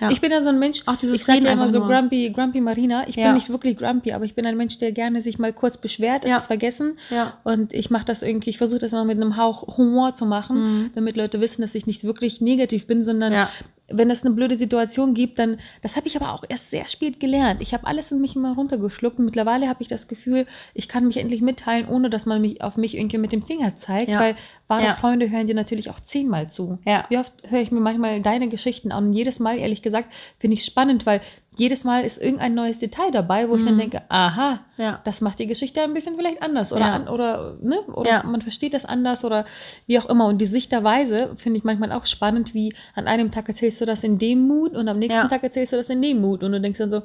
Ja. 0.00 0.10
Ich 0.10 0.20
bin 0.20 0.30
ja 0.30 0.42
so 0.42 0.48
ein 0.48 0.58
Mensch, 0.58 0.82
Auch 0.86 0.96
dieses 0.96 1.16
ich 1.16 1.24
sage 1.24 1.44
ja 1.44 1.52
immer 1.52 1.68
so 1.68 1.78
nur. 1.80 1.88
grumpy, 1.88 2.30
grumpy 2.34 2.60
Marina. 2.60 3.08
Ich 3.08 3.16
Ja. 3.16 3.26
bin 3.26 3.34
nicht 3.34 3.48
wirklich 3.50 3.76
grumpy, 3.76 4.12
aber 4.12 4.24
ich 4.24 4.34
bin 4.34 4.46
ein 4.46 4.56
Mensch, 4.56 4.78
der 4.78 4.92
gerne 4.92 5.22
sich 5.22 5.38
mal 5.38 5.52
kurz 5.52 5.76
beschwert, 5.76 6.24
es 6.24 6.30
Ja. 6.30 6.36
ist 6.36 6.46
vergessen. 6.46 6.98
Ja. 7.10 7.34
Und 7.44 7.72
ich 7.72 7.90
mache 7.90 8.04
das 8.04 8.22
irgendwie, 8.22 8.50
ich 8.50 8.58
versuche 8.58 8.78
das 8.80 8.92
immer 8.92 9.04
mit 9.04 9.16
einem 9.16 9.36
Hauch 9.36 9.76
Humor 9.76 10.14
zu 10.14 10.24
machen, 10.26 10.56
Mhm. 10.84 10.90
damit 10.94 11.16
Leute 11.16 11.40
wissen, 11.40 11.62
dass 11.62 11.74
ich 11.74 11.86
nicht 11.86 12.04
wirklich 12.04 12.40
negativ 12.40 12.86
bin, 12.86 13.02
sondern. 13.04 13.32
Wenn 13.90 14.10
es 14.10 14.22
eine 14.24 14.34
blöde 14.34 14.56
Situation 14.56 15.14
gibt, 15.14 15.38
dann, 15.38 15.58
das 15.82 15.96
habe 15.96 16.06
ich 16.08 16.16
aber 16.16 16.32
auch 16.32 16.44
erst 16.48 16.70
sehr 16.70 16.86
spät 16.88 17.20
gelernt. 17.20 17.62
Ich 17.62 17.72
habe 17.72 17.86
alles 17.86 18.12
in 18.12 18.20
mich 18.20 18.36
immer 18.36 18.54
runtergeschluckt 18.54 19.18
mittlerweile 19.18 19.68
habe 19.68 19.82
ich 19.82 19.88
das 19.88 20.08
Gefühl, 20.08 20.46
ich 20.74 20.88
kann 20.88 21.06
mich 21.06 21.16
endlich 21.16 21.40
mitteilen, 21.40 21.88
ohne 21.88 22.10
dass 22.10 22.26
man 22.26 22.40
mich 22.40 22.62
auf 22.62 22.76
mich 22.76 22.96
irgendwie 22.96 23.18
mit 23.18 23.32
dem 23.32 23.42
Finger 23.42 23.76
zeigt, 23.76 24.10
Ja. 24.10 24.20
weil 24.20 24.36
wahre 24.68 24.84
Ja. 24.84 24.94
Freunde 24.94 25.30
hören 25.30 25.46
dir 25.46 25.54
natürlich 25.54 25.88
auch 25.90 26.00
zehnmal 26.00 26.50
zu. 26.50 26.78
Ja. 26.86 27.06
Wie 27.08 27.18
oft 27.18 27.32
höre 27.48 27.60
ich 27.60 27.70
mir 27.70 27.80
manchmal 27.80 28.20
deine 28.20 28.48
Geschichten 28.48 28.92
an 28.92 29.06
und 29.06 29.12
jedes 29.14 29.38
Mal, 29.38 29.58
ehrlich 29.58 29.80
gesagt, 29.82 30.12
finde 30.38 30.54
ich 30.56 30.64
spannend, 30.64 31.06
weil 31.06 31.20
jedes 31.58 31.84
Mal 31.84 32.04
ist 32.04 32.18
irgendein 32.20 32.54
neues 32.54 32.78
Detail 32.78 33.10
dabei, 33.10 33.48
wo 33.48 33.56
ich 33.56 33.64
dann 33.64 33.74
Mhm. 33.74 33.78
denke, 33.80 34.02
aha, 34.08 34.60
Ja. 34.76 35.00
das 35.04 35.20
macht 35.20 35.38
die 35.38 35.46
Geschichte 35.46 35.82
ein 35.82 35.92
bisschen 35.94 36.16
vielleicht 36.16 36.42
anders 36.42 36.72
oder, 36.72 36.80
Ja. 36.86 36.92
an, 36.94 37.08
oder, 37.08 37.56
ne? 37.60 37.80
oder 37.92 38.08
Ja. 38.10 38.22
man 38.22 38.42
versteht 38.42 38.74
das 38.74 38.84
anders 38.84 39.24
oder 39.24 39.44
wie 39.86 39.98
auch 39.98 40.06
immer. 40.08 40.26
Und 40.26 40.38
die 40.38 40.46
Sichterweise 40.46 41.34
finde 41.36 41.58
ich 41.58 41.64
manchmal 41.64 41.92
auch 41.92 42.06
spannend, 42.06 42.54
wie 42.54 42.74
an 42.94 43.06
einem 43.06 43.30
Tag 43.32 43.48
erzählst 43.48 43.80
du 43.80 43.86
das 43.86 44.04
in 44.04 44.18
dem 44.18 44.46
Mut 44.46 44.74
und 44.74 44.88
am 44.88 44.98
nächsten. 44.98 45.28
Tag 45.28 45.42
erzählst 45.42 45.72
du 45.72 45.76
das 45.76 45.88
in 45.90 46.00
dem 46.00 46.20
Mut 46.20 46.42
und 46.42 46.52
du 46.52 46.60
denkst 46.60 46.78
dann 46.78 46.90
so, 46.90 47.02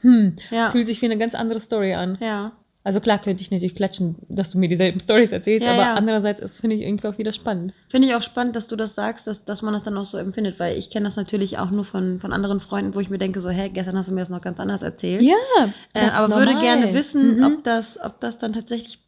hm, 0.00 0.36
fühlt 0.72 0.86
sich 0.86 1.00
wie 1.02 1.06
eine 1.06 1.18
ganz 1.18 1.34
andere 1.34 1.60
Story 1.60 1.92
an. 1.94 2.16
Ja. 2.20 2.52
Also 2.82 3.00
klar 3.00 3.18
könnte 3.18 3.42
ich 3.42 3.50
natürlich 3.50 3.74
klatschen, 3.74 4.16
dass 4.30 4.50
du 4.50 4.58
mir 4.58 4.68
dieselben 4.68 5.00
Stories 5.00 5.32
erzählst, 5.32 5.66
Ja, 5.66 5.72
aber 5.74 5.82
ja. 5.82 5.94
andererseits 5.94 6.40
ist 6.40 6.60
finde 6.60 6.76
ich 6.76 6.82
irgendwie 6.82 7.08
auch 7.08 7.18
wieder 7.18 7.32
spannend. 7.34 7.74
Finde 7.90 8.08
ich 8.08 8.14
auch 8.14 8.22
spannend, 8.22 8.56
dass 8.56 8.68
du 8.68 8.76
das 8.76 8.94
sagst, 8.94 9.26
dass, 9.26 9.44
dass 9.44 9.60
man 9.60 9.74
das 9.74 9.82
dann 9.82 9.98
auch 9.98 10.06
so 10.06 10.16
empfindet, 10.16 10.58
weil 10.58 10.78
ich 10.78 10.88
kenne 10.90 11.04
das 11.04 11.16
natürlich 11.16 11.58
auch 11.58 11.70
nur 11.70 11.84
von, 11.84 12.20
von 12.20 12.32
anderen 12.32 12.60
Freunden, 12.60 12.94
wo 12.94 13.00
ich 13.00 13.10
mir 13.10 13.18
denke, 13.18 13.40
so, 13.40 13.50
hä, 13.50 13.68
gestern 13.68 13.98
hast 13.98 14.08
du 14.08 14.14
mir 14.14 14.20
das 14.20 14.30
noch 14.30 14.40
ganz 14.40 14.58
anders 14.58 14.80
erzählt. 14.80 15.20
Ja, 15.22 15.34
Äh, 15.92 16.00
das 16.04 16.12
ist 16.14 16.18
aber 16.18 16.36
würde 16.36 16.52
normal. 16.52 16.62
gerne 16.62 16.94
wissen, 16.94 17.36
Mhm. 17.36 17.44
ob 17.44 17.64
das, 17.64 17.98
ob 18.02 18.18
das 18.20 18.38
dann 18.38 18.54
tatsächlich, 18.54 18.98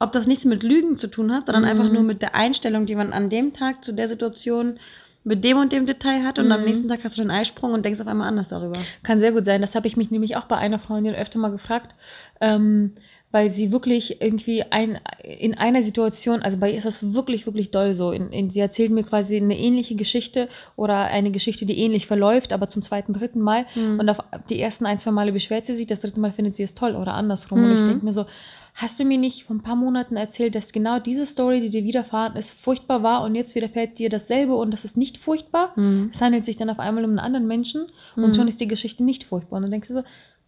ob 0.00 0.10
das 0.12 0.26
nichts 0.26 0.44
mit 0.44 0.64
Lügen 0.64 0.98
zu 0.98 1.06
tun 1.06 1.32
hat, 1.32 1.46
sondern 1.46 1.62
Mhm. 1.62 1.68
einfach 1.68 1.88
nur 1.92 2.02
mit 2.02 2.20
der 2.20 2.34
Einstellung, 2.34 2.86
die 2.86 2.96
man 2.96 3.12
an 3.12 3.30
dem 3.30 3.52
Tag 3.54 3.84
zu 3.84 3.92
der 3.92 4.08
Situation 4.08 4.80
mit 5.24 5.44
dem 5.44 5.56
und 5.58 5.70
dem 5.70 5.86
Detail 5.86 6.24
hat 6.24 6.40
und 6.40 6.50
am 6.50 6.58
Mhm. 6.62 6.66
nächsten 6.66 6.88
Tag 6.88 7.04
hast 7.04 7.16
du 7.16 7.22
den 7.22 7.30
Eisprung 7.30 7.72
und 7.74 7.84
denkst 7.84 8.00
auf 8.00 8.08
einmal 8.08 8.26
anders 8.26 8.48
darüber. 8.48 8.80
Kann 9.04 9.20
sehr 9.20 9.30
gut 9.30 9.44
sein. 9.44 9.60
Das 9.60 9.76
habe 9.76 9.86
ich 9.86 9.96
mich 9.96 10.10
nämlich 10.10 10.34
auch 10.36 10.46
bei 10.46 10.56
einer 10.56 10.80
Freundin 10.80 11.14
öfter 11.14 11.38
mal 11.38 11.52
gefragt, 11.52 11.94
ähm, 12.42 12.92
weil 13.34 13.50
sie 13.50 13.72
wirklich 13.72 14.20
irgendwie 14.20 14.62
ein, 14.64 15.00
in 15.24 15.54
einer 15.54 15.82
Situation, 15.82 16.42
also 16.42 16.58
bei 16.58 16.70
ihr 16.70 16.76
ist 16.76 16.84
das 16.84 17.14
wirklich, 17.14 17.46
wirklich 17.46 17.70
doll 17.70 17.94
so. 17.94 18.12
In, 18.12 18.30
in, 18.30 18.50
sie 18.50 18.60
erzählt 18.60 18.90
mir 18.92 19.04
quasi 19.04 19.38
eine 19.38 19.58
ähnliche 19.58 19.94
Geschichte 19.94 20.50
oder 20.76 21.04
eine 21.06 21.30
Geschichte, 21.30 21.64
die 21.64 21.78
ähnlich 21.78 22.06
verläuft, 22.06 22.52
aber 22.52 22.68
zum 22.68 22.82
zweiten, 22.82 23.14
dritten 23.14 23.40
Mal. 23.40 23.64
Mhm. 23.74 24.00
Und 24.00 24.08
auf 24.10 24.18
die 24.50 24.60
ersten 24.60 24.84
ein, 24.84 24.98
zwei 24.98 25.12
Male 25.12 25.32
beschwert 25.32 25.64
sie 25.64 25.74
sich, 25.74 25.86
das 25.86 26.02
dritte 26.02 26.20
Mal 26.20 26.32
findet 26.32 26.56
sie 26.56 26.62
es 26.62 26.74
toll 26.74 26.94
oder 26.94 27.14
andersrum. 27.14 27.64
Und 27.64 27.70
ich 27.70 27.80
Mhm. 27.80 27.86
denke 27.86 28.04
mir 28.04 28.12
so, 28.12 28.26
hast 28.74 29.00
du 29.00 29.04
mir 29.04 29.16
nicht 29.18 29.44
vor 29.44 29.56
ein 29.56 29.62
paar 29.62 29.76
Monaten 29.76 30.16
erzählt, 30.16 30.54
dass 30.54 30.72
genau 30.72 30.98
diese 30.98 31.24
Story, 31.24 31.62
die 31.62 31.70
dir 31.70 31.84
widerfahren 31.84 32.36
ist, 32.36 32.50
furchtbar 32.50 33.02
war 33.02 33.22
und 33.24 33.34
jetzt 33.34 33.54
widerfährt 33.54 33.98
dir 33.98 34.10
dasselbe 34.10 34.54
und 34.56 34.72
das 34.72 34.84
ist 34.84 34.98
nicht 34.98 35.16
furchtbar? 35.16 35.72
Mhm. 35.76 36.10
Es 36.12 36.20
handelt 36.20 36.44
sich 36.44 36.56
dann 36.58 36.68
auf 36.68 36.78
einmal 36.80 37.04
um 37.04 37.10
einen 37.12 37.18
anderen 37.18 37.46
Menschen 37.46 37.86
Mhm. 38.14 38.24
und 38.24 38.36
schon 38.36 38.48
ist 38.48 38.60
die 38.60 38.68
Geschichte 38.68 39.02
nicht 39.04 39.24
furchtbar. 39.24 39.56
Und 39.56 39.62
dann 39.62 39.70
denkst 39.70 39.88
du 39.88 39.94
so, 39.94 40.02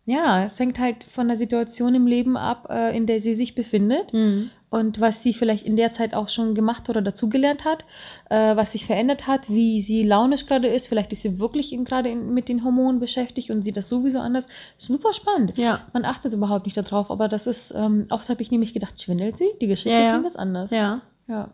ja, 0.07 0.45
es 0.45 0.59
hängt 0.59 0.79
halt 0.79 1.05
von 1.05 1.29
der 1.29 1.37
Situation 1.37 1.95
im 1.95 2.07
Leben 2.07 2.37
ab, 2.37 2.69
äh, 2.71 2.97
in 2.97 3.07
der 3.07 3.21
sie 3.21 3.35
sich 3.35 3.55
befindet 3.55 4.13
Mhm. 4.13 4.51
und 4.71 5.01
was 5.01 5.23
sie 5.23 5.33
vielleicht 5.33 5.65
in 5.65 5.77
der 5.77 5.93
Zeit 5.93 6.15
auch 6.15 6.29
schon 6.29 6.55
gemacht 6.55 6.89
oder 6.91 7.01
dazugelernt 7.01 7.65
hat, 7.65 7.85
äh, 8.29 8.55
was 8.57 8.73
sich 8.73 8.85
verändert 8.87 9.27
hat, 9.27 9.49
wie 9.49 9.81
sie 9.81 10.03
launisch 10.03 10.47
gerade 10.47 10.69
ist. 10.69 10.89
Vielleicht 10.89 11.13
ist 11.13 11.23
sie 11.23 11.39
wirklich 11.39 11.71
gerade 11.85 12.15
mit 12.15 12.49
den 12.49 12.65
Hormonen 12.65 13.01
beschäftigt 13.01 13.51
und 13.51 13.63
sieht 13.63 13.77
das 13.77 13.89
sowieso 13.89 14.19
anders. 14.19 14.47
Super 14.79 15.13
spannend. 15.15 15.57
Ja. 15.57 15.81
Man 15.93 16.05
achtet 16.05 16.33
überhaupt 16.35 16.67
nicht 16.67 16.77
darauf, 16.77 17.11
aber 17.11 17.29
das 17.29 17.47
ist, 17.47 17.73
ähm, 17.75 18.07
oft 18.11 18.29
habe 18.29 18.43
ich 18.43 18.51
nämlich 18.51 18.75
gedacht, 18.75 19.01
schwindelt 19.01 19.37
sie? 19.39 19.49
Die 19.61 19.69
Geschichte 19.69 19.91
Ja, 19.97 20.01
ja. 20.05 20.11
klingt 20.13 20.27
jetzt 20.27 20.39
anders. 20.39 20.71
Ja. 20.71 21.01
Ja. 21.29 21.49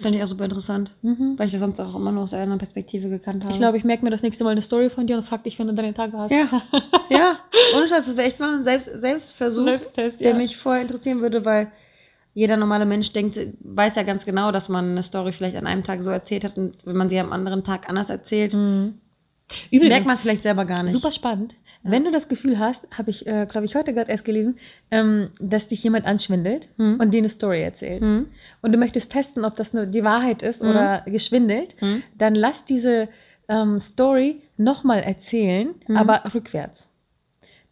Finde 0.00 0.18
ich 0.18 0.24
auch 0.24 0.28
super 0.28 0.44
interessant. 0.44 0.90
Mhm. 1.02 1.34
Weil 1.36 1.46
ich 1.46 1.52
das 1.52 1.60
sonst 1.60 1.80
auch 1.80 1.94
immer 1.94 2.12
nur 2.12 2.24
aus 2.24 2.34
einer 2.34 2.56
Perspektive 2.58 3.08
gekannt 3.08 3.44
habe. 3.44 3.52
Ich 3.52 3.58
glaube, 3.58 3.76
ich 3.78 3.84
merke 3.84 4.04
mir 4.04 4.10
das 4.10 4.22
nächste 4.22 4.44
Mal 4.44 4.50
eine 4.50 4.62
Story 4.62 4.90
von 4.90 5.06
dir 5.06 5.16
und 5.16 5.24
frage 5.24 5.42
dich, 5.44 5.58
wenn 5.58 5.66
du 5.66 5.74
deine 5.74 5.94
Tage 5.94 6.16
hast. 6.16 6.30
Ja. 6.30 6.48
ja, 7.10 7.38
ohne 7.76 7.88
Scheiß, 7.88 8.06
das 8.06 8.16
wäre 8.16 8.26
echt 8.26 8.40
mal 8.40 8.56
ein 8.58 8.64
Selbst 8.64 8.88
Selbstversuch, 9.00 9.64
Selbsttest, 9.64 10.20
der 10.20 10.30
ja. 10.30 10.36
mich 10.36 10.56
voll 10.56 10.78
interessieren 10.78 11.20
würde, 11.20 11.44
weil 11.44 11.70
jeder 12.32 12.56
normale 12.56 12.86
Mensch 12.86 13.12
denkt, 13.12 13.38
weiß 13.60 13.96
ja 13.96 14.02
ganz 14.04 14.24
genau, 14.24 14.52
dass 14.52 14.68
man 14.68 14.90
eine 14.92 15.02
Story 15.02 15.32
vielleicht 15.32 15.56
an 15.56 15.66
einem 15.66 15.84
Tag 15.84 16.02
so 16.02 16.10
erzählt 16.10 16.44
hat 16.44 16.56
und 16.56 16.76
wenn 16.84 16.96
man 16.96 17.08
sie 17.08 17.18
am 17.18 17.32
anderen 17.32 17.64
Tag 17.64 17.88
anders 17.88 18.08
erzählt, 18.08 18.54
Mhm. 18.54 18.94
merkt 19.72 20.06
man 20.06 20.14
es 20.16 20.22
vielleicht 20.22 20.44
selber 20.44 20.64
gar 20.64 20.82
nicht. 20.82 20.92
super 20.92 21.10
spannend. 21.12 21.56
Ja. 21.82 21.90
Wenn 21.92 22.04
du 22.04 22.10
das 22.12 22.28
Gefühl 22.28 22.58
hast, 22.58 22.86
habe 22.96 23.10
ich, 23.10 23.26
äh, 23.26 23.46
glaube 23.50 23.64
ich, 23.64 23.74
heute 23.74 23.94
gerade 23.94 24.10
erst 24.10 24.24
gelesen, 24.24 24.58
ähm, 24.90 25.28
dass 25.40 25.66
dich 25.68 25.82
jemand 25.82 26.04
anschwindelt 26.06 26.68
Hm. 26.76 27.00
und 27.00 27.12
dir 27.12 27.18
eine 27.18 27.30
Story 27.30 27.62
erzählt 27.62 28.02
Hm. 28.02 28.26
und 28.60 28.72
du 28.72 28.78
möchtest 28.78 29.10
testen, 29.10 29.44
ob 29.46 29.56
das 29.56 29.72
nur 29.72 29.86
die 29.86 30.04
Wahrheit 30.04 30.42
ist 30.42 30.62
Mhm. 30.62 30.68
oder 30.70 31.02
geschwindelt, 31.06 31.74
Hm. 31.80 32.02
dann 32.18 32.34
lass 32.34 32.64
diese 32.64 33.08
ähm, 33.48 33.80
Story 33.80 34.42
nochmal 34.58 35.00
erzählen, 35.00 35.74
Mhm. 35.88 35.96
aber 35.96 36.22
rückwärts. 36.34 36.86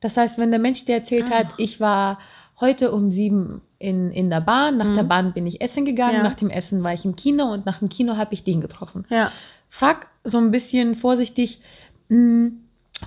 Das 0.00 0.16
heißt, 0.16 0.36
wenn 0.38 0.50
der 0.50 0.58
Mensch 0.58 0.84
dir 0.86 0.94
erzählt 0.96 1.30
Ah. 1.30 1.38
hat, 1.40 1.46
ich 1.58 1.78
war 1.78 2.18
heute 2.60 2.90
um 2.90 3.10
sieben 3.12 3.60
in, 3.78 4.10
in 4.10 4.28
der 4.30 4.40
Bahn, 4.40 4.76
nach 4.78 4.92
der 4.96 5.04
Bahn 5.04 5.32
bin 5.34 5.46
ich 5.46 5.60
essen 5.60 5.84
gegangen, 5.84 6.16
Ja. 6.16 6.22
nach 6.24 6.34
dem 6.34 6.50
Essen 6.50 6.82
war 6.82 6.94
ich 6.94 7.04
im 7.04 7.14
Kino 7.14 7.52
und 7.52 7.64
nach 7.66 7.78
dem 7.78 7.88
Kino 7.88 8.16
habe 8.16 8.34
ich 8.34 8.42
den 8.42 8.60
getroffen. 8.60 9.04
Ja. 9.10 9.30
Frag 9.68 10.08
so 10.24 10.38
ein 10.38 10.50
bisschen 10.50 10.96
vorsichtig, 10.96 11.60
mh, 12.08 12.50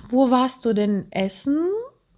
wo 0.08 0.30
warst 0.30 0.64
du 0.64 0.72
denn 0.72 1.06
essen? 1.10 1.58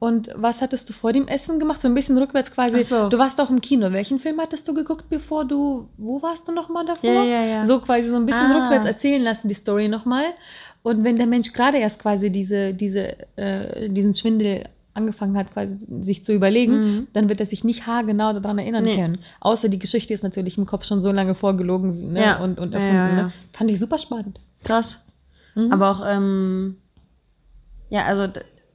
Und 0.00 0.28
was 0.36 0.60
hattest 0.60 0.88
du 0.88 0.92
vor 0.92 1.12
dem 1.14 1.28
Essen 1.28 1.58
gemacht? 1.58 1.80
So 1.80 1.88
ein 1.88 1.94
bisschen 1.94 2.18
rückwärts 2.18 2.50
quasi. 2.52 2.84
So. 2.84 3.08
Du 3.08 3.16
warst 3.16 3.40
auch 3.40 3.48
im 3.48 3.60
Kino. 3.62 3.90
Welchen 3.92 4.18
Film 4.18 4.38
hattest 4.40 4.68
du 4.68 4.74
geguckt, 4.74 5.06
bevor 5.08 5.46
du. 5.46 5.88
Wo 5.96 6.20
warst 6.20 6.46
du 6.46 6.52
nochmal 6.52 6.84
davor? 6.84 7.10
Ja, 7.10 7.24
ja, 7.24 7.42
ja. 7.44 7.64
So 7.64 7.80
quasi 7.80 8.08
so 8.08 8.16
ein 8.16 8.26
bisschen 8.26 8.50
Ah. 8.52 8.60
rückwärts 8.62 8.84
erzählen 8.84 9.22
lassen, 9.22 9.48
die 9.48 9.54
Story 9.54 9.88
nochmal. 9.88 10.24
Und 10.82 11.04
wenn 11.04 11.16
der 11.16 11.26
Mensch 11.26 11.52
gerade 11.54 11.78
erst 11.78 12.00
quasi 12.00 12.28
diese, 12.30 12.74
diese, 12.74 13.16
äh, 13.38 13.88
diesen 13.88 14.14
Schwindel 14.14 14.64
angefangen 14.92 15.38
hat, 15.38 15.50
quasi 15.52 15.76
sich 16.02 16.22
zu 16.22 16.32
überlegen, 16.34 16.74
Mhm. 16.74 17.06
dann 17.14 17.28
wird 17.30 17.40
er 17.40 17.46
sich 17.46 17.64
nicht 17.64 17.86
haargenau 17.86 18.34
daran 18.34 18.58
erinnern 18.58 18.84
Nee. 18.84 18.96
können. 18.96 19.18
Außer 19.40 19.70
die 19.70 19.78
Geschichte 19.78 20.12
ist 20.12 20.22
natürlich 20.22 20.58
im 20.58 20.66
Kopf 20.66 20.84
schon 20.84 21.02
so 21.02 21.10
lange 21.12 21.34
vorgelogen 21.34 22.12
ne? 22.12 22.20
Ja. 22.22 22.42
und, 22.42 22.58
und 22.60 22.74
erfunden. 22.74 22.94
ja, 22.94 23.08
ja. 23.08 23.14
Ne? 23.24 23.32
Fand 23.54 23.70
ich 23.70 23.78
super 23.80 23.96
spannend. 23.96 24.38
Krass. 24.64 24.98
Mhm. 25.54 25.72
Aber 25.72 25.90
auch, 25.90 26.02
ähm, 26.06 26.76
ja, 27.94 28.06
also 28.06 28.26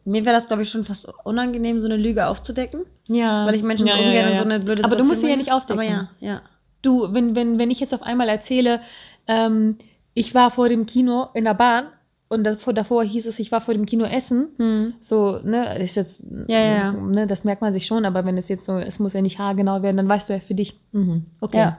mir 0.06 0.26
wäre 0.26 0.36
das, 0.36 0.48
glaube 0.48 0.64
ich, 0.64 0.70
schon 0.70 0.86
fast 0.86 1.08
unangenehm, 1.26 1.82
so 1.82 1.86
eine 1.86 1.98
Lüge 1.98 2.28
aufzudecken, 2.28 2.86
ja. 3.08 3.46
weil 3.46 3.56
ich 3.56 3.64
Menschen 3.64 3.86
ja, 3.86 3.96
so 3.96 4.00
ungern 4.00 4.14
ja, 4.16 4.28
in 4.28 4.32
ja. 4.32 4.38
so 4.38 4.44
eine 4.44 4.60
blöde 4.62 4.84
Aber 4.86 4.96
du 4.96 5.04
musst 5.04 5.20
sie 5.22 5.30
ja 5.30 5.36
nicht 5.36 5.52
aufdecken. 5.52 5.80
Aber 5.80 5.90
ja, 5.90 6.10
ja. 6.22 6.42
Du, 6.82 7.14
wenn, 7.14 7.36
wenn, 7.36 7.60
wenn 7.60 7.70
ich 7.70 7.82
jetzt 7.82 7.94
auf 7.94 8.02
einmal 8.02 8.30
erzähle, 8.30 8.80
ähm, 9.28 9.78
ich 10.14 10.34
war 10.34 10.52
vor 10.52 10.70
dem 10.70 10.86
Kino 10.86 11.28
in 11.34 11.44
der 11.44 11.54
Bahn 11.54 11.88
und 12.30 12.46
davor, 12.46 12.72
davor 12.72 13.04
hieß 13.04 13.28
es, 13.28 13.40
ich 13.40 13.52
war 13.52 13.60
vor 13.60 13.74
dem 13.74 13.86
Kino 13.86 14.06
essen, 14.06 14.48
Hm. 14.58 14.94
so, 15.02 15.40
ne, 15.44 15.78
ist 15.80 15.96
jetzt, 15.96 16.24
Ja, 16.48 16.60
ja, 16.60 16.76
ja. 16.78 16.92
ne, 16.94 17.28
das 17.28 17.44
merkt 17.44 17.62
man 17.62 17.74
sich 17.74 17.86
schon, 17.86 18.06
aber 18.06 18.24
wenn 18.24 18.38
es 18.38 18.48
jetzt 18.48 18.66
so, 18.66 18.78
es 18.78 19.00
muss 19.00 19.12
ja 19.12 19.22
nicht 19.22 19.38
haargenau 19.38 19.82
werden, 19.82 19.98
dann 19.98 20.08
weißt 20.08 20.30
du 20.30 20.34
ja 20.34 20.40
für 20.40 20.56
dich, 20.56 20.80
mhm, 20.94 21.26
okay, 21.42 21.58
Ja. 21.58 21.78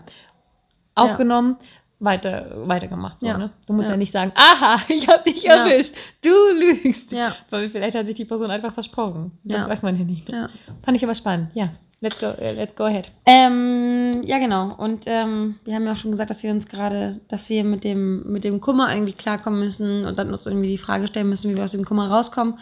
aufgenommen, 0.95 1.57
weiter, 2.01 2.53
weitergemacht, 2.67 3.21
so, 3.21 3.27
Ja. 3.27 3.39
ne? 3.39 3.51
Du 3.67 3.73
musst 3.75 3.89
ja. 3.89 3.93
Ja. 3.95 3.97
nicht 3.99 4.11
sagen, 4.13 4.33
aha, 4.35 4.83
ich 4.89 5.07
hab 5.07 5.25
dich 5.25 5.43
Ja. 5.43 5.67
erwischt, 5.67 5.95
du 6.23 6.31
lügst. 6.59 7.13
Ja. 7.13 7.35
Weil 7.51 7.69
vielleicht 7.71 7.95
hat 7.95 8.07
sich 8.07 8.17
die 8.17 8.25
Person 8.25 8.51
einfach 8.51 8.73
versprochen. 8.75 9.33
Das 9.45 9.69
weiß 9.69 9.83
man 9.83 9.99
ja 9.99 10.05
nicht. 10.05 10.29
Ja. 10.29 10.49
Fand 10.83 10.97
ich 10.97 11.05
aber 11.05 11.15
spannend. 11.15 11.51
Ja, 11.55 11.71
let's 12.01 12.19
go, 12.19 12.27
äh, 12.29 12.53
let's 12.53 12.75
go 12.75 12.85
ahead. 12.85 13.11
Ähm, 13.27 14.23
ja, 14.25 14.39
genau. 14.39 14.75
Und 14.77 15.03
ähm, 15.07 15.57
wir 15.65 15.75
haben 15.75 15.85
ja 15.85 15.93
auch 15.93 15.97
schon 15.99 16.11
gesagt, 16.11 16.31
dass 16.31 16.43
wir 16.43 16.51
uns 16.51 16.67
gerade, 16.67 17.21
dass 17.29 17.49
wir 17.51 17.63
mit 17.65 17.85
dem, 17.85 18.23
mit 18.33 18.45
dem 18.45 18.61
Kummer 18.61 18.93
irgendwie 18.93 19.13
klarkommen 19.13 19.61
müssen 19.61 20.07
und 20.07 20.19
dann 20.19 20.33
uns 20.33 20.47
irgendwie 20.47 20.69
die 20.69 20.79
Frage 20.79 21.07
stellen 21.07 21.29
müssen, 21.29 21.51
wie 21.51 21.57
wir 21.57 21.65
aus 21.65 21.73
dem 21.73 21.85
Kummer 21.85 22.09
rauskommen. 22.11 22.59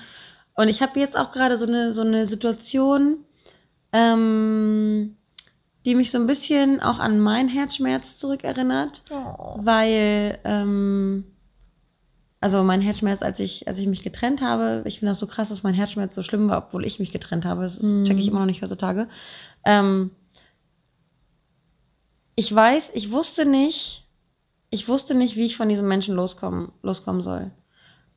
Und 0.54 0.66
ich 0.68 0.82
habe 0.82 0.98
jetzt 0.98 1.16
auch 1.16 1.30
gerade 1.30 1.56
so 1.58 1.66
eine, 1.66 1.94
so 1.94 2.02
eine 2.02 2.26
Situation, 2.26 3.18
ähm, 3.92 5.16
die 5.88 5.94
mich 5.94 6.10
so 6.10 6.18
ein 6.18 6.26
bisschen 6.26 6.80
auch 6.80 6.98
an 6.98 7.18
meinen 7.18 7.48
Herzschmerz 7.48 8.18
zurückerinnert, 8.18 9.02
weil, 9.64 10.38
ähm, 10.44 11.24
also 12.40 12.62
mein 12.62 12.82
Herzschmerz, 12.82 13.22
als 13.22 13.40
ich, 13.40 13.66
als 13.66 13.78
ich 13.78 13.86
mich 13.86 14.02
getrennt 14.02 14.42
habe, 14.42 14.82
ich 14.84 14.98
finde 14.98 15.12
das 15.12 15.18
so 15.18 15.26
krass, 15.26 15.48
dass 15.48 15.62
mein 15.62 15.72
Herzschmerz 15.72 16.14
so 16.14 16.22
schlimm 16.22 16.46
war, 16.50 16.58
obwohl 16.58 16.84
ich 16.84 16.98
mich 16.98 17.10
getrennt 17.10 17.46
habe. 17.46 17.62
Das 17.62 17.80
Mhm. 17.80 18.04
checke 18.04 18.20
ich 18.20 18.28
immer 18.28 18.40
noch 18.40 18.46
nicht 18.46 18.60
heutzutage. 18.60 19.08
Ähm, 19.64 20.10
ich 22.34 22.54
weiß, 22.54 22.90
ich 22.92 23.10
wusste 23.10 23.46
nicht, 23.46 24.06
ich 24.68 24.88
wusste 24.88 25.14
nicht, 25.14 25.36
wie 25.36 25.46
ich 25.46 25.56
von 25.56 25.70
diesem 25.70 25.88
Menschen 25.88 26.14
loskommen, 26.14 26.70
loskommen 26.82 27.22
soll. 27.22 27.50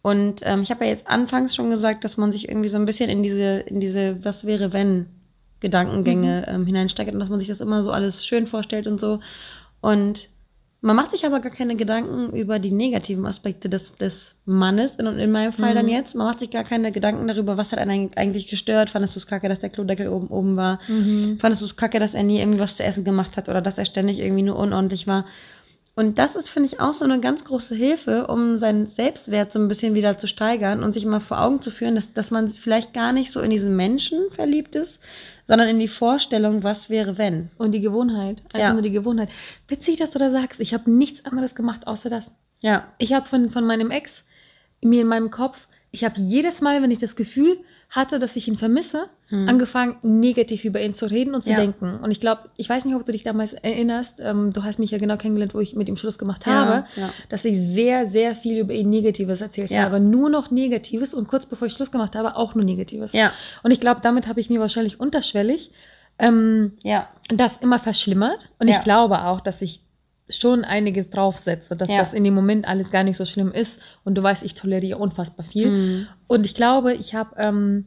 Und 0.02 0.42
ähm, 0.44 0.62
ich 0.62 0.72
habe 0.72 0.84
ja 0.84 0.92
jetzt 0.92 1.08
anfangs 1.08 1.56
schon 1.56 1.70
gesagt, 1.70 2.04
dass 2.04 2.18
man 2.18 2.34
sich 2.34 2.50
irgendwie 2.50 2.68
so 2.68 2.76
ein 2.78 2.86
bisschen 2.86 3.10
in 3.10 3.24
diese, 3.24 3.60
in 3.62 3.80
diese 3.80 4.26
Was 4.26 4.46
wäre 4.46 4.74
wenn 4.74 5.06
Gedankengänge 5.62 6.46
ähm, 6.48 6.66
hineinsteigt 6.66 7.14
und 7.14 7.20
dass 7.20 7.30
man 7.30 7.40
sich 7.40 7.48
das 7.50 7.62
immer 7.62 7.84
so 7.84 7.92
alles 7.92 8.26
schön 8.26 8.48
vorstellt 8.48 8.88
und 8.88 9.00
so. 9.00 9.20
Und 9.80 10.28
man 10.84 10.96
macht 10.96 11.12
sich 11.12 11.26
aber 11.28 11.40
gar 11.42 11.52
keine 11.52 11.76
Gedanken 11.76 12.36
über 12.36 12.58
die 12.58 12.72
negativen 12.72 13.26
Aspekte 13.28 13.70
des, 13.70 13.96
des 13.98 14.34
Mannes, 14.46 14.96
in, 14.96 15.06
in 15.06 15.32
meinem 15.32 15.54
Fall 15.54 15.76
dann 15.76 15.86
Mhm. 15.86 15.92
jetzt. 15.92 16.16
Man 16.16 16.26
macht 16.26 16.40
sich 16.40 16.50
gar 16.50 16.64
keine 16.64 16.92
Gedanken 16.92 17.28
darüber, 17.28 17.56
was 17.56 17.72
hat 17.72 17.78
einen 17.78 18.10
eigentlich 18.16 18.48
gestört. 18.48 18.90
Fandest 18.90 19.16
du 19.16 19.20
es 19.20 19.28
kacke, 19.28 19.48
dass 19.48 19.60
der 19.60 19.70
Klodeckel 19.70 20.08
oben, 20.08 20.28
oben 20.28 20.58
war? 20.58 20.80
Mhm. 20.88 21.38
Fandest 21.40 21.62
du 21.62 21.68
es 21.68 21.76
kacke, 21.76 22.00
dass 22.00 22.16
er 22.16 22.24
nie 22.24 22.40
irgendwie 22.40 22.60
was 22.60 22.78
zu 22.78 22.84
essen 22.84 23.04
gemacht 23.04 23.38
hat 23.38 23.48
oder 23.48 23.62
dass 23.62 23.78
er 23.78 23.86
ständig 23.86 24.18
irgendwie 24.18 24.42
nur 24.42 24.58
unordentlich 24.58 25.06
war? 25.06 25.26
Und 25.94 26.18
das 26.18 26.36
ist, 26.36 26.50
finde 26.50 26.70
ich, 26.70 26.80
auch 26.80 26.94
so 26.96 27.04
eine 27.04 27.20
ganz 27.20 27.44
große 27.44 27.76
Hilfe, 27.76 28.26
um 28.28 28.58
seinen 28.58 28.88
Selbstwert 28.88 29.52
so 29.52 29.60
ein 29.60 29.68
bisschen 29.68 29.94
wieder 29.94 30.18
zu 30.18 30.26
steigern 30.26 30.84
und 30.84 30.94
sich 30.94 31.06
mal 31.06 31.20
vor 31.20 31.42
Augen 31.42 31.62
zu 31.62 31.70
führen, 31.70 31.96
dass, 31.96 32.12
dass 32.14 32.32
man 32.32 32.50
vielleicht 32.50 32.94
gar 32.94 33.12
nicht 33.12 33.32
so 33.34 33.42
in 33.42 33.52
diesen 33.52 33.76
Menschen 33.76 34.32
verliebt 34.32 34.74
ist, 34.74 35.00
sondern 35.48 35.68
in 35.70 35.80
die 35.80 35.88
Vorstellung, 35.88 36.64
was 36.64 36.90
wäre, 36.90 37.18
wenn. 37.18 37.50
Und 37.58 37.72
die 37.72 37.82
Gewohnheit. 37.82 38.42
Einfach 38.46 38.60
Ja. 38.60 38.74
nur 38.74 38.82
die 38.82 38.92
Gewohnheit. 38.92 39.30
Witzig, 39.68 39.98
dass 39.98 40.12
du 40.12 40.20
da 40.20 40.32
sagst, 40.32 40.60
ich 40.60 40.74
habe 40.74 40.90
nichts 40.92 41.26
anderes 41.26 41.56
gemacht 41.56 41.88
außer 41.88 42.10
das. 42.10 42.32
Ja. 42.60 42.88
Ich 42.98 43.14
habe 43.14 43.28
von, 43.28 43.50
von 43.50 43.66
meinem 43.66 43.92
Ex 43.92 44.24
mir 44.82 45.02
in 45.02 45.08
meinem 45.08 45.32
Kopf, 45.32 45.68
ich 45.92 46.04
habe 46.04 46.20
jedes 46.20 46.62
Mal, 46.62 46.82
wenn 46.82 46.92
ich 46.92 47.00
das 47.00 47.16
Gefühl 47.16 47.60
hatte, 47.92 48.20
dass 48.20 48.36
ich 48.36 48.48
ihn 48.48 48.58
vermisse, 48.58 49.04
Hm. 49.28 49.48
angefangen, 49.48 49.98
negativ 50.02 50.66
über 50.66 50.82
ihn 50.82 50.94
zu 50.94 51.06
reden 51.06 51.36
und 51.36 51.44
zu 51.44 51.52
Ja. 51.52 51.58
denken. 51.58 52.00
Und 52.02 52.12
ich 52.12 52.20
glaube, 52.20 52.50
ich 52.58 52.68
weiß 52.68 52.86
nicht, 52.86 52.96
ob 52.96 53.06
du 53.06 53.12
dich 53.12 53.24
damals 53.24 53.54
erinnerst, 53.54 54.20
ähm, 54.20 54.52
du 54.54 54.64
hast 54.64 54.80
mich 54.80 54.92
ja 54.92 54.98
genau 54.98 55.18
kennengelernt, 55.18 55.54
wo 55.54 55.60
ich 55.60 55.76
mit 55.76 55.88
ihm 55.90 55.98
Schluss 55.98 56.18
gemacht 56.18 56.46
habe, 56.46 56.86
ja. 56.96 57.12
dass 57.30 57.46
ich 57.46 57.58
sehr, 57.58 58.08
sehr 58.08 58.36
viel 58.36 58.60
über 58.60 58.74
ihn 58.74 58.90
Negatives 58.90 59.42
erzählt 59.42 59.72
habe. 59.76 60.00
Nur 60.00 60.30
noch 60.30 60.52
Negatives 60.52 61.14
und 61.14 61.28
kurz 61.28 61.46
bevor 61.46 61.68
ich 61.68 61.74
Schluss 61.74 61.92
gemacht 61.92 62.16
habe, 62.16 62.36
auch 62.36 62.56
nur 62.56 62.64
Negatives. 62.66 63.14
Und 63.64 63.72
ich 63.72 63.80
glaube, 63.80 64.00
damit 64.02 64.28
habe 64.28 64.40
ich 64.40 64.50
mir 64.50 64.60
wahrscheinlich 64.60 65.00
unterschwellig 65.00 65.72
ähm, 66.20 66.74
das 67.30 67.58
immer 67.58 67.80
verschlimmert. 67.80 68.50
Und 68.60 68.68
ich 68.70 68.82
glaube 68.82 69.24
auch, 69.26 69.42
dass 69.42 69.62
ich 69.62 69.82
schon 70.32 70.64
einiges 70.66 71.10
draufsetze, 71.10 71.76
dass 71.76 71.90
Ja. 71.90 71.98
das 72.00 72.14
in 72.14 72.24
dem 72.24 72.34
Moment 72.34 72.68
alles 72.68 72.92
gar 72.92 73.04
nicht 73.04 73.18
so 73.18 73.26
schlimm 73.26 73.52
ist. 73.52 73.80
Und 74.04 74.16
du 74.16 74.24
weißt, 74.24 74.44
ich 74.44 74.54
toleriere 74.56 74.98
unfassbar 75.00 75.46
viel. 75.46 75.70
Mhm. 75.70 76.08
Und 76.28 76.46
ich 76.46 76.56
glaube, 76.56 76.94
ich 76.94 77.14
habe, 77.16 77.36
ähm, 77.38 77.86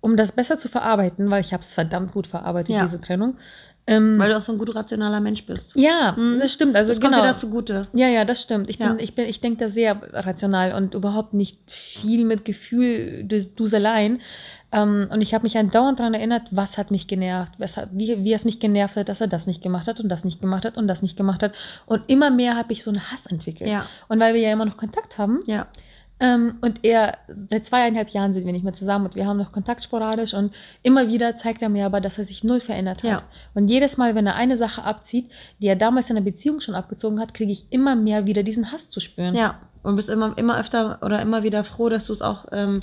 um 0.00 0.16
das 0.16 0.32
besser 0.32 0.58
zu 0.58 0.68
verarbeiten, 0.68 1.30
weil 1.30 1.40
ich 1.40 1.52
habe 1.52 1.62
es 1.62 1.74
verdammt 1.74 2.12
gut 2.12 2.26
verarbeitet, 2.26 2.74
Ja. 2.74 2.82
diese 2.82 3.00
Trennung. 3.00 3.36
Ähm, 3.88 4.18
Weil 4.18 4.30
du 4.30 4.36
auch 4.36 4.42
so 4.42 4.50
ein 4.50 4.58
gut 4.58 4.74
rationaler 4.74 5.20
Mensch 5.20 5.46
bist. 5.46 5.72
ja, 5.76 6.12
Mhm. 6.18 6.40
das 6.40 6.52
stimmt. 6.52 6.74
Also 6.74 6.90
das 6.92 7.00
kommt 7.00 7.12
genau. 7.14 7.24
dir 7.24 7.32
dazu 7.32 7.48
gute. 7.48 7.86
Ja, 7.92 8.08
ja, 8.08 8.24
das 8.24 8.42
stimmt. 8.42 8.68
Ich 8.68 8.78
bin, 8.78 8.86
Ja. 8.88 8.96
ich 8.98 9.14
bin, 9.14 9.26
ich 9.26 9.40
denke 9.40 9.60
da 9.64 9.68
sehr 9.68 9.96
rational 10.12 10.72
und 10.74 10.94
überhaupt 10.94 11.34
nicht 11.34 11.58
viel 11.68 12.24
mit 12.24 12.44
Gefühl 12.44 13.22
Duseleien. 13.54 14.20
Ähm, 14.72 15.08
und 15.10 15.20
ich 15.20 15.32
habe 15.34 15.44
mich 15.44 15.56
andauernd 15.56 15.98
daran 16.00 16.14
erinnert, 16.14 16.48
was 16.50 16.76
hat 16.76 16.90
mich 16.90 17.06
genervt, 17.06 17.52
was 17.58 17.76
hat, 17.76 17.88
wie, 17.92 18.24
wie 18.24 18.32
es 18.32 18.44
mich 18.44 18.60
genervt 18.60 18.96
hat, 18.96 19.08
dass 19.08 19.20
er 19.20 19.28
das 19.28 19.46
nicht 19.46 19.62
gemacht 19.62 19.86
hat 19.86 20.00
und 20.00 20.08
das 20.08 20.24
nicht 20.24 20.40
gemacht 20.40 20.64
hat 20.64 20.76
und 20.76 20.88
das 20.88 21.02
nicht 21.02 21.16
gemacht 21.16 21.42
hat. 21.42 21.52
Und 21.86 22.02
immer 22.08 22.30
mehr 22.30 22.56
habe 22.56 22.72
ich 22.72 22.82
so 22.82 22.90
einen 22.90 23.10
Hass 23.10 23.26
entwickelt. 23.26 23.70
Ja, 23.70 23.86
Und 24.08 24.20
weil 24.20 24.34
wir 24.34 24.40
ja 24.40 24.52
immer 24.52 24.64
noch 24.64 24.76
Kontakt 24.76 25.18
haben, 25.18 25.42
ja, 25.46 25.66
ähm, 26.18 26.54
und 26.62 26.80
er, 26.82 27.18
seit 27.28 27.66
zweieinhalb 27.66 28.08
Jahren 28.08 28.32
sind 28.32 28.46
wir 28.46 28.52
nicht 28.52 28.64
mehr 28.64 28.72
zusammen 28.72 29.06
und 29.06 29.16
wir 29.16 29.26
haben 29.26 29.36
noch 29.36 29.52
Kontakt 29.52 29.82
sporadisch 29.82 30.32
und 30.32 30.54
immer 30.82 31.08
wieder 31.08 31.36
zeigt 31.36 31.60
er 31.60 31.68
mir 31.68 31.84
aber, 31.84 32.00
dass 32.00 32.16
er 32.16 32.24
sich 32.24 32.42
null 32.42 32.60
verändert 32.60 33.02
hat. 33.02 33.10
Ja. 33.10 33.22
Und 33.52 33.68
jedes 33.68 33.98
Mal, 33.98 34.14
wenn 34.14 34.26
er 34.26 34.34
eine 34.34 34.56
Sache 34.56 34.82
abzieht, 34.82 35.30
die 35.60 35.66
er 35.66 35.76
damals 35.76 36.08
in 36.08 36.16
der 36.16 36.22
Beziehung 36.22 36.60
schon 36.60 36.74
abgezogen 36.74 37.20
hat, 37.20 37.34
kriege 37.34 37.52
ich 37.52 37.66
immer 37.70 37.96
mehr 37.96 38.24
wieder 38.24 38.42
diesen 38.42 38.72
Hass 38.72 38.88
zu 38.88 39.00
spüren. 39.00 39.34
ja. 39.34 39.58
Und 39.86 39.96
bist 39.96 40.08
immer, 40.08 40.36
immer 40.36 40.58
öfter 40.58 40.98
oder 41.02 41.20
immer 41.22 41.42
wieder 41.42 41.62
froh, 41.64 41.88
dass 41.88 42.06
du 42.06 42.12
es 42.12 42.20
auch 42.22 42.46
ähm, 42.52 42.80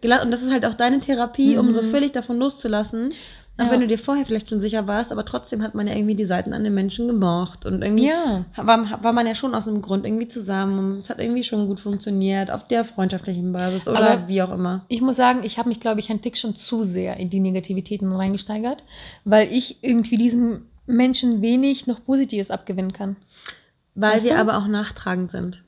gelassen 0.00 0.24
Und 0.26 0.30
das 0.30 0.42
ist 0.42 0.50
halt 0.52 0.66
auch 0.66 0.74
deine 0.74 1.00
Therapie, 1.00 1.56
um 1.56 1.66
Mhm. 1.68 1.72
so 1.72 1.82
völlig 1.82 2.12
davon 2.12 2.38
loszulassen. 2.38 3.12
Auch 3.58 3.66
Ja. 3.66 3.70
wenn 3.72 3.80
du 3.80 3.86
dir 3.86 3.98
vorher 3.98 4.24
vielleicht 4.24 4.48
schon 4.48 4.60
sicher 4.62 4.86
warst, 4.86 5.12
aber 5.12 5.24
trotzdem 5.26 5.62
hat 5.62 5.74
man 5.74 5.86
ja 5.86 5.94
irgendwie 5.94 6.14
die 6.14 6.24
Seiten 6.24 6.54
an 6.54 6.64
den 6.64 6.72
Menschen 6.74 7.06
gemocht. 7.08 7.66
Und 7.66 7.82
irgendwie 7.82 8.06
Ja. 8.08 8.44
war, 8.56 9.02
war 9.02 9.12
man 9.12 9.26
ja 9.26 9.34
schon 9.34 9.54
aus 9.54 9.68
einem 9.68 9.82
Grund 9.82 10.06
irgendwie 10.06 10.28
zusammen. 10.28 10.98
Es 11.00 11.10
hat 11.10 11.18
irgendwie 11.20 11.44
schon 11.44 11.66
gut 11.66 11.78
funktioniert, 11.78 12.50
auf 12.50 12.66
der 12.66 12.84
freundschaftlichen 12.86 13.52
Basis 13.52 13.86
oder 13.86 14.00
Aber- 14.12 14.28
wie 14.28 14.40
auch 14.42 14.50
immer. 14.52 14.84
Ich 14.88 15.02
muss 15.02 15.16
sagen, 15.16 15.40
ich 15.44 15.58
habe 15.58 15.68
mich, 15.68 15.78
glaube 15.78 16.00
ich, 16.00 16.08
einen 16.10 16.22
Tick 16.22 16.38
schon 16.38 16.56
zu 16.56 16.84
sehr 16.84 17.18
in 17.18 17.28
die 17.28 17.40
Negativitäten 17.40 18.10
reingesteigert, 18.12 18.82
weil 19.24 19.52
ich 19.52 19.76
irgendwie 19.82 20.16
diesen 20.16 20.62
Menschen 20.86 21.42
wenig 21.42 21.86
noch 21.86 22.02
Positives 22.04 22.50
abgewinnen 22.50 22.92
kann. 22.94 23.16
Weil 23.94 24.14
Weißt 24.14 24.24
wir 24.24 24.32
du? 24.34 24.38
aber 24.40 24.56
auch 24.56 24.68
nachtragend 24.68 25.30
sind. 25.32 25.62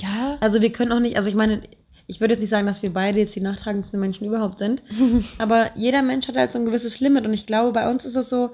Ja. 0.00 0.36
Also 0.40 0.60
wir 0.62 0.72
können 0.72 0.92
auch 0.92 1.00
nicht, 1.00 1.16
also 1.16 1.28
ich 1.28 1.34
meine, 1.34 1.62
ich 2.06 2.20
würde 2.20 2.34
jetzt 2.34 2.40
nicht 2.40 2.50
sagen, 2.50 2.66
dass 2.66 2.82
wir 2.82 2.92
beide 2.92 3.18
jetzt 3.18 3.34
die 3.34 3.40
nachtragendsten 3.40 4.00
Menschen 4.00 4.26
überhaupt 4.26 4.58
sind, 4.58 4.82
aber 5.38 5.70
jeder 5.76 6.02
Mensch 6.02 6.26
hat 6.28 6.36
halt 6.36 6.52
so 6.52 6.58
ein 6.58 6.64
gewisses 6.64 7.00
Limit 7.00 7.26
und 7.26 7.34
ich 7.34 7.46
glaube, 7.46 7.72
bei 7.72 7.90
uns 7.90 8.04
ist 8.04 8.16
es 8.16 8.30
so, 8.30 8.50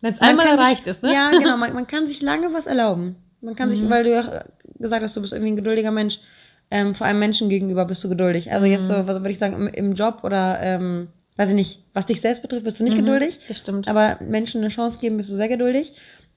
Wenn 0.00 0.12
es 0.12 0.20
einmal 0.20 0.46
sich- 0.46 0.56
erreicht 0.58 0.86
ist, 0.86 1.02
ne? 1.02 1.12
Ja, 1.12 1.30
genau. 1.30 1.56
Man, 1.62 1.72
man 1.72 1.86
kann 1.86 2.06
sich 2.06 2.22
lange 2.22 2.52
was 2.52 2.66
erlauben. 2.66 3.16
Man 3.40 3.54
kann 3.56 3.70
sich, 3.70 3.80
Mhm. 3.82 3.90
weil 3.90 4.04
du 4.04 4.10
ja 4.12 4.44
gesagt 4.78 5.02
hast, 5.02 5.16
du 5.16 5.20
bist 5.20 5.32
irgendwie 5.32 5.52
ein 5.52 5.56
geduldiger 5.56 5.90
Mensch. 5.90 6.18
Ähm, 6.70 6.94
vor 6.94 7.06
allem 7.06 7.18
Menschen 7.20 7.48
gegenüber 7.48 7.84
bist 7.84 8.02
du 8.02 8.08
geduldig. 8.08 8.50
Also 8.50 8.66
jetzt 8.66 8.88
so, 8.88 8.94
Mhm. 8.94 9.06
was 9.06 9.16
würde 9.20 9.30
ich 9.30 9.38
sagen, 9.38 9.54
im, 9.54 9.68
im 9.68 9.92
Job 9.94 10.20
oder, 10.24 10.58
ähm, 10.60 11.08
weiß 11.36 11.50
ich 11.50 11.54
nicht, 11.54 11.84
was 11.94 12.06
dich 12.06 12.20
selbst 12.20 12.42
betrifft, 12.42 12.64
bist 12.64 12.80
du 12.80 12.84
nicht 12.84 12.96
Mhm, 12.96 13.04
geduldig. 13.04 13.38
Das 13.46 13.58
stimmt. 13.58 13.86
Aber 13.88 14.18
Menschen 14.20 14.60
eine 14.62 14.70
Chance 14.70 14.98
geben, 14.98 15.16
bist 15.16 15.30
du 15.30 15.36
sehr 15.36 15.48
geduldig. 15.48 15.92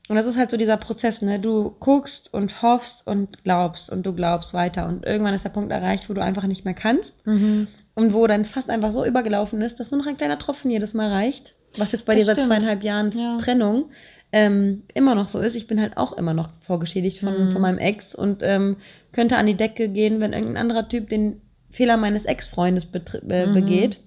Und 0.09 0.15
das 0.15 0.25
ist 0.25 0.37
halt 0.37 0.49
so 0.51 0.57
dieser 0.57 0.75
Prozess, 0.77 1.21
ne? 1.21 1.39
Du 1.39 1.69
guckst 1.79 2.33
und 2.33 2.61
hoffst 2.61 3.05
und 3.07 3.43
glaubst 3.43 3.89
und 3.91 4.05
du 4.05 4.11
glaubst 4.13 4.53
weiter. 4.53 4.87
Und 4.87 5.05
irgendwann 5.05 5.33
ist 5.35 5.45
der 5.45 5.49
Punkt 5.51 5.71
erreicht, 5.71 6.09
wo 6.09 6.13
du 6.13 6.21
einfach 6.21 6.47
nicht 6.47 6.65
mehr 6.65 6.73
kannst. 6.73 7.25
mhm. 7.25 7.67
Und 7.95 8.13
wo 8.13 8.27
dann 8.27 8.45
fast 8.45 8.69
einfach 8.69 8.91
so 8.93 9.05
übergelaufen 9.05 9.61
ist, 9.61 9.79
dass 9.79 9.91
nur 9.91 9.99
noch 9.99 10.07
ein 10.07 10.15
kleiner 10.17 10.39
Tropfen 10.39 10.71
jedes 10.71 10.93
Mal 10.93 11.11
reicht. 11.11 11.53
Was 11.77 11.91
jetzt 11.91 12.05
bei 12.05 12.15
Das 12.15 12.23
dir 12.23 12.27
seit 12.27 12.37
stimmt. 12.37 12.47
zweieinhalb 12.53 12.81
Jahren 12.83 13.11
Ja. 13.11 13.37
Trennung 13.39 13.91
ähm, 14.31 14.83
immer 14.93 15.15
noch 15.15 15.27
so 15.27 15.39
ist. 15.39 15.55
Ich 15.55 15.67
bin 15.67 15.81
halt 15.81 15.97
auch 15.97 16.13
immer 16.13 16.33
noch 16.33 16.49
vorgeschädigt 16.61 17.19
von, 17.19 17.47
Mhm. 17.47 17.51
von 17.51 17.61
meinem 17.61 17.77
Ex 17.77 18.15
und 18.15 18.41
ähm, 18.41 18.77
könnte 19.11 19.37
an 19.37 19.47
die 19.47 19.55
Decke 19.55 19.89
gehen, 19.89 20.19
wenn 20.21 20.33
irgendein 20.33 20.57
anderer 20.61 20.87
Typ 20.87 21.09
den 21.09 21.41
Fehler 21.71 21.97
meines 21.97 22.25
Ex-Freundes 22.25 22.85
betr- 22.87 23.27
äh, 23.29 23.47
Mhm. 23.47 23.53
begeht. 23.53 23.99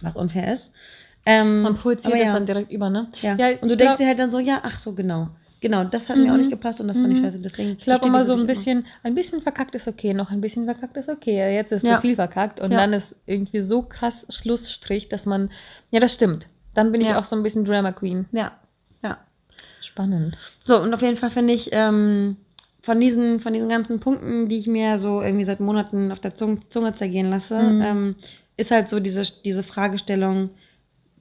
Was 0.00 0.16
unfair 0.16 0.52
ist. 0.52 0.70
Ähm, 1.28 1.62
Man 1.62 1.76
projiziert 1.76 2.14
das 2.14 2.20
ja, 2.26 2.32
dann 2.32 2.46
direkt 2.46 2.72
über, 2.72 2.88
ne? 2.90 3.08
ja. 3.22 3.36
Ja, 3.36 3.48
und 3.60 3.68
du 3.70 3.76
denkst 3.76 3.80
glaub- 3.80 3.96
dir 3.98 4.06
halt 4.06 4.18
dann 4.18 4.30
so, 4.30 4.38
ja, 4.38 4.60
ach 4.62 4.78
so, 4.78 4.94
genau. 4.94 5.28
Genau, 5.60 5.82
das 5.84 6.08
hat 6.08 6.16
mir 6.16 6.26
auch 6.30 6.34
Mhm. 6.34 6.38
nicht 6.38 6.50
gepasst 6.50 6.80
und 6.80 6.86
das 6.88 6.96
fand 6.96 7.12
ich 7.12 7.18
Mhm. 7.20 7.24
scheiße. 7.24 7.40
Deswegen 7.40 7.70
Ich 7.72 7.78
glaube 7.84 8.06
immer 8.06 8.24
so 8.24 8.32
ein 8.34 8.46
bisschen, 8.46 8.86
ein 9.02 9.14
bisschen 9.16 9.42
verkackt 9.42 9.74
ist 9.74 9.88
okay, 9.88 10.14
noch 10.14 10.30
ein 10.30 10.40
bisschen 10.40 10.66
verkackt 10.66 10.96
ist 10.96 11.08
okay. 11.08 11.52
Jetzt 11.52 11.72
ist 11.72 11.82
Ja. 11.84 11.96
zu 11.96 12.02
viel 12.02 12.14
verkackt 12.14 12.60
und 12.60 12.70
Ja. 12.70 12.78
dann 12.78 12.92
ist 12.92 13.16
irgendwie 13.26 13.60
so 13.60 13.82
krass 13.82 14.24
Schlussstrich, 14.30 15.08
dass 15.08 15.26
man, 15.26 15.50
ja, 15.90 15.98
das 15.98 16.14
stimmt. 16.14 16.46
Dann 16.74 16.92
bin 16.92 17.00
ich 17.00 17.08
auch 17.14 17.24
so 17.24 17.34
ein 17.34 17.42
bisschen 17.42 17.64
Drama 17.64 17.90
Queen. 17.90 18.26
immer. 18.30 18.40
Ja, 18.40 18.52
ja. 19.02 19.18
Spannend. 19.82 20.36
So, 20.64 20.80
und 20.80 20.94
auf 20.94 21.02
jeden 21.02 21.16
Fall 21.16 21.30
finde 21.30 21.52
ich, 21.54 21.70
ähm, 21.72 22.36
von 22.82 23.00
diesen, 23.00 23.40
von 23.40 23.52
diesen 23.52 23.68
ganzen 23.68 23.98
Punkten, 24.00 24.48
die 24.48 24.58
ich 24.58 24.68
mir 24.68 24.98
so 24.98 25.20
irgendwie 25.20 25.44
seit 25.44 25.58
Monaten 25.60 26.12
auf 26.12 26.20
der 26.20 26.36
Zunge, 26.36 26.60
Zunge 26.70 26.94
zergehen 26.94 27.30
lasse, 27.30 27.58
Mhm. 27.60 27.82
ähm, 27.82 28.16
ist 28.56 28.70
halt 28.70 28.88
so 28.88 29.00
diese, 29.00 29.22
diese 29.44 29.64
Fragestellung, 29.64 30.50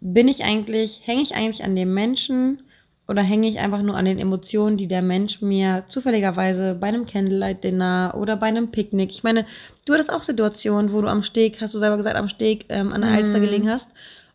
bin 0.02 0.28
ich 0.28 0.43
eigentlich, 0.43 1.02
hänge 1.06 1.22
ich 1.22 1.36
eigentlich 1.36 1.64
an 1.64 1.76
dem 1.76 1.93
Menschen 1.93 2.62
oder 3.08 3.22
hänge 3.22 3.48
ich 3.48 3.60
einfach 3.60 3.82
nur 3.82 3.95
an 3.95 4.06
den 4.06 4.20
Emotionen, 4.20 4.78
die 4.78 4.88
der 4.88 5.02
Mensch 5.02 5.41
mir 5.41 5.86
zufälligerweise 5.88 6.76
bei 6.76 6.88
einem 6.88 7.06
Candlelight-Dinner 7.06 8.16
oder 8.18 8.36
bei 8.36 8.48
einem 8.48 8.70
Picknick, 8.72 9.12
ich 9.12 9.24
meine, 9.24 9.45
du 9.86 9.93
hattest 9.93 10.12
auch 10.12 10.24
Situationen, 10.24 10.91
wo 10.91 11.02
du 11.02 11.08
am 11.08 11.24
Steg, 11.24 11.62
hast 11.62 11.74
du 11.74 11.80
selber 11.80 11.98
gesagt, 11.98 12.18
am 12.18 12.28
Steg 12.30 12.66
ähm, 12.70 12.91
an 12.91 13.02
der 13.02 13.10
Mhm. 13.12 13.16
Alster 13.16 13.39
gelegen 13.39 13.70
hast 13.70 13.88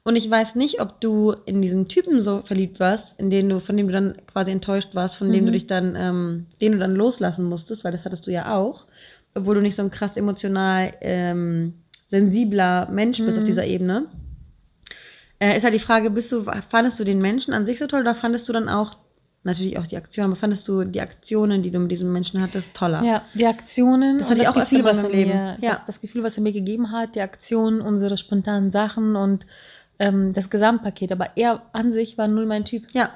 und 0.05 0.17
ich 0.17 0.29
weiß 0.29 0.55
nicht, 0.55 0.81
ob 0.81 1.01
du 1.03 1.35
in 1.45 1.61
diesen 1.61 1.87
Typen 1.89 2.21
so 2.23 2.41
verliebt 2.43 2.81
warst, 2.81 3.15
in 3.19 3.29
den 3.31 3.49
du, 3.51 3.61
von 3.61 3.77
dem 3.77 3.89
du 3.89 3.93
dann 3.93 4.15
quasi 4.27 4.51
enttäuscht 4.51 4.95
warst, 4.95 5.17
von 5.17 5.31
dem 5.31 5.43
Mhm. 5.43 5.47
du 5.47 5.53
dich 5.53 5.67
dann, 5.67 5.95
ähm, 5.97 6.47
den 6.61 6.73
du 6.73 6.79
dann 6.79 6.95
loslassen 6.95 7.45
musstest, 7.45 7.85
weil 7.85 7.93
das 7.93 8.05
hattest 8.07 8.27
du 8.27 8.31
ja 8.33 8.57
auch, 8.57 8.87
obwohl 9.35 9.55
du 9.57 9.61
nicht 9.61 9.77
so 9.77 9.83
ein 9.83 9.91
krass 9.91 10.17
emotional 10.17 10.95
ähm, 11.03 11.75
sensibler 12.07 12.89
Mensch 12.91 13.19
bist 13.19 13.37
Mhm. 13.37 13.43
auf 13.43 13.45
dieser 13.45 13.67
Ebene. 13.67 14.07
Äh, 15.43 15.57
ist 15.57 15.65
halt 15.65 15.75
die 15.75 15.81
Frage, 15.81 16.09
bist 16.11 16.31
du, 16.31 16.45
fandest 16.69 17.01
du 17.01 17.05
den 17.05 17.19
Menschen 17.19 17.53
an 17.53 17.67
sich 17.67 17.81
so 17.81 17.89
toll 17.89 18.03
oder 18.03 18.15
fandest 18.15 18.49
du 18.49 18.53
dann 18.53 18.69
auch, 18.69 18.97
natürlich 19.43 19.77
auch 19.77 19.89
die 19.89 19.97
Aktion, 19.97 20.27
aber 20.27 20.37
fandest 20.37 20.69
du 20.69 20.85
die 20.85 21.01
Aktionen, 21.01 21.65
die 21.65 21.73
du 21.73 21.81
mit 21.81 21.91
diesem 21.91 22.13
Menschen 22.13 22.41
hattest, 22.41 22.73
toller? 22.75 23.03
Ja, 23.03 23.23
die 23.35 23.47
Aktionen 23.47 24.21
Das 24.21 24.31
und 24.31 24.41
ich 24.41 24.47
auch 24.47 24.55
Gefühl, 24.55 24.85
was 24.85 25.03
er 25.03 25.09
mir, 25.09 25.57
Ja. 25.61 25.71
das, 25.71 25.85
das 25.87 26.01
Gefühl, 26.01 26.23
was 26.23 26.37
er 26.37 26.45
mir 26.45 26.53
gegeben 26.53 26.93
hat, 26.93 27.17
die 27.17 27.21
Aktionen, 27.21 27.81
unsere 27.81 28.17
spontanen 28.19 28.71
Sachen 28.71 29.17
und 29.17 29.45
ähm, 29.99 30.33
das 30.33 30.49
Gesamtpaket. 30.49 31.11
Aber 31.11 31.31
er 31.35 31.63
an 31.73 31.93
sich 31.93 32.17
war 32.19 32.29
null 32.29 32.47
mein 32.47 32.65
Typ. 32.65 32.87
Ja. 32.93 33.11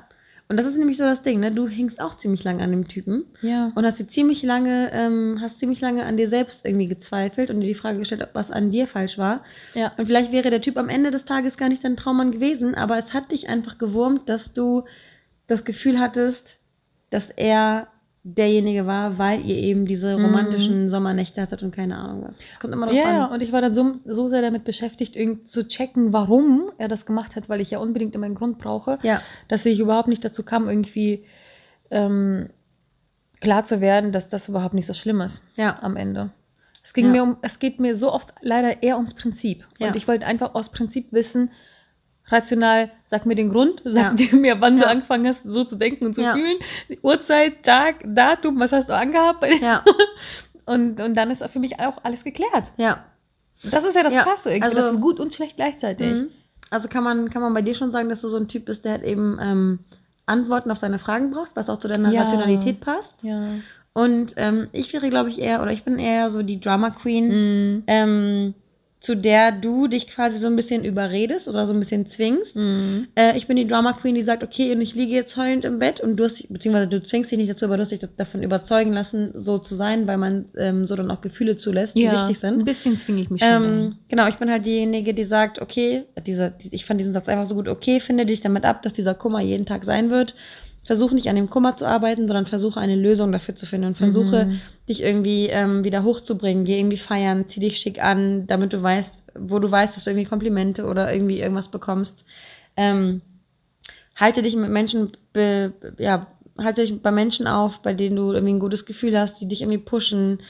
Und 0.49 0.57
das 0.57 0.67
ist 0.67 0.79
nämlich 0.79 0.97
so 0.97 1.05
das 1.05 1.23
Ding, 1.23 1.41
ne? 1.41 1.51
Du 1.51 1.67
hingst 1.67 2.01
auch 2.01 2.17
ziemlich 2.17 2.45
lange 2.45 2.63
an 2.63 2.71
dem 2.71 2.87
Typen. 2.87 3.25
Ja. 3.43 3.73
Und 3.75 3.85
hast 3.85 3.99
dir 3.99 4.07
ziemlich 4.07 4.43
lange, 4.45 4.91
ähm, 4.93 5.39
hast 5.41 5.59
ziemlich 5.59 5.81
lange 5.81 6.05
an 6.05 6.17
dir 6.17 6.29
selbst 6.29 6.65
irgendwie 6.65 6.87
gezweifelt 6.87 7.51
und 7.51 7.61
dir 7.61 7.67
die 7.67 7.75
Frage 7.75 7.99
gestellt, 7.99 8.23
ob 8.23 8.35
was 8.35 8.53
an 8.53 8.71
dir 8.71 8.87
falsch 8.87 9.19
war. 9.19 9.43
ja. 9.75 9.93
Und 9.97 10.07
vielleicht 10.07 10.31
wäre 10.31 10.51
der 10.51 10.61
Typ 10.61 10.77
am 10.77 10.89
Ende 10.89 11.11
des 11.11 11.25
Tages 11.25 11.57
gar 11.57 11.69
nicht 11.69 11.83
dein 11.83 11.97
Traummann 11.97 12.31
gewesen, 12.31 12.75
aber 12.77 12.97
es 12.97 13.13
hat 13.13 13.33
dich 13.33 13.49
einfach 13.49 13.79
gewurmt, 13.79 14.29
dass 14.29 14.53
du 14.53 14.85
das 15.49 15.65
Gefühl 15.65 15.99
hattest, 15.99 16.59
dass 17.11 17.31
er 17.31 17.89
derjenige 18.29 18.87
war, 18.87 19.19
weil 19.19 19.47
ihr 19.47 19.55
eben 19.57 19.87
diese 19.87 20.17
Mhm. 20.17 20.25
romantischen 20.25 20.91
Sommernächte 20.91 21.41
hattet 21.41 21.63
und 21.63 21.71
keine 21.75 21.97
Ahnung 21.97 22.25
was. 22.27 22.37
Es 22.53 22.59
kommt 22.59 22.73
immer 22.75 22.87
drauf 22.87 22.97
Ja, 22.97 23.27
an. 23.27 23.33
und 23.33 23.41
ich 23.41 23.53
war 23.53 23.61
dann 23.61 23.73
so, 23.73 23.95
so 24.05 24.29
sehr 24.29 24.43
damit 24.43 24.65
beschäftigt, 24.65 25.15
irgendwie 25.15 25.45
zu 25.45 25.69
checken, 25.69 26.13
warum 26.13 26.73
er 26.79 26.89
das 26.89 27.07
gemacht 27.07 27.37
hat, 27.37 27.49
weil 27.49 27.61
ich 27.61 27.71
ja 27.71 27.79
unbedingt 27.79 28.15
immer 28.17 28.27
einen 28.27 28.35
Grund 28.35 28.59
brauche, 28.59 28.99
Ja, 29.03 29.21
dass 29.49 29.65
ich 29.65 29.79
überhaupt 29.79 30.09
nicht 30.09 30.25
dazu 30.25 30.43
kam, 30.43 30.69
irgendwie 30.69 31.25
ähm, 31.91 32.49
klar 33.41 33.65
zu 33.65 33.81
werden, 33.81 34.11
dass 34.11 34.29
das 34.29 34.49
überhaupt 34.49 34.75
nicht 34.75 34.87
so 34.87 34.93
schlimm 34.95 35.21
ist 35.21 35.41
ja, 35.55 35.79
am 35.83 35.97
Ende. 35.97 36.31
Es 36.83 36.95
ging 36.95 37.07
Ja. 37.07 37.11
mir 37.13 37.23
um, 37.23 37.37
es 37.43 37.59
geht 37.61 37.79
mir 37.79 37.95
so 37.95 38.13
oft 38.13 38.35
leider 38.41 38.83
eher 38.83 38.97
ums 38.97 39.15
Prinzip. 39.15 39.67
Ja. 39.79 39.89
Und 39.89 39.97
ich 39.97 40.09
wollte 40.09 40.27
einfach 40.27 40.55
aus 40.57 40.71
Prinzip 40.71 41.13
wissen, 41.13 41.51
rational, 42.29 42.91
sag 43.07 43.25
mir 43.27 43.35
den 43.37 43.51
Grund, 43.51 43.83
sag 43.85 43.95
Ja. 43.95 44.11
dir 44.15 44.35
mir, 44.37 44.61
wann 44.61 44.77
du 44.79 44.83
Ja. 44.83 44.89
angefangen 44.91 45.27
hast, 45.27 45.45
so 45.45 45.65
zu 45.65 45.77
denken 45.77 46.07
und 46.07 46.15
zu 46.15 46.23
Ja. 46.23 46.33
fühlen. 46.35 46.59
Uhrzeit, 47.03 47.63
Tag, 47.63 47.97
Datum, 48.05 48.59
was 48.59 48.73
hast 48.73 48.89
du 48.89 48.95
angehabt? 48.95 49.45
ja, 49.63 49.85
Und, 50.65 51.01
und 51.01 51.15
dann 51.15 51.31
ist 51.31 51.45
für 51.47 51.61
mich 51.61 51.79
auch 51.79 51.99
alles 52.03 52.25
geklärt. 52.25 52.73
ja. 52.77 53.05
Das 53.63 53.85
ist 53.85 53.97
ja 53.97 54.03
das 54.03 54.13
Krasse. 54.15 54.51
Also- 54.61 54.77
das 54.77 54.91
ist 54.93 55.01
gut 55.01 55.19
und 55.19 55.35
schlecht 55.35 55.57
gleichzeitig. 55.57 56.13
Mhm. 56.13 56.29
Also 56.69 56.89
kann 56.89 57.03
man, 57.03 57.31
kann 57.31 57.41
man 57.41 57.55
bei 57.55 57.63
dir 57.63 57.75
schon 57.75 57.91
sagen, 57.91 58.09
dass 58.11 58.21
du 58.21 58.29
so 58.29 58.37
ein 58.37 58.49
Typ 58.49 58.67
bist, 58.67 58.85
der 58.85 58.93
halt 58.93 59.03
eben 59.05 59.39
ähm, 59.41 59.79
Antworten 60.27 60.71
auf 60.71 60.77
seine 60.79 60.99
Fragen 60.99 61.31
braucht, 61.31 61.53
was 61.55 61.71
auch 61.71 61.79
zu 61.79 61.89
deiner. 61.89 62.13
Rationalität 62.13 62.81
passt. 62.81 63.23
Ja. 63.23 63.49
Und 63.95 64.35
ähm, 64.37 64.69
ich 64.73 64.93
wäre, 64.93 65.09
glaube 65.09 65.31
ich, 65.31 65.41
eher, 65.41 65.63
oder 65.63 65.73
ich 65.73 65.85
bin 65.85 65.99
eher 65.99 66.29
so 66.29 66.43
die 66.43 66.61
Drama 66.61 66.91
Queen, 66.91 67.29
Mhm. 67.77 67.83
ähm, 67.87 68.55
zu 69.01 69.15
der 69.15 69.53
du 69.53 69.87
dich 69.87 70.09
quasi 70.09 70.39
so 70.39 70.47
ein 70.47 70.57
bisschen 70.57 70.85
überredest 70.85 71.49
oder 71.49 71.67
so 71.67 71.73
ein 71.73 71.79
bisschen 71.79 72.07
zwingst. 72.07 72.57
Mhm. 72.57 73.09
Äh, 73.15 73.37
ich 73.37 73.47
bin 73.47 73.57
die 73.57 73.67
Drama 73.67 73.93
Queen, 73.93 74.15
die 74.15 74.23
sagt, 74.23 74.43
okay, 74.43 74.73
und 74.73 74.81
ich 74.81 74.95
liege 74.95 75.15
jetzt 75.15 75.37
heulend 75.37 75.65
im 75.65 75.79
Bett 75.79 76.01
und 76.01 76.17
du 76.17 76.25
hast, 76.25 76.53
beziehungsweise 76.53 76.89
du 76.89 77.03
zwingst 77.03 77.31
dich 77.31 77.39
nicht 77.39 77.51
dazu, 77.51 77.67
aber 77.67 77.77
du 77.77 77.83
hast 77.83 77.93
dich 77.93 78.01
davon 78.17 78.43
überzeugen 78.43 78.93
lassen, 78.93 79.31
so 79.35 79.59
zu 79.59 79.75
sein, 79.75 80.07
weil 80.07 80.17
man 80.17 80.47
ähm, 80.57 80.87
so 80.87 80.97
dann 80.97 81.11
auch 81.11 81.21
Gefühle 81.21 81.57
zulässt, 81.57 81.95
die 81.95 82.11
wichtig 82.11 82.39
sind. 82.39 82.61
Ein 82.61 82.65
bisschen 82.65 82.97
zwinge 82.97 83.23
ich 83.23 83.31
mich 83.31 83.43
schon. 83.43 83.65
Ähm, 83.65 83.97
genau, 84.09 84.27
ich 84.29 84.37
bin 84.37 84.51
halt 84.51 84.67
diejenige, 84.67 85.15
die 85.15 85.25
sagt, 85.25 85.61
okay, 85.61 86.05
dieser, 86.27 86.51
die, 86.51 86.75
ich 86.75 86.85
fand 86.85 86.99
diesen 86.99 87.13
Satz 87.13 87.29
einfach 87.29 87.47
so 87.47 87.55
gut, 87.55 87.69
okay, 87.69 88.01
finde 88.01 88.27
dich 88.27 88.41
damit 88.41 88.65
ab, 88.65 88.83
dass 88.83 88.93
dieser 88.93 89.15
Kummer 89.15 89.41
jeden 89.41 89.67
Tag 89.67 89.85
sein 89.85 90.11
wird. 90.11 90.35
Versuche 90.87 91.15
nicht 91.15 91.29
an 91.29 91.37
dem 91.37 91.51
Kummer 91.51 91.77
zu 91.77 91.87
arbeiten, 91.87 92.27
sondern 92.29 92.47
versuche 92.47 92.81
eine 92.81 92.97
Lösung 92.97 93.33
dafür 93.33 93.57
zu 93.57 93.67
finden 93.67 93.89
und 93.89 93.99
versuche 93.99 94.47
Mhm. 94.47 94.61
dich 94.89 95.03
irgendwie 95.03 95.47
ähm, 95.49 95.85
wieder 95.85 96.05
hochzubringen. 96.05 96.65
Geh 96.65 96.79
irgendwie 96.79 96.97
feiern, 96.99 97.49
zieh 97.49 97.61
dich 97.61 97.79
schick 97.79 98.03
an, 98.03 98.47
damit 98.47 98.73
du 98.73 98.83
weißt, 98.83 99.25
wo 99.39 99.59
du 99.59 99.71
weißt, 99.71 99.97
dass 99.97 100.05
du 100.05 100.11
irgendwie 100.11 100.29
Komplimente 100.29 100.85
oder 100.87 101.13
irgendwie 101.13 101.41
irgendwas 101.41 101.69
bekommst. 101.71 102.25
Ähm, 102.77 103.21
halte 104.15 104.43
dich 104.43 104.57
mit 104.57 104.71
Menschen, 104.71 105.13
be, 105.33 105.73
ja, 105.99 106.27
halte 106.59 106.83
dich 106.83 107.03
bei 107.03 107.11
Menschen 107.11 107.47
auf, 107.47 107.81
bei 107.83 107.95
denen 107.95 108.17
du 108.17 108.33
irgendwie 108.33 108.55
ein 108.55 108.61
gutes 108.61 108.87
Gefühl 108.87 109.19
hast, 109.19 109.41
die 109.41 109.49
dich 109.49 109.63
irgendwie 109.63 109.79
pushen, 109.79 110.41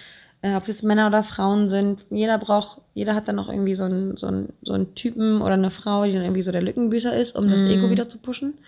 äh, 0.42 0.54
ob 0.54 0.68
es 0.68 0.82
Männer 0.82 1.08
oder 1.08 1.24
Frauen 1.24 1.68
sind. 1.68 2.04
Jeder 2.10 2.38
braucht, 2.38 2.80
jeder 2.94 3.14
hat 3.14 3.28
dann 3.28 3.38
auch 3.38 3.48
irgendwie 3.48 3.74
so 3.74 3.84
einen, 3.84 4.16
so 4.16 4.26
einen, 4.26 4.52
so 4.62 4.72
einen 4.74 4.94
Typen 4.94 5.40
oder 5.42 5.54
eine 5.54 5.70
Frau, 5.70 6.04
die 6.04 6.12
dann 6.12 6.22
irgendwie 6.22 6.42
so 6.42 6.52
der 6.52 6.62
Lückenbüßer 6.62 7.14
ist, 7.16 7.34
um 7.36 7.48
das 7.48 7.62
Mhm. 7.62 7.66
Ego 7.66 7.90
wieder 7.90 8.08
zu 8.08 8.18
pushen. 8.18 8.58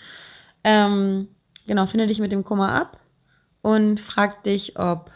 Ähm, 0.64 1.28
genau, 1.68 1.86
finde 1.86 2.08
dich 2.08 2.18
mit 2.18 2.32
dem 2.32 2.42
Kummer 2.42 2.72
ab 2.72 2.98
und 3.62 4.00
frag 4.00 4.42
dich, 4.42 4.78
ob 4.78 5.12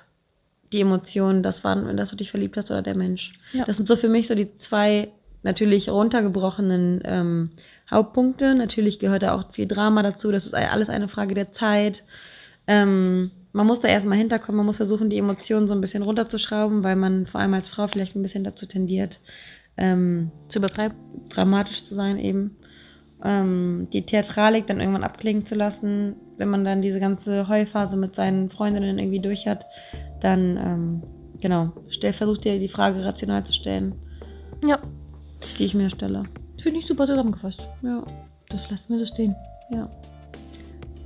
die 0.73 0.81
Emotionen 0.81 1.43
das 1.43 1.65
waren, 1.65 1.89
in 1.89 1.97
das 1.97 2.11
du 2.11 2.17
dich 2.17 2.31
verliebt 2.31 2.57
hast 2.57 2.71
oder 2.71 2.83
der 2.83 2.97
Mensch. 2.97 3.33
Ja. 3.53 3.65
Das 3.65 3.77
sind 3.77 3.89
so 3.89 3.97
für 3.97 4.09
mich 4.09 4.29
so 4.29 4.35
die 4.35 4.57
zwei 4.59 5.11
natürlich 5.43 5.89
runtergebrochenen 5.89 7.03
ähm, 7.05 7.51
Hauptpunkte. 7.91 8.55
Natürlich 8.55 8.99
gehört 8.99 9.23
da 9.23 9.35
auch 9.35 9.53
viel 9.53 9.67
Drama 9.67 10.03
dazu. 10.03 10.31
Das 10.31 10.47
ist 10.47 10.55
alles 10.55 10.89
eine 10.89 11.09
Frage 11.09 11.35
der 11.35 11.53
Zeit. 11.53 12.05
Ähm, 12.67 13.33
man 13.53 13.67
muss 13.67 13.81
da 13.81 13.89
erstmal 13.89 14.17
hinterkommen, 14.17 14.57
man 14.57 14.67
muss 14.67 14.79
versuchen, 14.79 15.11
die 15.11 15.19
Emotionen 15.19 15.69
so 15.69 15.75
ein 15.75 15.81
bisschen 15.81 16.03
runterzuschrauben, 16.03 16.83
weil 16.83 16.97
man 16.97 17.27
vor 17.27 17.41
allem 17.41 17.53
als 17.53 17.69
Frau 17.69 17.87
vielleicht 17.87 18.17
ein 18.17 18.23
bisschen 18.23 18.45
dazu 18.45 18.65
tendiert, 18.65 19.21
ähm, 19.77 20.31
zu 20.49 20.59
übertreiben. 20.59 20.97
dramatisch 21.29 21.85
zu 21.85 21.95
sein 21.95 22.19
eben. 22.19 22.57
Ähm, 23.25 23.87
die 23.93 24.05
Theatralik 24.05 24.67
dann 24.67 24.81
irgendwann 24.81 25.05
abklingen 25.05 25.47
zu 25.47 25.55
lassen, 25.55 26.17
wenn 26.39 26.49
man 26.49 26.65
dann 26.65 26.83
diese 26.83 26.99
ganze 26.99 27.47
Heulphase 27.49 27.97
mit 27.97 28.15
seinen 28.17 28.51
Freundinnen 28.51 28.99
irgendwie 28.99 29.21
durch 29.21 29.47
hat, 29.47 29.65
dann 30.21 30.57
ähm, 30.57 31.03
genau, 31.41 31.73
stell, 31.89 32.13
versuch 32.13 32.39
dir 32.39 32.59
die 32.59 32.69
Frage 32.69 33.05
rational 33.05 33.45
zu 33.45 33.53
stellen, 33.53 33.95
Ja, 34.65 34.79
die 35.59 35.65
ich 35.67 35.75
mir 35.75 35.89
stelle. 35.91 36.25
finde 36.61 36.81
ich 36.81 36.87
super 36.87 37.07
zusammengefasst. 37.07 37.67
Ja, 37.83 38.03
Das 38.49 38.69
lassen 38.71 38.89
wir 38.89 38.99
so 38.99 39.07
stehen. 39.07 39.37
ja. 39.73 39.89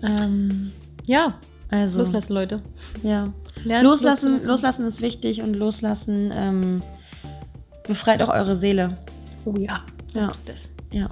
Ähm, 0.03 0.73
ja, 1.05 1.35
Also, 1.71 1.99
loslassen, 1.99 2.33
Leute. 2.33 2.61
ja. 3.03 3.25
Lernt 3.65 3.85
Loslassen, 3.85 4.33
loszulassen. 4.33 4.47
loslassen 4.49 4.87
ist 4.87 5.01
wichtig 5.03 5.43
und 5.43 5.55
loslassen 5.55 6.31
ähm, 6.35 6.83
befreit 7.87 8.23
auch 8.23 8.29
eure 8.29 8.57
Seele. 8.57 8.97
Oh 9.45 9.55
ja, 9.59 9.81
Ja. 10.15 10.31
das. 10.47 10.71
Ja. 10.93 11.09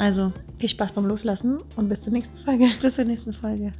Also, 0.00 0.32
Viel 0.58 0.70
Spaß 0.70 0.92
beim 0.92 1.04
Loslassen 1.04 1.58
und 1.76 1.90
bis 1.90 2.00
zur 2.00 2.12
nächsten 2.12 2.38
Folge. 2.38 2.70
bis 2.80 2.94
zur 2.94 3.04
nächsten 3.04 3.34
Folge. 3.34 3.74